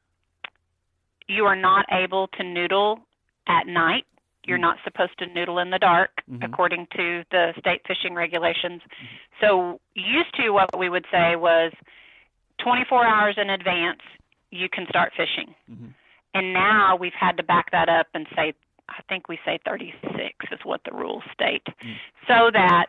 you 1.27 1.45
are 1.45 1.55
not 1.55 1.85
able 1.91 2.27
to 2.39 2.43
noodle 2.43 2.99
at 3.47 3.67
night 3.67 4.05
you're 4.45 4.57
not 4.57 4.77
supposed 4.83 5.17
to 5.19 5.27
noodle 5.27 5.59
in 5.59 5.69
the 5.69 5.79
dark, 5.79 6.11
mm-hmm. 6.29 6.43
according 6.43 6.87
to 6.95 7.23
the 7.31 7.53
state 7.59 7.81
fishing 7.87 8.13
regulations. 8.13 8.81
So, 9.41 9.79
used 9.93 10.33
to 10.35 10.51
what 10.51 10.77
we 10.77 10.89
would 10.89 11.05
say 11.11 11.35
was 11.35 11.71
24 12.63 13.05
hours 13.05 13.35
in 13.37 13.49
advance, 13.49 13.99
you 14.51 14.69
can 14.69 14.85
start 14.87 15.13
fishing. 15.15 15.53
Mm-hmm. 15.69 15.87
And 16.33 16.53
now 16.53 16.97
we've 16.99 17.13
had 17.17 17.37
to 17.37 17.43
back 17.43 17.71
that 17.71 17.89
up 17.89 18.07
and 18.13 18.27
say, 18.35 18.53
I 18.89 19.01
think 19.09 19.27
we 19.27 19.39
say 19.45 19.59
36 19.65 20.01
is 20.51 20.59
what 20.63 20.81
the 20.83 20.95
rules 20.95 21.23
state, 21.33 21.65
mm-hmm. 21.65 21.93
so 22.27 22.51
that 22.53 22.87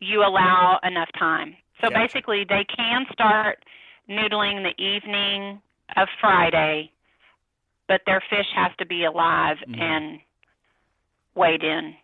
you 0.00 0.20
allow 0.20 0.78
enough 0.82 1.08
time. 1.18 1.56
So 1.80 1.88
gotcha. 1.88 2.00
basically, 2.00 2.44
they 2.48 2.64
can 2.64 3.06
start 3.12 3.64
noodling 4.08 4.62
the 4.62 4.82
evening 4.82 5.60
of 5.96 6.08
Friday, 6.20 6.90
but 7.86 8.00
their 8.06 8.22
fish 8.28 8.46
has 8.54 8.72
to 8.78 8.86
be 8.86 9.04
alive 9.04 9.58
mm-hmm. 9.68 9.80
and 9.80 10.20
weighed 11.38 11.62
in 11.62 11.94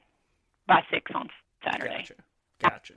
by 0.67 0.81
six 0.91 1.11
on 1.15 1.29
Saturday. 1.65 1.99
Gotcha. 1.99 2.15
Gotcha. 2.61 2.95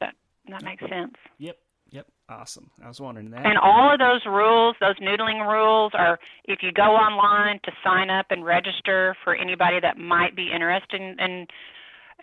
That 0.00 0.14
that 0.48 0.64
makes 0.64 0.82
sense. 0.82 1.14
Yep. 1.38 1.58
Yep. 1.90 2.06
Awesome. 2.28 2.70
I 2.82 2.88
was 2.88 3.00
wondering 3.00 3.30
that. 3.30 3.44
And 3.44 3.58
all 3.58 3.92
of 3.92 3.98
those 3.98 4.22
rules, 4.26 4.74
those 4.80 4.96
noodling 4.96 5.46
rules, 5.46 5.92
are 5.94 6.18
if 6.46 6.60
you 6.62 6.72
go 6.72 6.96
online 6.96 7.60
to 7.64 7.72
sign 7.84 8.08
up 8.08 8.26
and 8.30 8.44
register 8.44 9.14
for 9.22 9.36
anybody 9.36 9.78
that 9.80 9.98
might 9.98 10.34
be 10.34 10.50
interested 10.52 11.00
in 11.00 11.20
in, 11.20 11.46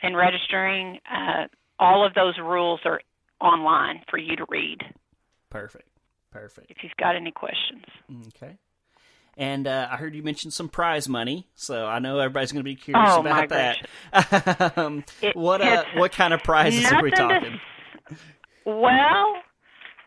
in 0.01 0.15
registering, 0.15 0.99
uh, 1.09 1.47
all 1.77 2.05
of 2.05 2.13
those 2.15 2.33
rules 2.39 2.79
are 2.85 2.99
online 3.39 4.01
for 4.09 4.17
you 4.17 4.35
to 4.35 4.45
read. 4.49 4.79
Perfect. 5.49 5.87
Perfect. 6.31 6.69
If 6.69 6.77
you've 6.83 6.91
got 6.99 7.15
any 7.15 7.31
questions. 7.31 7.85
Okay. 8.27 8.57
And 9.39 9.67
uh, 9.67 9.87
I 9.89 9.95
heard 9.95 10.15
you 10.15 10.21
mention 10.21 10.51
some 10.51 10.67
prize 10.67 11.07
money, 11.07 11.47
so 11.55 11.85
I 11.85 11.99
know 11.99 12.19
everybody's 12.19 12.51
going 12.51 12.59
to 12.59 12.69
be 12.69 12.75
curious 12.75 13.09
oh, 13.09 13.21
about 13.21 13.47
that. 13.47 14.77
um, 14.77 15.05
it, 15.21 15.33
what 15.33 15.61
uh, 15.61 15.85
what 15.95 16.11
kind 16.11 16.33
of 16.33 16.43
prizes 16.43 16.91
are 16.91 17.01
we 17.01 17.09
talking? 17.09 17.57
To, 18.09 18.15
well, 18.65 19.35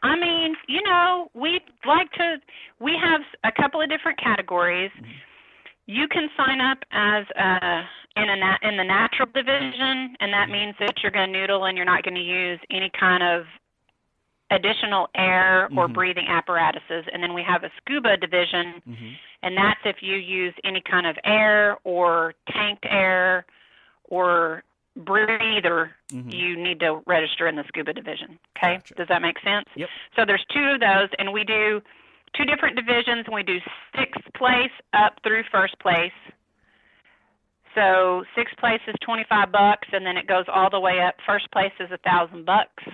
I 0.02 0.16
mean, 0.20 0.54
you 0.68 0.82
know, 0.82 1.30
we 1.32 1.60
like 1.86 2.12
to. 2.12 2.42
We 2.78 2.92
have 3.02 3.22
a 3.42 3.52
couple 3.58 3.80
of 3.80 3.88
different 3.88 4.20
categories. 4.20 4.90
Mm-hmm. 4.98 5.10
You 5.86 6.08
can 6.08 6.28
sign 6.36 6.60
up 6.60 6.80
as 6.92 7.24
a 7.34 7.80
in 8.20 8.28
a 8.28 8.36
nat, 8.36 8.58
in 8.60 8.76
the 8.76 8.84
natural 8.84 9.28
division, 9.32 10.14
and 10.20 10.30
that 10.30 10.44
mm-hmm. 10.44 10.52
means 10.52 10.74
that 10.78 10.96
you're 11.02 11.10
going 11.10 11.32
to 11.32 11.40
noodle 11.40 11.64
and 11.64 11.78
you're 11.78 11.86
not 11.86 12.02
going 12.02 12.16
to 12.16 12.20
use 12.20 12.60
any 12.70 12.90
kind 13.00 13.22
of 13.22 13.46
additional 14.54 15.08
air 15.14 15.64
or 15.76 15.86
mm-hmm. 15.86 15.94
breathing 15.94 16.26
apparatuses. 16.28 17.04
And 17.12 17.22
then 17.22 17.34
we 17.34 17.42
have 17.42 17.64
a 17.64 17.70
scuba 17.78 18.16
division, 18.16 18.82
mm-hmm. 18.88 19.08
and 19.42 19.56
that's 19.56 19.80
if 19.84 19.96
you 20.02 20.16
use 20.16 20.54
any 20.64 20.82
kind 20.88 21.06
of 21.06 21.16
air 21.24 21.78
or 21.84 22.34
tanked 22.52 22.86
air 22.88 23.46
or 24.04 24.62
breather, 24.94 25.92
mm-hmm. 26.12 26.30
you 26.30 26.62
need 26.62 26.80
to 26.80 27.00
register 27.06 27.48
in 27.48 27.56
the 27.56 27.64
scuba 27.68 27.92
division. 27.92 28.38
Okay? 28.56 28.74
Gotcha. 28.76 28.94
Does 28.94 29.08
that 29.08 29.22
make 29.22 29.36
sense? 29.40 29.66
Yep. 29.74 29.88
So 30.16 30.24
there's 30.26 30.44
two 30.52 30.64
of 30.74 30.80
those, 30.80 31.08
and 31.18 31.32
we 31.32 31.44
do 31.44 31.80
two 32.36 32.44
different 32.44 32.76
divisions, 32.76 33.24
and 33.26 33.34
we 33.34 33.42
do 33.42 33.58
sixth 33.98 34.22
place 34.36 34.72
up 34.92 35.14
through 35.22 35.44
first 35.50 35.78
place. 35.78 36.12
So 37.74 38.22
sixth 38.36 38.56
place 38.58 38.80
is 38.86 38.94
twenty 39.00 39.24
five 39.30 39.50
bucks, 39.50 39.88
and 39.92 40.04
then 40.04 40.18
it 40.18 40.26
goes 40.26 40.44
all 40.46 40.68
the 40.68 40.80
way 40.80 41.00
up. 41.00 41.14
First 41.26 41.50
place 41.52 41.72
is 41.80 41.90
a 41.90 41.98
thousand 41.98 42.44
bucks. 42.44 42.84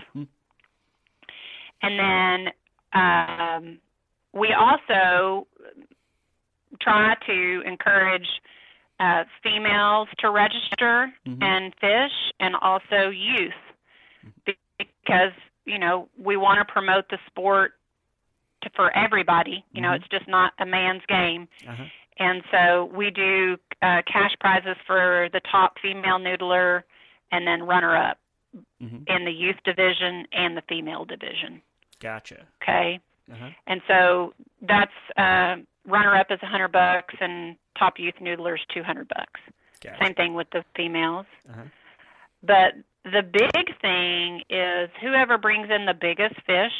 And 1.82 1.98
then 1.98 2.52
um, 2.92 3.78
we 4.32 4.52
also 4.52 5.46
try 6.80 7.14
to 7.26 7.62
encourage 7.66 8.26
uh, 9.00 9.24
females 9.42 10.08
to 10.18 10.30
register 10.30 11.12
mm-hmm. 11.26 11.42
and 11.42 11.72
fish, 11.80 12.12
and 12.40 12.56
also 12.56 13.10
youth, 13.10 13.52
because 14.78 15.32
you 15.64 15.78
know 15.78 16.08
we 16.18 16.36
want 16.36 16.58
to 16.58 16.72
promote 16.72 17.08
the 17.08 17.18
sport 17.26 17.72
to, 18.62 18.70
for 18.74 18.96
everybody. 18.96 19.64
You 19.72 19.82
know, 19.82 19.88
mm-hmm. 19.88 20.02
it's 20.02 20.08
just 20.08 20.28
not 20.28 20.52
a 20.58 20.66
man's 20.66 21.02
game. 21.08 21.48
Uh-huh. 21.66 21.84
And 22.18 22.42
so 22.50 22.90
we 22.92 23.10
do 23.10 23.56
uh, 23.80 24.02
cash 24.12 24.34
prizes 24.40 24.76
for 24.86 25.28
the 25.32 25.40
top 25.50 25.74
female 25.80 26.18
noodler, 26.18 26.82
and 27.30 27.46
then 27.46 27.62
runner 27.62 27.96
up 27.96 28.18
mm-hmm. 28.82 29.04
in 29.06 29.24
the 29.24 29.30
youth 29.30 29.56
division 29.64 30.26
and 30.32 30.56
the 30.56 30.62
female 30.68 31.04
division. 31.04 31.62
Gotcha. 32.00 32.46
Okay. 32.62 33.00
Uh-huh. 33.30 33.50
And 33.66 33.80
so 33.86 34.34
that's 34.62 34.92
uh, 35.16 35.56
runner 35.86 36.16
up 36.16 36.28
is 36.30 36.38
a 36.42 36.46
hundred 36.46 36.72
bucks, 36.72 37.14
and 37.20 37.56
top 37.78 37.98
youth 37.98 38.14
noodlers 38.22 38.58
two 38.72 38.82
hundred 38.82 39.08
bucks. 39.08 39.40
Gotcha. 39.82 39.98
Same 40.02 40.14
thing 40.14 40.34
with 40.34 40.48
the 40.50 40.64
females. 40.74 41.26
Uh-huh. 41.48 41.62
But 42.42 42.74
the 43.04 43.22
big 43.22 43.80
thing 43.80 44.42
is 44.48 44.90
whoever 45.00 45.38
brings 45.38 45.68
in 45.70 45.86
the 45.86 45.94
biggest 45.94 46.36
fish, 46.46 46.72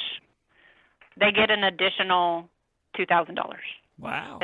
they 1.18 1.32
get 1.32 1.50
an 1.50 1.64
additional 1.64 2.48
two 2.96 3.06
thousand 3.06 3.34
dollars. 3.34 3.64
Wow. 3.98 4.40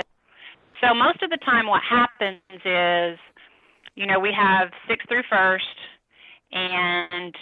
So 0.80 0.92
most 0.92 1.22
of 1.22 1.30
the 1.30 1.38
time, 1.38 1.66
what 1.66 1.82
happens 1.88 2.40
is, 2.64 3.18
you 3.94 4.06
know, 4.06 4.18
we 4.18 4.32
have 4.32 4.70
six 4.88 5.04
through 5.08 5.22
first, 5.30 5.64
and 6.52 7.34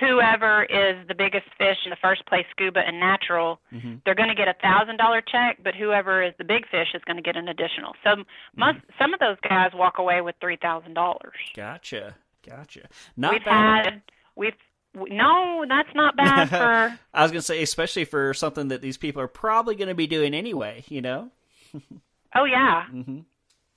whoever 0.00 0.64
is 0.64 0.96
the 1.08 1.14
biggest 1.14 1.46
fish 1.58 1.76
in 1.84 1.90
the 1.90 1.96
first 2.00 2.24
place, 2.26 2.44
scuba 2.50 2.80
and 2.86 2.98
natural, 2.98 3.60
mm-hmm. 3.72 3.96
they're 4.04 4.14
going 4.14 4.28
to 4.28 4.34
get 4.34 4.48
a 4.48 4.54
thousand 4.62 4.96
dollar 4.96 5.20
check, 5.20 5.58
but 5.62 5.74
whoever 5.74 6.22
is 6.22 6.32
the 6.38 6.44
big 6.44 6.68
fish 6.68 6.88
is 6.94 7.02
going 7.04 7.16
to 7.16 7.22
get 7.22 7.36
an 7.36 7.48
additional. 7.48 7.92
So 8.04 8.16
most 8.56 8.78
mm-hmm. 8.78 8.90
some 8.98 9.14
of 9.14 9.20
those 9.20 9.36
guys 9.48 9.70
walk 9.74 9.98
away 9.98 10.20
with 10.20 10.36
three 10.40 10.58
thousand 10.60 10.94
dollars. 10.94 11.34
Gotcha, 11.54 12.16
gotcha. 12.46 12.88
Not 13.16 13.32
we've 13.32 13.44
bad. 13.44 13.84
had 13.84 14.02
we've 14.36 14.54
no, 14.94 15.64
that's 15.68 15.94
not 15.94 16.16
bad 16.16 16.48
for. 16.48 16.98
I 17.14 17.22
was 17.22 17.30
going 17.30 17.40
to 17.40 17.46
say, 17.46 17.62
especially 17.62 18.04
for 18.04 18.34
something 18.34 18.68
that 18.68 18.82
these 18.82 18.96
people 18.96 19.22
are 19.22 19.28
probably 19.28 19.74
going 19.74 19.88
to 19.88 19.94
be 19.94 20.06
doing 20.06 20.34
anyway. 20.34 20.84
You 20.88 21.02
know. 21.02 21.30
oh 22.34 22.44
yeah. 22.44 22.84
Mm-hmm. 22.92 23.20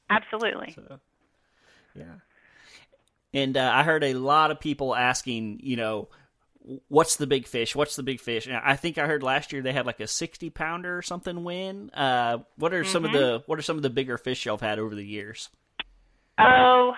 Absolutely. 0.10 0.74
So, 0.76 1.00
yeah. 1.96 2.16
And 3.34 3.56
uh, 3.56 3.72
I 3.74 3.84
heard 3.84 4.04
a 4.04 4.14
lot 4.14 4.52
of 4.52 4.60
people 4.60 4.96
asking, 4.96 5.62
you 5.64 5.78
know, 5.78 6.10
what's 6.88 7.16
the 7.16 7.28
big 7.28 7.48
fish? 7.48 7.76
What's 7.76 7.96
the 7.96 8.04
big 8.04 8.20
fish? 8.20 8.46
And 8.46 8.56
I 8.56 8.76
think 8.76 8.98
I 8.98 9.08
heard 9.08 9.24
last 9.24 9.52
year 9.52 9.62
they 9.62 9.74
had 9.74 9.86
like 9.86 10.00
a 10.00 10.08
sixty 10.08 10.50
pounder 10.50 10.98
or 10.98 11.02
something 11.02 11.44
win. 11.44 11.90
Uh, 11.92 12.40
what 12.58 12.74
are 12.74 12.84
mm-hmm. 12.84 12.92
some 12.92 13.06
of 13.06 13.12
mm-hmm. 13.12 13.20
the 13.20 13.44
what 13.46 13.58
are 13.58 13.64
some 13.64 13.78
of 13.78 13.84
the 13.84 13.90
bigger 13.90 14.18
fish 14.18 14.46
y'all 14.46 14.58
have 14.58 14.68
had 14.68 14.80
over 14.80 14.96
the 14.96 15.06
years? 15.06 15.50
Oh, 16.38 16.94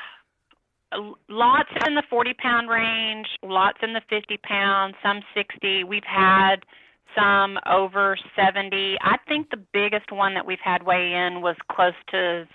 lots 1.30 1.70
in 1.88 1.96
the 1.96 2.04
forty 2.10 2.34
pound 2.34 2.70
range, 2.70 3.28
lots 3.42 3.80
in 3.82 3.94
the 3.94 4.02
fifty 4.10 4.38
pound, 4.44 4.96
some 5.04 5.22
sixty. 5.36 5.84
We've 5.84 6.04
had 6.04 6.58
some 7.18 7.58
over 7.70 8.18
seventy. 8.36 8.98
I 9.02 9.18
think 9.28 9.50
the 9.50 9.64
biggest 9.72 10.12
one 10.12 10.34
that 10.34 10.46
we've 10.46 10.60
had 10.64 10.84
weigh 10.84 11.14
in 11.14 11.42
was 11.42 11.56
close 11.72 11.94
to 12.12 12.48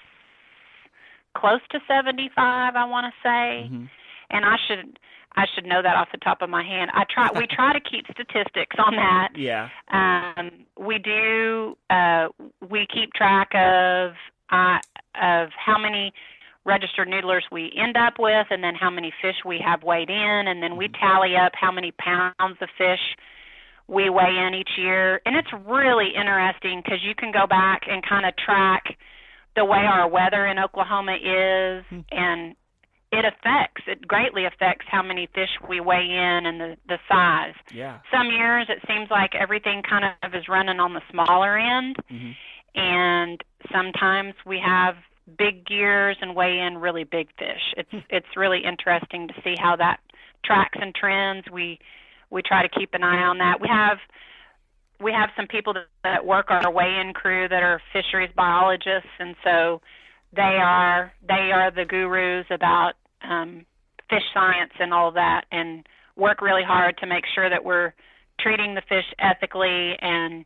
close 1.39 1.61
to 1.71 1.79
seventy 1.87 2.31
five. 2.35 2.75
I 2.77 2.85
want 2.85 3.07
to 3.07 3.13
say, 3.23 3.69
mm-hmm. 3.69 3.85
and 4.31 4.45
I 4.45 4.57
should 4.67 4.99
I 5.37 5.47
should 5.55 5.67
know 5.67 5.83
that 5.83 5.97
off 5.97 6.09
the 6.11 6.19
top 6.19 6.43
of 6.43 6.51
my 6.51 6.65
hand. 6.65 6.91
I 6.95 7.05
try. 7.09 7.29
we 7.35 7.47
try 7.47 7.73
to 7.73 7.81
keep 7.81 8.07
statistics 8.07 8.77
on 8.79 8.97
that. 8.97 9.29
Yeah. 9.39 9.69
Um, 9.93 10.51
we 10.79 10.99
do. 10.99 11.77
Uh, 11.91 12.29
we 12.69 12.87
keep 12.93 13.13
track 13.13 13.51
of 13.55 14.13
uh, 14.51 14.79
of 15.15 15.51
how 15.55 15.79
many 15.79 16.13
registered 16.65 17.09
noodlers 17.09 17.43
we 17.53 17.73
end 17.77 17.97
up 17.97 18.15
with, 18.19 18.49
and 18.51 18.65
then 18.65 18.75
how 18.75 18.91
many 18.91 19.13
fish 19.23 19.37
we 19.47 19.63
have 19.65 19.83
weighed 19.85 20.11
in, 20.11 20.49
and 20.49 20.63
then 20.63 20.77
we 20.77 20.87
mm-hmm. 20.87 21.07
tally 21.07 21.37
up 21.37 21.53
how 21.55 21.71
many 21.71 21.93
pounds 21.93 22.59
of 22.61 22.69
fish 22.77 23.01
we 23.87 24.11
weigh 24.11 24.37
in 24.47 24.55
each 24.55 24.71
year. 24.77 25.21
And 25.25 25.37
it's 25.37 25.53
really 25.67 26.11
interesting 26.15 26.83
because 26.85 26.99
you 27.03 27.15
can 27.15 27.31
go 27.31 27.47
back 27.47 27.83
and 27.89 28.05
kind 28.07 28.27
of 28.27 28.35
track 28.37 28.97
the 29.57 29.65
way 29.65 29.79
our 29.79 30.09
weather 30.09 30.47
in 30.47 30.59
Oklahoma 30.59 31.15
is, 31.15 31.85
hmm. 31.89 32.01
and 32.11 32.55
it 33.11 33.25
affects 33.25 33.83
it 33.87 34.07
greatly 34.07 34.45
affects 34.45 34.87
how 34.91 35.03
many 35.03 35.29
fish 35.35 35.49
we 35.69 35.81
weigh 35.81 36.05
in 36.05 36.47
and 36.47 36.61
the 36.61 36.77
the 36.89 36.99
size. 37.09 37.55
Yeah. 37.73 37.99
Some 38.13 38.31
years 38.31 38.67
it 38.69 38.79
seems 38.87 39.11
like 39.11 39.35
everything 39.35 39.83
kind 39.89 40.05
of 40.23 40.35
is 40.35 40.49
running 40.49 40.81
on 40.81 40.95
the 40.95 41.03
smaller 41.11 41.59
end, 41.59 41.97
mm-hmm. 42.11 42.33
and 42.79 43.43
sometimes 43.73 44.35
we 44.47 44.61
have 44.65 44.97
big 45.37 45.67
gears 45.67 46.17
and 46.21 46.35
weigh 46.35 46.59
in 46.59 46.79
really 46.79 47.05
big 47.05 47.29
fish. 47.39 47.75
It's 47.77 47.91
hmm. 47.91 47.99
it's 48.11 48.37
really 48.37 48.63
interesting 48.65 49.29
to 49.29 49.35
see 49.43 49.55
how 49.59 49.77
that 49.77 50.01
tracks 50.45 50.79
and 50.81 50.95
trends. 50.95 51.47
We 51.51 51.79
we 52.31 52.43
try 52.43 52.63
to 52.63 52.69
keep 52.69 52.95
an 52.95 53.03
eye 53.03 53.23
on 53.23 53.39
that. 53.39 53.61
We 53.61 53.69
have 53.69 53.99
we 55.01 55.13
have 55.13 55.31
some 55.37 55.47
people 55.47 55.75
that, 56.05 56.27
work 56.27 56.51
our 56.51 56.71
weigh-in 56.71 57.13
crew 57.13 57.49
that 57.49 57.63
are 57.63 57.81
fisheries 57.93 58.31
biologists, 58.35 59.09
and 59.19 59.37
so 59.45 59.81
they 60.35 60.59
are 60.61 61.13
they 61.27 61.53
are 61.53 61.71
the 61.71 61.85
gurus 61.85 62.47
about 62.51 62.95
um, 63.23 63.65
fish 64.11 64.23
science 64.35 64.73
and 64.81 64.93
all 64.93 65.13
that, 65.13 65.45
and 65.53 65.87
work 66.17 66.41
really 66.41 66.65
hard 66.65 66.99
to 66.99 67.07
make 67.07 67.25
sure 67.35 67.49
that 67.49 67.65
we're 67.65 67.93
treating 68.41 68.75
the 68.75 68.83
fish 68.89 69.05
ethically 69.19 69.97
and 70.01 70.45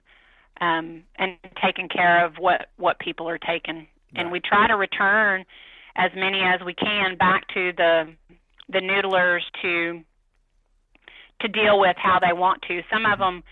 um, 0.60 1.02
and 1.16 1.36
taking 1.64 1.88
care 1.88 2.24
of 2.24 2.34
what 2.38 2.66
what 2.76 2.98
people 2.98 3.28
are 3.28 3.38
taking. 3.38 3.86
And 4.14 4.30
we 4.30 4.40
try 4.40 4.66
to 4.66 4.76
return 4.76 5.44
as 5.96 6.10
many 6.14 6.42
as 6.42 6.60
we 6.64 6.74
can 6.74 7.16
back 7.16 7.48
to 7.54 7.72
the 7.76 8.14
the 8.68 8.80
noodlers 8.80 9.40
to 9.62 10.02
to 11.40 11.48
deal 11.48 11.80
with 11.80 11.96
how 11.96 12.18
they 12.20 12.32
want 12.32 12.62
to. 12.62 12.82
Some 12.92 13.06
of 13.06 13.18
them 13.18 13.42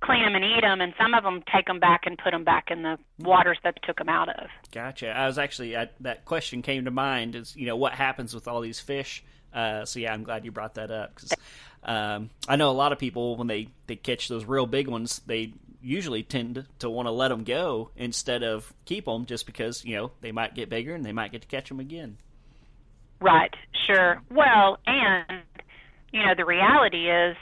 clean 0.00 0.24
them 0.24 0.34
and 0.34 0.44
eat 0.44 0.60
them, 0.60 0.80
and 0.80 0.94
some 0.98 1.14
of 1.14 1.24
them 1.24 1.42
take 1.52 1.66
them 1.66 1.80
back 1.80 2.02
and 2.06 2.18
put 2.18 2.30
them 2.30 2.44
back 2.44 2.70
in 2.70 2.82
the 2.82 2.98
waters 3.18 3.58
that 3.64 3.82
took 3.82 3.98
them 3.98 4.08
out 4.08 4.28
of. 4.28 4.48
Gotcha. 4.72 5.10
I 5.10 5.26
was 5.26 5.38
actually 5.38 5.76
I, 5.76 5.88
that 6.00 6.24
question 6.24 6.62
came 6.62 6.84
to 6.84 6.90
mind 6.90 7.34
is 7.34 7.56
you 7.56 7.66
know 7.66 7.76
what 7.76 7.92
happens 7.92 8.34
with 8.34 8.48
all 8.48 8.60
these 8.60 8.80
fish. 8.80 9.24
Uh, 9.52 9.84
so 9.84 9.98
yeah, 9.98 10.12
I'm 10.12 10.24
glad 10.24 10.44
you 10.44 10.52
brought 10.52 10.74
that 10.74 10.90
up 10.90 11.14
because 11.14 11.32
um, 11.82 12.30
I 12.46 12.56
know 12.56 12.70
a 12.70 12.72
lot 12.72 12.92
of 12.92 12.98
people 12.98 13.36
when 13.36 13.46
they 13.46 13.68
they 13.86 13.96
catch 13.96 14.28
those 14.28 14.44
real 14.44 14.66
big 14.66 14.88
ones, 14.88 15.20
they 15.26 15.54
usually 15.80 16.22
tend 16.22 16.56
to, 16.56 16.66
to 16.80 16.90
want 16.90 17.06
to 17.06 17.12
let 17.12 17.28
them 17.28 17.44
go 17.44 17.90
instead 17.96 18.42
of 18.42 18.72
keep 18.84 19.04
them 19.04 19.26
just 19.26 19.46
because 19.46 19.84
you 19.84 19.96
know 19.96 20.10
they 20.20 20.32
might 20.32 20.54
get 20.54 20.68
bigger 20.68 20.94
and 20.94 21.04
they 21.04 21.12
might 21.12 21.32
get 21.32 21.42
to 21.42 21.48
catch 21.48 21.68
them 21.68 21.80
again. 21.80 22.18
Right. 23.20 23.54
Sure. 23.86 24.22
Well, 24.30 24.78
and 24.86 25.42
you 26.12 26.24
know 26.24 26.34
the 26.36 26.44
reality 26.44 27.10
is 27.10 27.36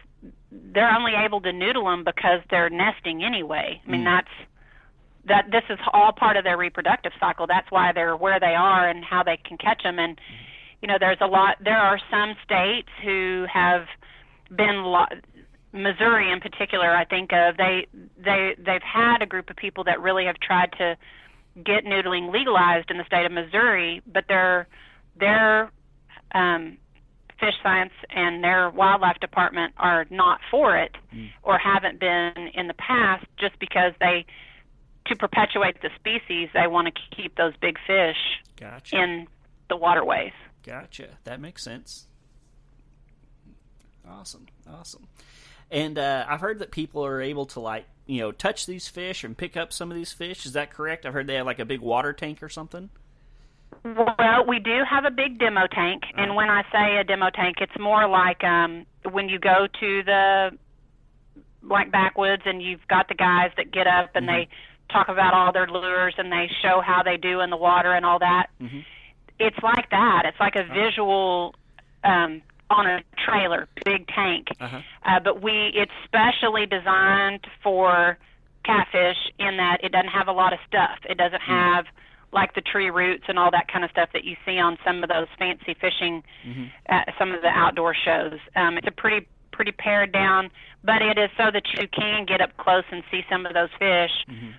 they're 0.51 0.95
only 0.95 1.13
able 1.15 1.41
to 1.43 1.53
noodle 1.53 1.85
them 1.85 2.05
because 2.05 2.41
they're 2.51 2.71
nesting 2.71 3.23
anyway. 3.23 3.81
I 3.87 3.91
mean, 3.91 4.03
mm. 4.03 4.05
that's 4.05 4.49
that 5.27 5.51
this 5.51 5.65
is 5.69 5.79
all 5.93 6.13
part 6.13 6.37
of 6.37 6.45
their 6.45 6.57
reproductive 6.57 7.13
cycle. 7.19 7.47
That's 7.47 7.71
why 7.71 7.93
they're 7.93 8.17
where 8.17 8.39
they 8.39 8.55
are 8.55 8.89
and 8.89 9.05
how 9.05 9.23
they 9.23 9.37
can 9.37 9.59
catch 9.59 9.83
them. 9.83 9.99
And 9.99 10.21
you 10.83 10.89
know, 10.89 10.97
there's 10.99 11.19
a 11.21 11.27
lot. 11.27 11.57
There 11.63 11.79
are 11.79 11.99
some 12.11 12.35
states 12.45 12.89
who 13.03 13.47
have 13.53 13.87
been 14.55 14.85
lo- 14.85 15.07
Missouri 15.73 16.31
in 16.31 16.41
particular. 16.41 16.91
I 16.91 17.05
think 17.05 17.33
of 17.33 17.57
they 17.57 17.87
they 18.23 18.55
they've 18.59 18.83
had 18.83 19.23
a 19.23 19.27
group 19.27 19.51
of 19.51 19.57
people 19.57 19.85
that 19.85 20.01
really 20.01 20.27
have 20.27 20.39
tried 20.41 20.73
to 20.79 20.97
get 21.65 21.85
noodling 21.85 22.33
legalized 22.33 22.91
in 22.91 22.99
the 22.99 23.05
state 23.05 23.27
of 23.27 23.33
Missouri, 23.33 24.03
but 24.07 24.25
their 24.29 24.69
their 25.19 25.71
um, 26.35 26.79
fish 27.39 27.55
science 27.63 27.93
and 28.11 28.43
their 28.43 28.71
wildlife 28.71 29.19
department 29.21 29.75
are 29.77 30.07
not 30.11 30.41
for 30.51 30.77
it 30.77 30.97
mm. 31.15 31.31
or 31.43 31.59
haven't 31.59 32.01
been 32.01 32.33
in 32.55 32.67
the 32.67 32.75
past 32.75 33.27
just 33.39 33.59
because 33.59 33.93
they 34.01 34.25
to 35.07 35.15
perpetuate 35.15 35.81
the 35.83 35.91
species 35.97 36.49
they 36.53 36.67
want 36.67 36.89
to 36.89 37.17
keep 37.17 37.37
those 37.37 37.53
big 37.61 37.79
fish 37.87 38.17
gotcha. 38.57 38.97
in 38.97 39.27
the 39.69 39.77
waterways. 39.77 40.33
Gotcha. 40.65 41.09
That 41.25 41.41
makes 41.41 41.63
sense. 41.63 42.07
Awesome. 44.09 44.47
Awesome. 44.69 45.07
And 45.71 45.99
uh, 45.99 46.25
i've 46.29 46.41
heard 46.41 46.61
that 46.61 46.71
people 46.71 47.05
are 47.05 47.21
able 47.21 47.47
to 47.47 47.61
like 47.61 47.87
you 48.07 48.21
know 48.21 48.31
touch 48.31 48.67
these 48.67 48.87
fish 48.87 49.25
and 49.25 49.37
pick 49.37 49.57
up 49.57 49.73
some 49.73 49.91
of 49.91 49.97
these 49.97 50.13
fish. 50.13 50.47
Is 50.47 50.53
that 50.53 50.71
correct? 50.71 51.05
I've 51.07 51.13
heard 51.13 51.27
they 51.27 51.35
have 51.35 51.47
like 51.47 51.59
a 51.59 51.65
big 51.65 51.81
water 51.81 52.13
tank 52.13 52.43
or 52.43 52.49
something 52.49 52.91
well, 53.85 54.45
we 54.47 54.59
do 54.59 54.83
have 54.89 55.05
a 55.05 55.11
big 55.11 55.39
demo 55.39 55.67
tank, 55.67 56.03
and 56.17 56.35
when 56.35 56.51
I 56.51 56.63
say 56.73 56.99
a 56.99 57.05
demo 57.05 57.31
tank, 57.31 57.57
it's 57.61 57.79
more 57.79 58.09
like 58.09 58.43
um, 58.43 58.87
when 59.11 59.29
you 59.29 59.39
go 59.39 59.67
to 59.81 60.03
the 60.03 60.51
like 61.63 61.91
backwoods 61.91 62.43
and 62.47 62.63
you've 62.63 62.87
got 62.89 63.09
the 63.09 63.15
guys 63.15 63.51
that 63.57 63.73
get 63.73 63.87
up 63.87 64.11
and 64.15 64.27
mm-hmm. 64.27 64.41
they 64.41 64.49
talk 64.93 65.09
about 65.09 65.35
all 65.35 65.53
their 65.53 65.67
lures 65.67 66.15
and 66.17 66.31
they 66.31 66.49
show 66.63 66.81
how 66.81 67.03
they 67.03 67.17
do 67.17 67.41
in 67.41 67.51
the 67.51 67.57
water 67.57 67.93
and 67.93 68.07
all 68.07 68.19
that. 68.19 68.47
Mm-hmm. 68.61 68.81
It's 69.39 69.59
like 69.63 69.91
that. 69.91 70.23
It's 70.27 70.41
like 70.41 70.55
a 70.57 70.65
visual 70.65 71.55
um, 72.05 72.43
on 72.71 72.87
a 72.87 73.03
trailer, 73.25 73.69
big 73.85 74.07
tank. 74.09 74.49
Uh-huh. 74.61 74.81
Uh, 75.05 75.21
but 75.21 75.43
we 75.43 75.73
it's 75.75 75.93
specially 76.05 76.67
designed 76.67 77.47
for 77.63 78.19
catfish 78.65 79.19
in 79.39 79.57
that 79.59 79.79
it 79.83 79.93
doesn't 79.93 80.09
have 80.09 80.29
a 80.29 80.33
lot 80.33 80.53
of 80.53 80.59
stuff. 80.67 80.99
It 81.09 81.19
doesn't 81.19 81.43
mm-hmm. 81.43 81.87
Like 82.37 82.55
the 82.55 82.61
tree 82.61 82.91
roots 82.91 83.25
and 83.27 83.39
all 83.39 83.51
that 83.51 83.67
kind 83.67 83.85
of 83.85 83.91
stuff 83.91 84.11
that 84.13 84.25
you 84.25 84.37
see 84.45 84.59
on 84.59 84.77
some 84.85 85.03
of 85.03 85.09
those 85.09 85.27
fancy 85.39 85.75
fishing, 85.81 86.23
mm-hmm. 86.47 86.67
uh, 86.89 87.11
some 87.19 87.33
of 87.33 87.41
the 87.41 87.49
outdoor 87.49 87.95
shows. 87.95 88.39
Um, 88.55 88.77
it's 88.77 88.87
a 88.87 88.93
pretty 88.93 89.27
pretty 89.53 89.73
pared 89.73 90.13
down, 90.13 90.51
but 90.85 91.01
it 91.01 91.19
is 91.19 91.31
so 91.39 91.51
that 91.51 91.65
you 91.73 91.89
can 91.89 92.27
get 92.27 92.43
up 92.43 92.55
close 92.59 92.85
and 92.93 93.03
see 93.11 93.23
some 93.31 93.47
of 93.47 93.55
those 93.55 93.71
fish. 93.79 94.13
Mm-hmm. 94.29 94.51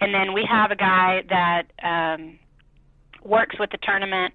And 0.00 0.14
then 0.14 0.34
we 0.34 0.46
have 0.48 0.70
a 0.70 0.76
guy 0.76 1.24
that 1.30 1.64
um, 1.82 2.38
works 3.24 3.56
with 3.58 3.70
the 3.70 3.78
tournament 3.82 4.34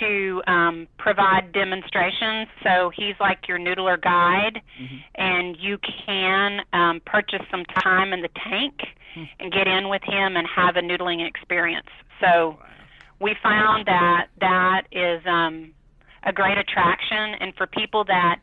to 0.00 0.42
um, 0.46 0.86
provide 0.98 1.52
demonstrations. 1.52 2.48
So 2.62 2.90
he's 2.94 3.14
like 3.18 3.48
your 3.48 3.58
noodler 3.58 4.00
guide, 4.00 4.60
mm-hmm. 4.78 4.96
and 5.14 5.56
you 5.58 5.78
can 6.04 6.60
um, 6.74 7.00
purchase 7.06 7.40
some 7.50 7.64
time 7.64 8.12
in 8.12 8.20
the 8.20 8.28
tank. 8.50 8.74
And 9.40 9.52
get 9.52 9.66
in 9.66 9.88
with 9.88 10.02
him 10.02 10.36
and 10.36 10.46
have 10.46 10.76
a 10.76 10.80
noodling 10.80 11.26
experience. 11.26 11.88
So 12.20 12.58
we 13.20 13.34
found 13.42 13.86
that 13.86 14.28
that 14.40 14.82
is 14.92 15.22
um, 15.26 15.72
a 16.22 16.32
great 16.32 16.58
attraction, 16.58 17.34
and 17.40 17.54
for 17.56 17.66
people 17.66 18.04
that 18.04 18.40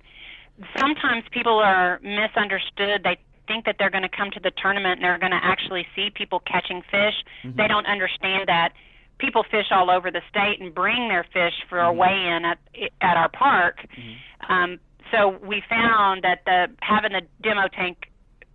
sometimes 0.77 1.23
people 1.31 1.59
are 1.59 1.99
misunderstood, 2.03 3.03
they 3.03 3.17
think 3.47 3.65
that 3.65 3.75
they're 3.77 3.89
going 3.89 4.03
to 4.03 4.09
come 4.09 4.31
to 4.31 4.39
the 4.39 4.51
tournament 4.51 4.95
and 4.99 5.03
they're 5.03 5.17
going 5.17 5.31
to 5.31 5.43
actually 5.43 5.85
see 5.95 6.09
people 6.09 6.39
catching 6.39 6.81
fish. 6.81 7.15
Mm-hmm. 7.43 7.57
They 7.57 7.67
don't 7.67 7.85
understand 7.85 8.47
that 8.47 8.73
people 9.17 9.43
fish 9.43 9.67
all 9.71 9.89
over 9.89 10.11
the 10.11 10.21
state 10.29 10.61
and 10.61 10.73
bring 10.73 11.07
their 11.09 11.25
fish 11.33 11.53
for 11.69 11.79
a 11.79 11.85
mm-hmm. 11.85 11.99
weigh-in 11.99 12.45
at 12.45 12.57
at 13.01 13.17
our 13.17 13.29
park. 13.29 13.85
Mm-hmm. 13.97 14.51
Um, 14.51 14.79
so 15.11 15.37
we 15.45 15.61
found 15.69 16.23
that 16.23 16.43
the 16.45 16.67
having 16.79 17.11
the 17.11 17.21
demo 17.41 17.67
tank 17.67 18.09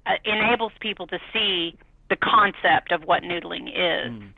uh, 0.06 0.12
enables 0.24 0.72
people 0.80 1.06
to 1.08 1.18
see 1.32 1.76
the 2.10 2.16
concept 2.16 2.92
of 2.92 3.02
what 3.04 3.22
noodling 3.22 3.68
is. 3.68 4.12
Mm. 4.12 4.32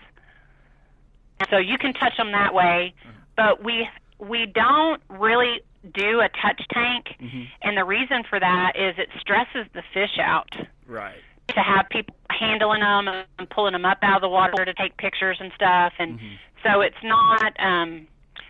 So 1.49 1.57
you 1.59 1.79
can 1.79 1.95
touch 1.95 2.17
them 2.17 2.33
that 2.33 2.53
way, 2.55 2.95
Mm-hmm. 3.01 3.17
but 3.37 3.65
we 3.65 3.89
we 4.19 4.45
don't 4.47 5.01
really 5.09 5.63
do 5.95 6.21
a 6.21 6.29
touch 6.29 6.61
tank, 6.71 7.17
Mhm. 7.19 7.49
and 7.63 7.75
the 7.77 7.85
reason 7.85 8.23
for 8.25 8.39
that 8.39 8.77
is 8.77 8.99
it 8.99 9.09
stresses 9.19 9.67
the 9.73 9.83
fish 9.95 10.19
out 10.19 10.55
right 10.87 11.17
to 11.49 11.61
have 11.61 11.89
people 11.89 12.15
handling 12.31 12.81
them 12.83 13.09
and 13.09 13.49
pulling 13.51 13.73
them 13.73 13.87
up 13.87 13.99
out 14.03 14.17
of 14.17 14.21
the 14.21 14.29
water 14.29 14.63
to 14.65 14.75
take 14.75 14.97
pictures 14.99 15.39
and 15.41 15.51
stuff 15.55 15.95
and 15.99 16.21
Mhm. 16.21 16.39
so 16.63 16.81
it's 16.83 17.03
not 17.03 17.59
um 17.59 18.07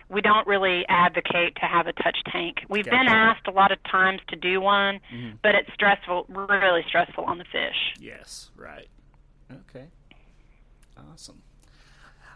we 0.09 0.19
don't 0.19 0.45
really 0.45 0.85
advocate 0.89 1.55
to 1.55 1.61
have 1.65 1.87
a 1.87 1.93
touch 1.93 2.21
tank. 2.25 2.65
We've 2.67 2.83
Gotcha. 2.83 2.97
been 2.97 3.07
asked 3.07 3.47
a 3.47 3.51
lot 3.51 3.71
of 3.71 3.81
times 3.83 4.19
to 4.27 4.35
do 4.35 4.59
one, 4.59 4.99
but 5.41 5.55
it's 5.55 5.71
stressful, 5.73 6.25
really 6.27 6.83
stressful 6.83 7.23
on 7.23 7.37
the 7.37 7.45
fish. 7.45 7.93
Yes, 7.97 8.51
right. 8.57 8.89
Okay. 9.51 9.87
Awesome. 11.11 11.41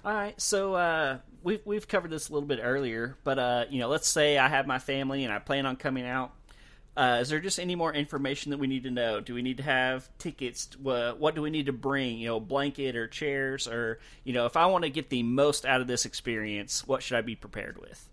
All 0.04 0.14
right, 0.14 0.40
so 0.40 0.76
uh, 0.76 1.18
we've 1.42 1.62
we've 1.66 1.88
covered 1.88 2.12
this 2.12 2.30
a 2.30 2.34
little 2.34 2.48
bit 2.48 2.60
earlier, 2.62 3.18
but 3.24 3.40
uh, 3.40 3.66
you 3.72 3.80
know, 3.80 3.88
let's 3.88 4.08
say 4.08 4.38
I 4.38 4.50
have 4.50 4.68
my 4.68 4.78
family 4.78 5.24
and 5.24 5.34
I 5.34 5.40
plan 5.40 5.66
on 5.66 5.78
coming 5.78 6.06
out. 6.06 6.32
Uh, 6.96 7.18
is 7.22 7.30
there 7.30 7.40
just 7.40 7.60
any 7.60 7.76
more 7.76 7.92
information 7.92 8.52
that 8.52 8.58
we 8.58 8.68
need 8.68 8.84
to 8.84 8.92
know? 8.92 9.20
Do 9.20 9.34
we 9.34 9.42
need 9.42 9.58
to 9.58 9.64
have 9.64 10.08
tickets? 10.18 10.70
What, 10.82 11.36
do 11.36 11.42
we 11.42 11.50
need 11.50 11.66
to 11.66 11.74
bring? 11.74 12.20
You 12.20 12.28
know, 12.28 12.40
blanket 12.40 12.96
or 12.96 13.08
chairs, 13.08 13.68
or 13.68 14.00
you 14.24 14.32
know, 14.32 14.46
if 14.46 14.56
I 14.56 14.68
want 14.68 14.84
to 14.84 14.92
get 14.92 15.10
the 15.10 15.24
most 15.24 15.66
out 15.66 15.82
of 15.82 15.88
this 15.88 16.06
experience, 16.06 16.88
what 16.88 17.02
should 17.02 17.18
I 17.18 17.22
be 17.22 17.36
prepared 17.36 17.80
with? 17.80 18.08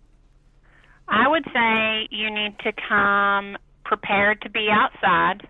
I 1.07 1.27
would 1.27 1.45
say 1.53 2.07
you 2.09 2.31
need 2.31 2.57
to 2.59 2.73
come 2.89 3.55
prepared 3.85 4.41
to 4.41 4.49
be 4.49 4.67
outside 4.71 5.47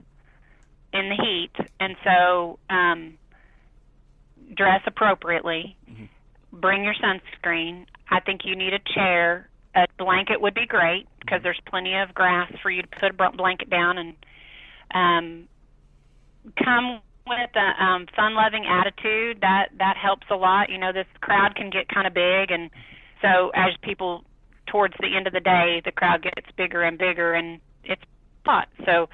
in 0.91 1.09
the 1.09 1.15
heat, 1.15 1.69
and 1.79 1.95
so 2.03 2.59
um, 2.69 3.17
dress 4.53 4.81
appropriately. 4.85 5.75
Bring 6.51 6.83
your 6.83 6.93
sunscreen. 6.93 7.85
I 8.09 8.19
think 8.19 8.41
you 8.45 8.55
need 8.55 8.73
a 8.73 8.79
chair. 8.93 9.49
A 9.75 9.85
blanket 9.97 10.39
would 10.39 10.53
be 10.53 10.67
great 10.67 11.07
because 11.19 11.41
there's 11.41 11.59
plenty 11.67 11.95
of 11.97 12.13
grass 12.13 12.51
for 12.61 12.69
you 12.69 12.83
to 12.83 12.87
put 12.99 13.11
a 13.11 13.31
blanket 13.35 13.69
down 13.69 13.97
and 13.97 14.15
um, 14.93 15.47
come 16.63 17.01
with 17.25 17.49
a 17.55 17.83
um, 17.83 18.05
fun-loving 18.15 18.65
attitude. 18.65 19.39
That 19.41 19.69
that 19.79 19.97
helps 19.97 20.27
a 20.29 20.35
lot. 20.35 20.69
You 20.69 20.77
know, 20.77 20.93
this 20.93 21.07
crowd 21.21 21.55
can 21.55 21.69
get 21.69 21.87
kind 21.87 22.05
of 22.05 22.13
big, 22.13 22.51
and 22.51 22.69
so 23.21 23.49
as 23.55 23.73
people 23.81 24.23
towards 24.67 24.93
the 24.99 25.15
end 25.15 25.27
of 25.27 25.33
the 25.33 25.39
day, 25.39 25.81
the 25.83 25.91
crowd 25.91 26.21
gets 26.21 26.47
bigger 26.55 26.83
and 26.83 26.97
bigger, 26.97 27.33
and 27.33 27.59
it's 27.83 28.03
hot. 28.45 28.67
So, 28.85 29.09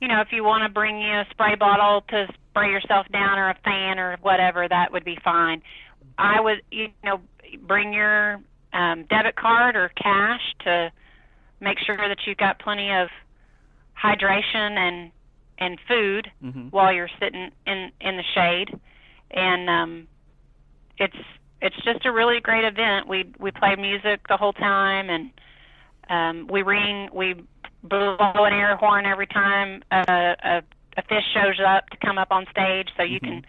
you 0.00 0.08
know, 0.08 0.20
if 0.20 0.28
you 0.32 0.44
want 0.44 0.64
to 0.64 0.68
bring 0.68 1.00
you 1.00 1.12
a 1.12 1.26
spray 1.30 1.54
bottle 1.54 2.02
to 2.08 2.26
spray 2.50 2.70
yourself 2.70 3.06
down, 3.12 3.38
or 3.38 3.50
a 3.50 3.58
fan, 3.64 3.98
or 3.98 4.16
whatever, 4.22 4.68
that 4.68 4.92
would 4.92 5.04
be 5.04 5.18
fine. 5.24 5.62
I 6.18 6.40
would, 6.40 6.62
you 6.70 6.88
know, 7.04 7.20
bring 7.66 7.92
your 7.92 8.40
um, 8.72 9.04
debit 9.08 9.36
card 9.36 9.76
or 9.76 9.90
cash 9.96 10.40
to 10.64 10.92
make 11.60 11.78
sure 11.78 11.96
that 11.96 12.18
you've 12.26 12.38
got 12.38 12.58
plenty 12.58 12.92
of 12.92 13.08
hydration 14.02 14.76
and 14.76 15.10
and 15.58 15.78
food 15.86 16.30
while 16.70 16.92
you're 16.92 17.10
sitting 17.20 17.50
in 17.66 17.92
in 18.00 18.16
the 18.16 18.24
shade, 18.34 18.78
and 19.30 19.70
um, 19.70 20.08
it's 20.98 21.16
it's 21.60 21.76
just 21.84 22.04
a 22.04 22.12
really 22.12 22.40
great 22.40 22.64
event. 22.64 23.06
We 23.06 23.32
we 23.38 23.50
play 23.52 23.76
music 23.76 24.26
the 24.28 24.36
whole 24.36 24.52
time, 24.52 25.08
and 25.08 25.30
um, 26.10 26.48
we 26.50 26.62
ring 26.62 27.08
we 27.12 27.36
blow 27.82 28.16
an 28.18 28.52
air 28.52 28.76
horn 28.76 29.06
every 29.06 29.26
time 29.26 29.82
a, 29.90 30.36
a 30.44 30.62
a 30.96 31.02
fish 31.02 31.24
shows 31.32 31.58
up 31.66 31.88
to 31.90 31.96
come 31.98 32.18
up 32.18 32.28
on 32.30 32.46
stage, 32.50 32.88
so 32.96 33.02
you 33.02 33.20
can 33.20 33.44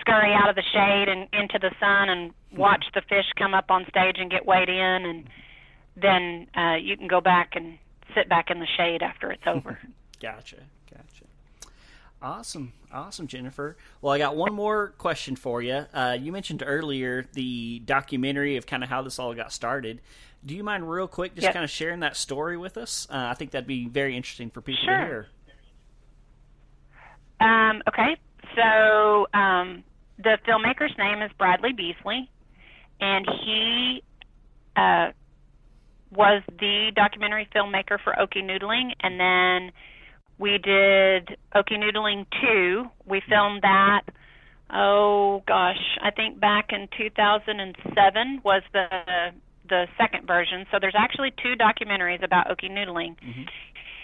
scurry 0.00 0.32
out 0.32 0.48
of 0.48 0.56
the 0.56 0.62
shade 0.72 1.08
and 1.08 1.28
into 1.32 1.58
the 1.58 1.70
sun 1.78 2.08
and 2.08 2.32
watch 2.56 2.86
the 2.94 3.02
fish 3.02 3.26
come 3.36 3.54
up 3.54 3.70
on 3.70 3.84
stage 3.88 4.16
and 4.18 4.30
get 4.30 4.46
weighed 4.46 4.68
in, 4.68 5.04
and 5.04 5.28
then 5.96 6.46
uh, 6.56 6.76
you 6.76 6.96
can 6.96 7.06
go 7.06 7.20
back 7.20 7.52
and 7.54 7.78
sit 8.14 8.28
back 8.28 8.50
in 8.50 8.60
the 8.60 8.66
shade 8.76 9.02
after 9.02 9.30
it's 9.30 9.46
over. 9.46 9.78
Gotcha. 10.22 10.56
Awesome, 12.22 12.74
awesome, 12.92 13.26
Jennifer. 13.26 13.76
Well, 14.02 14.12
I 14.12 14.18
got 14.18 14.36
one 14.36 14.52
more 14.52 14.88
question 14.98 15.36
for 15.36 15.62
you. 15.62 15.86
Uh, 15.94 16.18
you 16.20 16.32
mentioned 16.32 16.62
earlier 16.66 17.24
the 17.32 17.80
documentary 17.86 18.56
of 18.56 18.66
kind 18.66 18.82
of 18.84 18.90
how 18.90 19.00
this 19.00 19.18
all 19.18 19.32
got 19.34 19.52
started. 19.52 20.02
Do 20.44 20.54
you 20.54 20.62
mind, 20.62 20.90
real 20.90 21.08
quick, 21.08 21.34
just 21.34 21.44
Yep. 21.44 21.52
kind 21.54 21.64
of 21.64 21.70
sharing 21.70 22.00
that 22.00 22.16
story 22.16 22.56
with 22.58 22.76
us? 22.76 23.06
Uh, 23.10 23.28
I 23.30 23.34
think 23.34 23.52
that'd 23.52 23.66
be 23.66 23.88
very 23.88 24.16
interesting 24.16 24.50
for 24.50 24.60
people 24.60 24.84
Sure. 24.84 24.98
to 25.00 25.04
hear. 25.06 25.28
Um, 27.40 27.82
okay, 27.88 28.16
so 28.54 29.26
um, 29.32 29.82
the 30.18 30.36
filmmaker's 30.46 30.96
name 30.98 31.22
is 31.22 31.30
Bradley 31.38 31.72
Beasley, 31.72 32.28
and 33.00 33.26
he 33.44 34.02
uh, 34.76 35.12
was 36.10 36.42
the 36.58 36.92
documentary 36.94 37.48
filmmaker 37.54 37.98
for 38.02 38.14
Okie 38.20 38.44
Noodling, 38.44 38.92
and 39.00 39.18
then 39.18 39.72
we 40.40 40.56
did 40.56 41.36
Okie 41.54 41.78
Noodling 41.78 42.26
2. 42.40 42.84
We 43.04 43.22
filmed 43.28 43.60
that, 43.62 44.02
oh 44.72 45.42
gosh, 45.46 45.98
I 46.02 46.10
think 46.10 46.40
back 46.40 46.70
in 46.70 46.88
2007 46.96 48.40
was 48.42 48.62
the 48.72 48.88
the 49.68 49.86
second 49.96 50.26
version. 50.26 50.66
So 50.72 50.78
there's 50.80 50.96
actually 50.96 51.32
two 51.42 51.54
documentaries 51.54 52.24
about 52.24 52.48
Okie 52.48 52.70
Noodling. 52.70 53.16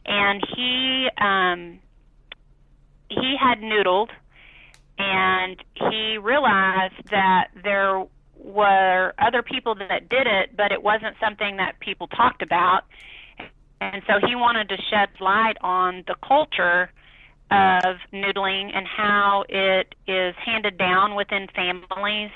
And 0.05 0.47
he 0.55 1.09
um, 1.19 1.81
he 3.09 3.37
had 3.41 3.59
noodled 3.61 4.11
and 4.99 5.57
he 5.75 6.19
realized 6.19 7.11
that 7.11 7.49
there 7.65 8.05
were 8.37 9.15
other 9.19 9.43
people 9.43 9.75
that 9.75 10.09
did 10.09 10.27
it, 10.27 10.57
but 10.57 10.71
it 10.71 10.83
wasn't 10.83 11.17
something 11.19 11.57
that 11.57 11.81
people 11.81 12.07
talked 12.07 12.43
about. 12.43 12.85
And 13.81 14.03
so 14.07 14.15
he 14.27 14.35
wanted 14.35 14.69
to 14.71 14.77
shed 14.91 15.09
light 15.21 15.57
on 15.61 16.05
the 16.07 16.15
culture 16.27 16.91
of 17.51 17.97
noodling 18.13 18.75
and 18.75 18.87
how 18.87 19.45
it 19.49 19.95
is 20.07 20.35
handed 20.45 20.79
down 20.79 21.15
within 21.15 21.47
families 21.55 22.31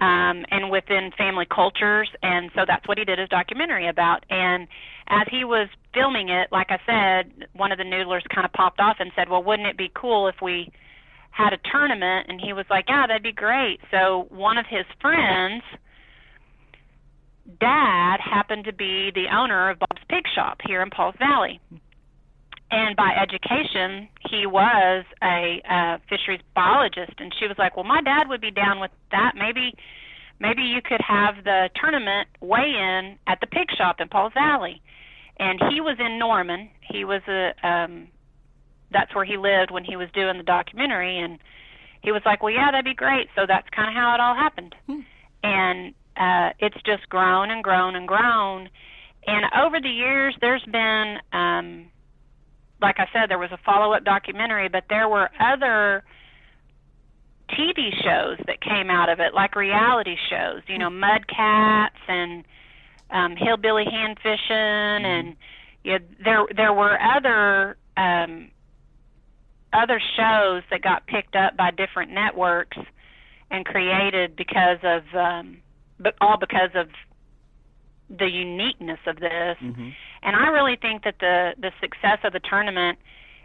um, 0.00 0.44
and 0.50 0.70
within 0.70 1.10
family 1.18 1.46
cultures. 1.46 2.08
And 2.22 2.50
so 2.54 2.64
that's 2.66 2.86
what 2.86 2.98
he 2.98 3.04
did 3.04 3.18
his 3.18 3.28
documentary 3.28 3.88
about. 3.88 4.24
And 4.30 4.68
as 5.08 5.26
he 5.30 5.44
was 5.44 5.68
filming 5.92 6.28
it, 6.28 6.52
like 6.52 6.70
I 6.70 6.78
said, 6.86 7.48
one 7.54 7.72
of 7.72 7.78
the 7.78 7.84
noodlers 7.84 8.22
kind 8.32 8.44
of 8.44 8.52
popped 8.52 8.80
off 8.80 8.96
and 9.00 9.10
said, 9.16 9.28
Well, 9.28 9.42
wouldn't 9.42 9.68
it 9.68 9.76
be 9.76 9.90
cool 9.94 10.28
if 10.28 10.36
we 10.40 10.70
had 11.30 11.52
a 11.52 11.58
tournament? 11.70 12.26
And 12.28 12.40
he 12.40 12.52
was 12.52 12.66
like, 12.70 12.84
Yeah, 12.88 13.06
that'd 13.06 13.22
be 13.22 13.32
great. 13.32 13.80
So 13.90 14.26
one 14.30 14.58
of 14.58 14.66
his 14.66 14.84
friends, 15.00 15.62
dad, 17.60 18.18
happened 18.20 18.64
to 18.64 18.72
be 18.72 19.10
the 19.14 19.26
owner 19.34 19.70
of 19.70 19.78
Bob's 19.78 20.02
Pig 20.08 20.24
Shop 20.34 20.58
here 20.66 20.82
in 20.82 20.90
Pauls 20.90 21.14
Valley. 21.18 21.60
And 22.70 22.96
by 22.96 23.14
education, 23.16 24.08
he 24.28 24.46
was 24.46 25.04
a 25.22 25.62
uh, 25.68 25.98
fisheries 26.08 26.40
biologist. 26.54 27.14
And 27.18 27.32
she 27.38 27.46
was 27.46 27.56
like, 27.58 27.76
"Well, 27.76 27.84
my 27.84 28.02
dad 28.02 28.28
would 28.28 28.42
be 28.42 28.50
down 28.50 28.78
with 28.78 28.90
that. 29.10 29.32
Maybe, 29.34 29.74
maybe 30.38 30.62
you 30.62 30.82
could 30.82 31.00
have 31.00 31.44
the 31.44 31.70
tournament 31.80 32.28
weigh 32.40 32.74
in 32.76 33.18
at 33.26 33.40
the 33.40 33.46
pig 33.46 33.68
shop 33.76 34.00
in 34.00 34.08
Pauls 34.08 34.32
Valley." 34.34 34.82
And 35.40 35.60
he 35.70 35.80
was 35.80 35.96
in 35.98 36.18
Norman. 36.18 36.68
He 36.80 37.04
was 37.04 37.22
a 37.26 37.54
um, 37.66 38.08
that's 38.90 39.14
where 39.14 39.24
he 39.24 39.36
lived 39.38 39.70
when 39.70 39.84
he 39.84 39.96
was 39.96 40.08
doing 40.12 40.36
the 40.36 40.44
documentary. 40.44 41.18
And 41.18 41.38
he 42.02 42.12
was 42.12 42.20
like, 42.26 42.42
"Well, 42.42 42.52
yeah, 42.52 42.70
that'd 42.70 42.84
be 42.84 42.94
great." 42.94 43.28
So 43.34 43.46
that's 43.48 43.68
kind 43.70 43.88
of 43.88 43.94
how 43.94 44.14
it 44.14 44.20
all 44.20 44.34
happened. 44.34 44.74
And 45.42 45.94
uh, 46.18 46.50
it's 46.58 46.76
just 46.84 47.08
grown 47.08 47.50
and 47.50 47.62
grown 47.62 47.94
and 47.96 48.08
grown. 48.08 48.68
And 49.26 49.46
over 49.64 49.80
the 49.80 49.88
years, 49.88 50.34
there's 50.40 50.64
been 50.64 51.18
um, 51.32 51.90
like 52.80 52.96
I 52.98 53.06
said, 53.12 53.28
there 53.28 53.38
was 53.38 53.52
a 53.52 53.58
follow 53.64 53.92
up 53.92 54.04
documentary, 54.04 54.68
but 54.68 54.84
there 54.88 55.08
were 55.08 55.30
other 55.40 56.04
TV 57.50 57.90
shows 58.02 58.38
that 58.46 58.60
came 58.60 58.90
out 58.90 59.08
of 59.08 59.20
it, 59.20 59.34
like 59.34 59.56
reality 59.56 60.16
shows, 60.30 60.62
you 60.66 60.78
know, 60.78 60.90
Mudcats 60.90 61.90
and 62.06 62.44
um, 63.10 63.36
Hillbilly 63.36 63.84
Hand 63.84 64.18
Fishing, 64.22 65.04
and 65.04 65.36
you 65.82 65.98
know, 65.98 66.04
there 66.22 66.46
there 66.54 66.72
were 66.72 66.98
other 67.00 67.76
um, 67.96 68.50
other 69.72 70.00
shows 70.16 70.62
that 70.70 70.82
got 70.82 71.06
picked 71.06 71.34
up 71.34 71.56
by 71.56 71.70
different 71.70 72.12
networks 72.12 72.76
and 73.50 73.64
created 73.64 74.36
because 74.36 74.78
of, 74.82 75.02
um, 75.14 75.58
but 75.98 76.14
all 76.20 76.36
because 76.36 76.70
of 76.74 76.88
the 78.10 78.28
uniqueness 78.28 79.00
of 79.06 79.16
this. 79.20 79.56
Mm-hmm. 79.62 79.90
And 80.22 80.36
I 80.36 80.48
really 80.48 80.76
think 80.76 81.04
that 81.04 81.16
the 81.20 81.54
the 81.58 81.72
success 81.80 82.18
of 82.24 82.32
the 82.32 82.40
tournament 82.40 82.98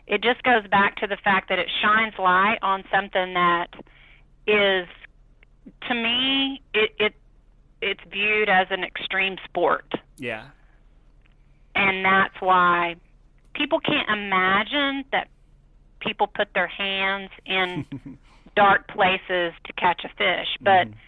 it 0.06 0.22
just 0.22 0.44
goes 0.44 0.68
back 0.68 0.98
to 0.98 1.08
the 1.08 1.18
fact 1.18 1.50
that 1.50 1.60
it 1.60 1.70
shines 1.82 2.14
light 2.20 2.60
on 2.62 2.84
something 2.92 3.34
that 3.34 3.68
is 4.48 4.88
to 5.88 5.96
me 5.96 6.62
it 6.74 6.94
it 7.00 7.14
it's 7.82 8.02
viewed 8.12 8.48
as 8.48 8.68
an 8.70 8.84
extreme 8.84 9.38
sport. 9.44 9.92
Yeah. 10.18 10.46
And 11.76 12.06
that's 12.06 12.36
why 12.40 12.96
people 13.54 13.80
can't 13.80 14.10
imagine 14.10 15.04
that 15.12 15.28
people 16.00 16.28
put 16.28 16.54
their 16.54 16.68
hands 16.68 17.30
in 17.46 17.86
dark 18.56 18.88
places 18.88 19.54
to 19.66 19.74
catch 19.78 20.04
a 20.06 20.10
fish, 20.10 20.48
but 20.62 20.88
mm-hmm. 20.88 21.00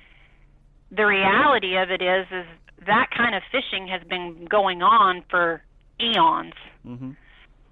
The 0.91 1.05
reality 1.05 1.77
of 1.77 1.89
it 1.91 2.01
is 2.01 2.25
is 2.31 2.45
that 2.85 3.09
kind 3.15 3.35
of 3.35 3.41
fishing 3.51 3.87
has 3.87 4.01
been 4.07 4.45
going 4.49 4.81
on 4.81 5.23
for 5.29 5.61
eons 5.99 6.53
Mm-hmm. 6.85 7.11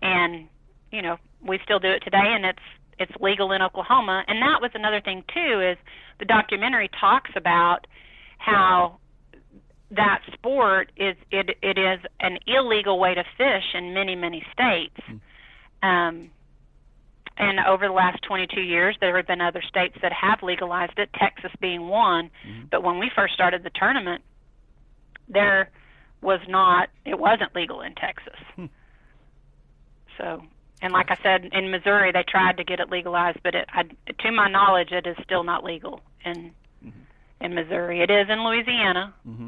and 0.01 0.47
you 0.91 1.01
know 1.03 1.17
we 1.45 1.59
still 1.63 1.77
do 1.77 1.89
it 1.89 1.99
today 1.99 2.17
and 2.35 2.45
it's 2.45 2.59
it's 2.97 3.11
legal 3.21 3.51
in 3.51 3.61
Oklahoma 3.61 4.23
and 4.27 4.41
that 4.41 4.59
was 4.59 4.71
another 4.73 5.01
thing 5.01 5.23
too 5.31 5.61
is 5.61 5.77
the 6.17 6.25
documentary 6.25 6.89
talks 6.99 7.29
about 7.35 7.85
how 8.39 8.97
that 9.91 10.21
sport 10.33 10.91
is 10.97 11.15
it 11.31 11.57
it 11.61 11.77
is 11.77 11.99
an 12.21 12.39
illegal 12.47 12.97
way 12.99 13.13
to 13.13 13.23
fish 13.37 13.75
in 13.75 13.93
many 13.93 14.15
many 14.15 14.43
states. 14.51 14.99
Um, 15.83 16.31
and 17.37 17.59
over 17.67 17.87
the 17.87 17.93
last 17.93 18.21
22 18.23 18.61
years, 18.61 18.95
there 19.01 19.15
have 19.17 19.27
been 19.27 19.41
other 19.41 19.61
states 19.67 19.97
that 20.01 20.13
have 20.13 20.43
legalized 20.43 20.97
it, 20.97 21.09
Texas 21.13 21.51
being 21.59 21.87
one. 21.87 22.29
Mm-hmm. 22.47 22.65
But 22.69 22.83
when 22.83 22.99
we 22.99 23.09
first 23.15 23.33
started 23.33 23.63
the 23.63 23.71
tournament, 23.73 24.23
there 25.27 25.71
was 26.21 26.39
not, 26.47 26.89
it 27.05 27.17
wasn't 27.17 27.55
legal 27.55 27.81
in 27.81 27.95
Texas. 27.95 28.39
Hmm. 28.55 28.65
So, 30.17 30.43
and 30.81 30.93
like 30.93 31.09
I 31.09 31.17
said, 31.23 31.49
in 31.53 31.71
Missouri, 31.71 32.11
they 32.11 32.23
tried 32.27 32.57
to 32.57 32.63
get 32.63 32.79
it 32.79 32.89
legalized, 32.89 33.39
but 33.43 33.55
it, 33.55 33.67
I, 33.73 33.83
to 33.83 34.31
my 34.31 34.49
knowledge, 34.49 34.91
it 34.91 35.07
is 35.07 35.17
still 35.23 35.43
not 35.43 35.63
legal 35.63 36.01
in 36.23 36.51
mm-hmm. 36.85 36.89
in 37.41 37.55
Missouri. 37.55 38.01
It 38.01 38.11
is 38.11 38.27
in 38.29 38.43
Louisiana. 38.43 39.13
Mhm. 39.27 39.42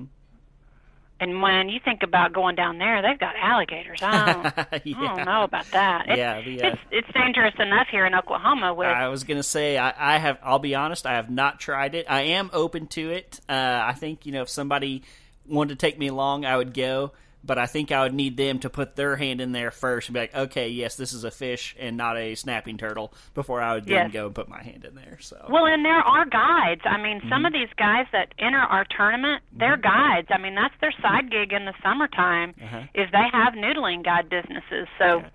And 1.19 1.41
when 1.41 1.69
you 1.69 1.79
think 1.79 2.03
about 2.03 2.33
going 2.33 2.55
down 2.55 2.77
there, 2.77 3.01
they've 3.01 3.17
got 3.19 3.35
alligators. 3.37 4.01
I 4.03 4.33
don't, 4.33 4.45
I 4.71 4.81
don't 5.05 5.25
know 5.25 5.43
about 5.43 5.65
that. 5.71 6.07
It's, 6.09 6.17
Yeah, 6.17 6.41
the, 6.41 6.61
uh, 6.61 6.67
it's 6.67 6.81
it's 6.91 7.07
dangerous 7.13 7.53
enough 7.57 7.87
here 7.89 8.05
in 8.05 8.13
Oklahoma 8.13 8.73
with 8.73 8.87
I 8.87 9.07
was 9.07 9.23
gonna 9.23 9.43
say 9.43 9.77
I, 9.77 9.93
I 10.15 10.17
have. 10.17 10.37
I'll 10.43 10.59
be 10.59 10.75
honest. 10.75 11.05
I 11.05 11.13
have 11.13 11.29
not 11.29 11.59
tried 11.59 11.95
it. 11.95 12.05
I 12.09 12.21
am 12.21 12.49
open 12.51 12.87
to 12.87 13.11
it. 13.11 13.39
Uh, 13.47 13.81
I 13.83 13.93
think 13.93 14.25
you 14.25 14.33
know 14.33 14.41
if 14.41 14.49
somebody 14.49 15.03
wanted 15.47 15.79
to 15.79 15.85
take 15.85 15.97
me 15.97 16.07
along, 16.07 16.45
I 16.45 16.57
would 16.57 16.73
go. 16.73 17.13
But 17.45 17.59
I 17.59 17.67
think 17.67 17.91
I 17.91 18.01
would 18.01 18.13
need 18.15 18.37
them 18.37 18.57
to 18.59 18.69
put 18.71 18.95
their 18.95 19.15
hand 19.17 19.39
in 19.39 19.51
there 19.51 19.69
first 19.69 20.07
and 20.09 20.13
be 20.15 20.21
like, 20.21 20.33
okay, 20.33 20.69
yes, 20.69 20.95
this 20.95 21.13
is 21.13 21.23
a 21.23 21.29
fish 21.29 21.75
and 21.79 21.95
not 21.95 22.17
a 22.17 22.33
snapping 22.33 22.77
turtle, 22.77 23.13
before 23.35 23.61
I 23.61 23.75
would 23.75 23.85
then 23.85 24.09
go 24.09 24.25
and 24.25 24.33
put 24.33 24.49
my 24.49 24.63
hand 24.63 24.83
in 24.83 24.95
there. 24.95 25.19
So 25.21 25.45
Well, 25.49 25.67
and 25.67 25.85
there 25.85 25.99
are 25.99 26.25
guides. 26.25 26.81
I 26.85 26.97
mean, 26.97 27.19
some 27.29 27.43
Mm-hmm. 27.43 27.45
of 27.45 27.53
these 27.53 27.69
guys 27.77 28.07
that 28.13 28.33
enter 28.39 28.57
our 28.57 28.83
tournament, 28.85 29.43
they're 29.55 29.77
guides. 29.77 30.27
I 30.31 30.39
mean, 30.39 30.55
that's 30.55 30.73
their 30.81 30.93
side 31.03 31.29
gig 31.29 31.53
in 31.53 31.65
the 31.65 31.73
summertime. 31.83 32.55
Uh-huh. 32.61 32.81
Is 32.95 33.09
they 33.11 33.27
have 33.31 33.53
noodling 33.53 34.03
guide 34.03 34.27
businesses. 34.29 34.87
So 34.97 35.19
Gotcha. 35.19 35.29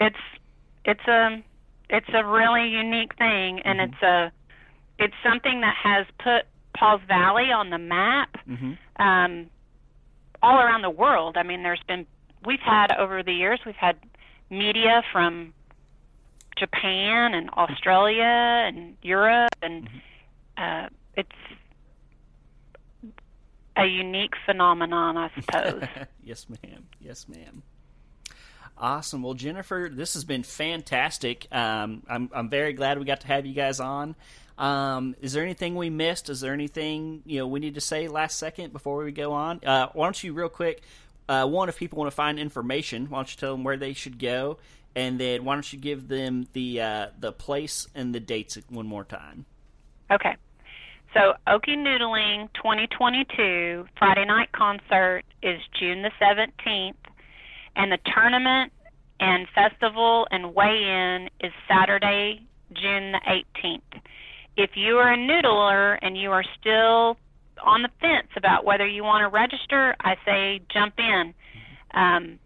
it's 0.00 0.16
it's 0.84 1.06
a 1.08 1.42
it's 1.90 2.08
a 2.12 2.24
really 2.26 2.68
unique 2.68 3.14
thing, 3.16 3.60
and 3.60 3.78
Mm-hmm. 3.78 3.92
it's 3.92 4.02
a 4.02 4.32
it's 4.98 5.14
something 5.22 5.60
that 5.60 5.76
has 5.80 6.04
put 6.18 6.46
Pauls 6.76 7.00
Valley 7.06 7.52
on 7.52 7.70
the 7.70 7.78
map. 7.78 8.36
Mhm. 8.48 8.76
Um, 8.98 9.46
all 10.42 10.58
around 10.58 10.82
the 10.82 10.90
world. 10.90 11.36
I 11.36 11.42
mean, 11.42 11.62
there's 11.62 11.82
been 11.86 12.06
we've 12.44 12.60
had 12.60 12.92
over 12.92 13.22
the 13.22 13.32
years 13.32 13.60
we've 13.66 13.74
had 13.74 13.96
media 14.50 15.02
from 15.12 15.52
Japan 16.56 17.34
and 17.34 17.50
Australia 17.50 18.22
and 18.24 18.96
Europe, 19.02 19.54
and 19.62 19.88
uh, 20.56 20.88
it's 21.16 21.30
a 23.76 23.86
unique 23.86 24.34
phenomenon, 24.44 25.16
I 25.16 25.30
suppose. 25.34 25.82
yes, 26.24 26.46
ma'am. 26.48 26.86
Yes, 27.00 27.28
ma'am. 27.28 27.62
Awesome. 28.76 29.22
Well, 29.22 29.34
Jennifer, 29.34 29.90
this 29.92 30.14
has 30.14 30.24
been 30.24 30.42
fantastic. 30.42 31.46
Um, 31.50 32.02
I'm 32.08 32.30
I'm 32.32 32.48
very 32.48 32.72
glad 32.72 32.98
we 32.98 33.04
got 33.04 33.20
to 33.22 33.26
have 33.26 33.44
you 33.44 33.54
guys 33.54 33.80
on. 33.80 34.14
Um, 34.58 35.14
is 35.20 35.32
there 35.32 35.44
anything 35.44 35.76
we 35.76 35.88
missed? 35.88 36.28
Is 36.28 36.40
there 36.40 36.52
anything 36.52 37.22
you 37.24 37.38
know 37.38 37.46
we 37.46 37.60
need 37.60 37.76
to 37.76 37.80
say 37.80 38.08
last 38.08 38.38
second 38.38 38.72
before 38.72 39.02
we 39.04 39.12
go 39.12 39.32
on? 39.32 39.60
Uh, 39.64 39.88
why 39.92 40.06
don't 40.06 40.22
you 40.22 40.32
real 40.32 40.48
quick? 40.48 40.82
Uh, 41.28 41.46
one, 41.46 41.68
if 41.68 41.76
people 41.76 41.98
want 41.98 42.10
to 42.10 42.14
find 42.14 42.38
information, 42.38 43.08
why 43.08 43.18
don't 43.18 43.30
you 43.30 43.38
tell 43.38 43.52
them 43.52 43.62
where 43.62 43.76
they 43.76 43.92
should 43.92 44.18
go, 44.18 44.58
and 44.96 45.20
then 45.20 45.44
why 45.44 45.54
don't 45.54 45.72
you 45.72 45.78
give 45.78 46.08
them 46.08 46.48
the 46.54 46.80
uh, 46.80 47.06
the 47.18 47.30
place 47.30 47.86
and 47.94 48.12
the 48.14 48.20
dates 48.20 48.58
one 48.68 48.86
more 48.86 49.04
time? 49.04 49.46
Okay. 50.10 50.36
So 51.14 51.34
Okie 51.46 51.76
Noodling 51.76 52.52
2022 52.54 53.86
Friday 53.96 54.24
night 54.26 54.50
concert 54.52 55.22
is 55.42 55.60
June 55.78 56.02
the 56.02 56.10
17th, 56.20 56.94
and 57.76 57.92
the 57.92 57.98
tournament 58.12 58.72
and 59.20 59.48
festival 59.54 60.26
and 60.30 60.54
weigh-in 60.54 61.30
is 61.40 61.52
Saturday, 61.66 62.42
June 62.72 63.12
the 63.12 63.20
18th. 63.26 64.02
If 64.58 64.70
you 64.74 64.96
are 64.96 65.12
a 65.12 65.16
noodler 65.16 65.96
and 66.02 66.18
you 66.18 66.32
are 66.32 66.42
still 66.60 67.16
on 67.64 67.82
the 67.82 67.90
fence 68.00 68.26
about 68.36 68.64
whether 68.64 68.84
you 68.84 69.04
want 69.04 69.22
to 69.22 69.28
register, 69.28 69.94
I 70.00 70.16
say 70.26 70.60
jump 70.68 70.94
in. 70.98 71.32
Um, 71.94 72.40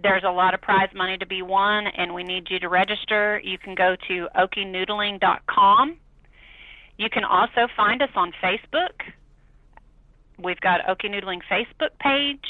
there's 0.00 0.22
a 0.24 0.30
lot 0.30 0.54
of 0.54 0.60
prize 0.60 0.90
money 0.94 1.18
to 1.18 1.26
be 1.26 1.42
won, 1.42 1.88
and 1.88 2.14
we 2.14 2.22
need 2.22 2.46
you 2.50 2.60
to 2.60 2.68
register. 2.68 3.40
You 3.42 3.58
can 3.58 3.74
go 3.74 3.96
to 4.06 4.28
okienoodling.com. 4.38 5.96
You 6.98 7.10
can 7.10 7.24
also 7.24 7.66
find 7.76 8.00
us 8.00 8.10
on 8.14 8.32
Facebook. 8.40 9.02
We've 10.38 10.60
got 10.60 10.82
Okie 10.86 11.10
Noodling 11.10 11.40
Facebook 11.50 11.98
page. 11.98 12.46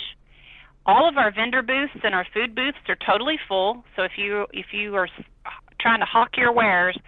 All 0.85 1.09
of 1.09 1.17
our 1.17 1.33
vendor 1.33 1.63
booths 1.63 2.05
and 2.05 2.15
our 2.15 2.27
food 2.35 2.55
booths 2.55 2.77
are 2.87 2.99
totally 3.07 3.39
full. 3.49 3.83
So 3.97 4.03
if 4.03 4.13
you 4.19 4.47
if 4.53 4.67
you 4.73 4.95
are 4.97 5.09
trying 5.81 6.01
to 6.01 6.07
hawk 6.07 6.37
your 6.37 6.53
wares, 6.53 6.99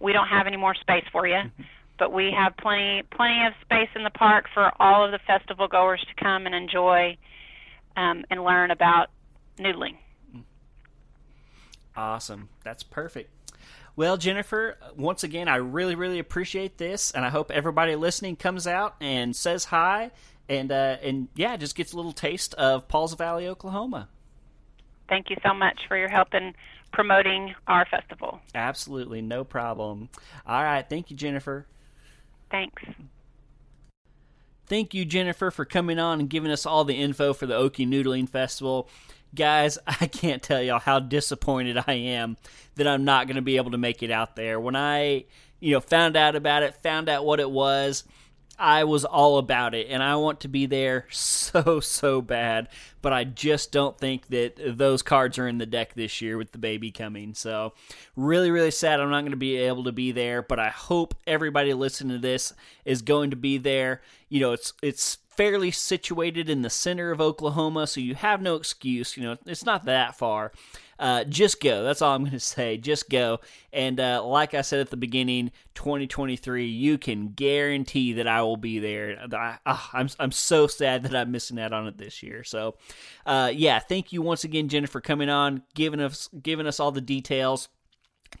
we 0.00 0.12
don't 0.12 0.28
have 0.28 0.46
any 0.46 0.56
more 0.56 0.74
space 0.74 1.04
for 1.12 1.26
you. 1.26 1.40
But 1.98 2.12
we 2.12 2.30
have 2.30 2.56
plenty 2.56 3.02
plenty 3.10 3.44
of 3.44 3.54
space 3.60 3.88
in 3.96 4.04
the 4.04 4.10
park 4.10 4.46
for 4.54 4.70
all 4.80 5.04
of 5.04 5.10
the 5.10 5.18
festival 5.26 5.66
goers 5.66 6.00
to 6.08 6.22
come 6.22 6.46
and 6.46 6.54
enjoy 6.54 7.16
um, 7.96 8.24
and 8.30 8.44
learn 8.44 8.70
about 8.70 9.08
noodling. 9.58 9.96
Awesome. 11.96 12.50
That's 12.62 12.84
perfect. 12.84 13.30
Well, 13.96 14.16
Jennifer, 14.16 14.78
once 14.96 15.24
again, 15.24 15.48
I 15.48 15.56
really, 15.56 15.96
really 15.96 16.20
appreciate 16.20 16.78
this, 16.78 17.10
and 17.10 17.24
I 17.24 17.30
hope 17.30 17.50
everybody 17.50 17.96
listening 17.96 18.36
comes 18.36 18.68
out 18.68 18.94
and 19.00 19.34
says 19.34 19.64
hi, 19.64 20.12
and 20.48 20.70
uh, 20.70 20.98
and 21.02 21.26
yeah, 21.34 21.56
just 21.56 21.74
gets 21.74 21.92
a 21.92 21.96
little 21.96 22.12
taste 22.12 22.54
of 22.54 22.86
Pauls 22.86 23.14
Valley, 23.14 23.48
Oklahoma. 23.48 24.08
Thank 25.08 25.30
you 25.30 25.36
so 25.44 25.52
much 25.52 25.80
for 25.88 25.96
your 25.96 26.08
help 26.08 26.32
in 26.32 26.54
promoting 26.98 27.54
our 27.68 27.86
festival. 27.86 28.40
Absolutely, 28.56 29.22
no 29.22 29.44
problem. 29.44 30.08
All 30.44 30.64
right, 30.64 30.84
thank 30.84 31.12
you, 31.12 31.16
Jennifer. 31.16 31.64
Thanks. 32.50 32.82
Thank 34.66 34.94
you, 34.94 35.04
Jennifer, 35.04 35.52
for 35.52 35.64
coming 35.64 36.00
on 36.00 36.18
and 36.18 36.28
giving 36.28 36.50
us 36.50 36.66
all 36.66 36.82
the 36.82 36.96
info 36.96 37.34
for 37.34 37.46
the 37.46 37.54
Okie 37.54 37.86
Noodling 37.86 38.28
Festival. 38.28 38.88
Guys, 39.32 39.78
I 39.86 40.08
can't 40.08 40.42
tell 40.42 40.60
y'all 40.60 40.80
how 40.80 40.98
disappointed 40.98 41.78
I 41.86 41.92
am 41.92 42.36
that 42.74 42.88
I'm 42.88 43.04
not 43.04 43.28
going 43.28 43.36
to 43.36 43.42
be 43.42 43.58
able 43.58 43.70
to 43.70 43.78
make 43.78 44.02
it 44.02 44.10
out 44.10 44.34
there. 44.34 44.58
When 44.58 44.74
I, 44.74 45.26
you 45.60 45.74
know, 45.74 45.80
found 45.80 46.16
out 46.16 46.34
about 46.34 46.64
it, 46.64 46.82
found 46.82 47.08
out 47.08 47.24
what 47.24 47.38
it 47.38 47.48
was, 47.48 48.02
I 48.58 48.84
was 48.84 49.04
all 49.04 49.38
about 49.38 49.74
it, 49.74 49.86
and 49.88 50.02
I 50.02 50.16
want 50.16 50.40
to 50.40 50.48
be 50.48 50.66
there 50.66 51.06
so, 51.10 51.80
so 51.80 52.20
bad. 52.20 52.68
But 53.00 53.12
I 53.12 53.24
just 53.24 53.70
don't 53.70 53.96
think 53.96 54.26
that 54.28 54.76
those 54.76 55.02
cards 55.02 55.38
are 55.38 55.46
in 55.46 55.58
the 55.58 55.66
deck 55.66 55.94
this 55.94 56.20
year 56.20 56.36
with 56.36 56.50
the 56.50 56.58
baby 56.58 56.90
coming. 56.90 57.34
So, 57.34 57.74
really, 58.16 58.50
really 58.50 58.72
sad 58.72 59.00
I'm 59.00 59.10
not 59.10 59.20
going 59.20 59.30
to 59.30 59.36
be 59.36 59.56
able 59.56 59.84
to 59.84 59.92
be 59.92 60.10
there. 60.10 60.42
But 60.42 60.58
I 60.58 60.70
hope 60.70 61.14
everybody 61.26 61.72
listening 61.74 62.16
to 62.16 62.20
this 62.20 62.52
is 62.84 63.02
going 63.02 63.30
to 63.30 63.36
be 63.36 63.58
there. 63.58 64.02
You 64.28 64.40
know, 64.40 64.52
it's 64.52 64.72
it's 64.82 65.18
fairly 65.30 65.70
situated 65.70 66.50
in 66.50 66.62
the 66.62 66.70
center 66.70 67.12
of 67.12 67.20
Oklahoma, 67.20 67.86
so 67.86 68.00
you 68.00 68.16
have 68.16 68.42
no 68.42 68.56
excuse. 68.56 69.16
You 69.16 69.22
know, 69.22 69.36
it's 69.46 69.64
not 69.64 69.84
that 69.84 70.16
far. 70.16 70.50
Uh, 70.98 71.24
just 71.24 71.60
go. 71.60 71.84
That's 71.84 72.02
all 72.02 72.14
I'm 72.14 72.22
going 72.22 72.32
to 72.32 72.40
say. 72.40 72.76
Just 72.76 73.08
go. 73.08 73.40
And 73.72 73.98
uh, 74.00 74.22
like 74.24 74.52
I 74.52 74.62
said 74.62 74.80
at 74.80 74.90
the 74.90 74.96
beginning, 74.96 75.52
2023, 75.74 76.66
you 76.66 76.98
can 76.98 77.28
guarantee 77.28 78.14
that 78.14 78.26
I 78.26 78.42
will 78.42 78.56
be 78.56 78.78
there. 78.78 79.18
I, 79.32 79.58
ah, 79.64 79.90
I'm 79.92 80.08
I'm 80.18 80.32
so 80.32 80.66
sad 80.66 81.04
that 81.04 81.14
I'm 81.14 81.30
missing 81.30 81.58
out 81.58 81.72
on 81.72 81.86
it 81.86 81.96
this 81.98 82.22
year. 82.22 82.44
So, 82.44 82.74
uh, 83.24 83.52
yeah, 83.54 83.78
thank 83.78 84.12
you 84.12 84.22
once 84.22 84.44
again, 84.44 84.68
Jennifer, 84.68 84.98
for 84.98 85.00
coming 85.02 85.28
on, 85.28 85.62
giving 85.74 86.00
us 86.00 86.28
giving 86.42 86.66
us 86.66 86.80
all 86.80 86.90
the 86.90 87.00
details, 87.00 87.68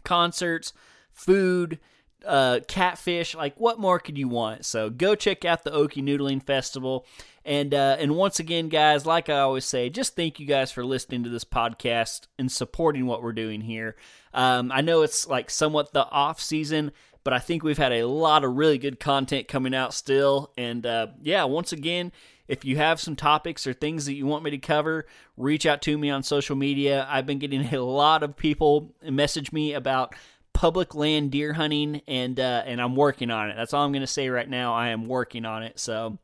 concerts, 0.02 0.72
food 1.12 1.78
uh, 2.26 2.60
catfish. 2.68 3.34
Like, 3.34 3.58
what 3.58 3.78
more 3.78 3.98
could 3.98 4.18
you 4.18 4.28
want? 4.28 4.64
So 4.64 4.90
go 4.90 5.14
check 5.14 5.44
out 5.44 5.64
the 5.64 5.70
Okie 5.70 6.02
Noodling 6.02 6.42
Festival. 6.42 7.06
And 7.44 7.72
uh, 7.72 7.96
and 7.98 8.14
once 8.16 8.38
again, 8.40 8.68
guys, 8.68 9.06
like 9.06 9.30
I 9.30 9.38
always 9.38 9.64
say, 9.64 9.88
just 9.88 10.16
thank 10.16 10.38
you 10.38 10.46
guys 10.46 10.70
for 10.70 10.84
listening 10.84 11.24
to 11.24 11.30
this 11.30 11.44
podcast 11.44 12.26
and 12.38 12.52
supporting 12.52 13.06
what 13.06 13.22
we're 13.22 13.32
doing 13.32 13.62
here. 13.62 13.96
Um, 14.34 14.70
I 14.70 14.82
know 14.82 15.02
it's 15.02 15.26
like 15.26 15.48
somewhat 15.48 15.92
the 15.92 16.06
off 16.10 16.40
season, 16.40 16.92
but 17.24 17.32
I 17.32 17.38
think 17.38 17.62
we've 17.62 17.78
had 17.78 17.92
a 17.92 18.06
lot 18.06 18.44
of 18.44 18.56
really 18.56 18.78
good 18.78 19.00
content 19.00 19.48
coming 19.48 19.74
out 19.74 19.94
still. 19.94 20.52
And 20.58 20.84
uh, 20.84 21.08
yeah, 21.22 21.44
once 21.44 21.72
again, 21.72 22.12
if 22.48 22.64
you 22.64 22.76
have 22.78 23.00
some 23.00 23.16
topics 23.16 23.66
or 23.66 23.72
things 23.72 24.06
that 24.06 24.14
you 24.14 24.26
want 24.26 24.44
me 24.44 24.50
to 24.50 24.58
cover, 24.58 25.06
reach 25.36 25.66
out 25.66 25.82
to 25.82 25.96
me 25.96 26.10
on 26.10 26.22
social 26.22 26.56
media. 26.56 27.06
I've 27.08 27.26
been 27.26 27.38
getting 27.38 27.62
a 27.74 27.82
lot 27.82 28.22
of 28.22 28.36
people 28.36 28.94
message 29.02 29.52
me 29.52 29.74
about 29.74 30.14
public 30.58 30.92
land 30.92 31.30
deer 31.30 31.52
hunting 31.52 32.02
and 32.08 32.40
uh, 32.40 32.64
and 32.66 32.82
I'm 32.82 32.96
working 32.96 33.30
on 33.30 33.48
it. 33.48 33.54
That's 33.56 33.72
all 33.72 33.84
I'm 33.84 33.92
going 33.92 34.00
to 34.00 34.08
say 34.08 34.28
right 34.28 34.48
now. 34.48 34.74
I 34.74 34.88
am 34.88 35.06
working 35.06 35.44
on 35.44 35.62
it. 35.62 35.78
So 35.78 36.18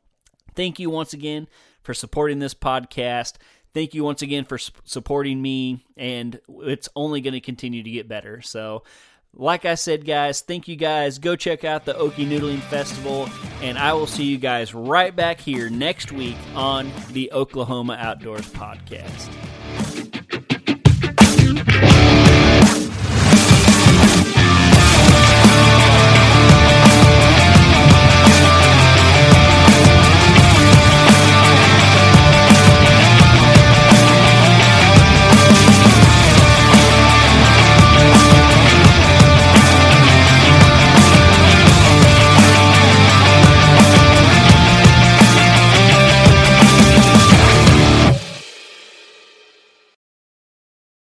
thank 0.55 0.77
you 0.77 0.89
once 0.89 1.13
again 1.13 1.47
for 1.83 1.93
supporting 1.93 2.39
this 2.39 2.53
podcast. 2.53 3.35
Thank 3.73 3.93
you 3.93 4.03
once 4.03 4.21
again 4.21 4.43
for 4.43 4.57
su- 4.57 4.73
supporting 4.83 5.41
me 5.41 5.85
and 5.95 6.41
it's 6.49 6.89
only 6.97 7.21
going 7.21 7.33
to 7.33 7.39
continue 7.39 7.81
to 7.81 7.89
get 7.89 8.09
better. 8.09 8.41
So 8.41 8.83
Like 9.37 9.63
I 9.63 9.75
said, 9.75 10.05
guys, 10.05 10.41
thank 10.41 10.67
you 10.67 10.75
guys. 10.75 11.17
Go 11.19 11.37
check 11.37 11.63
out 11.63 11.85
the 11.85 11.93
Okie 11.93 12.27
Noodling 12.27 12.61
Festival, 12.61 13.29
and 13.61 13.77
I 13.77 13.91
will 13.93 14.07
see 14.07 14.23
you 14.23 14.37
guys 14.37 14.73
right 14.73 15.13
back 15.13 15.41
here 15.41 15.69
next 15.69 16.11
week 16.13 16.37
on 16.55 16.91
the 17.11 17.31
Oklahoma 17.33 17.97
Outdoors 17.99 18.49
Podcast. 18.53 19.29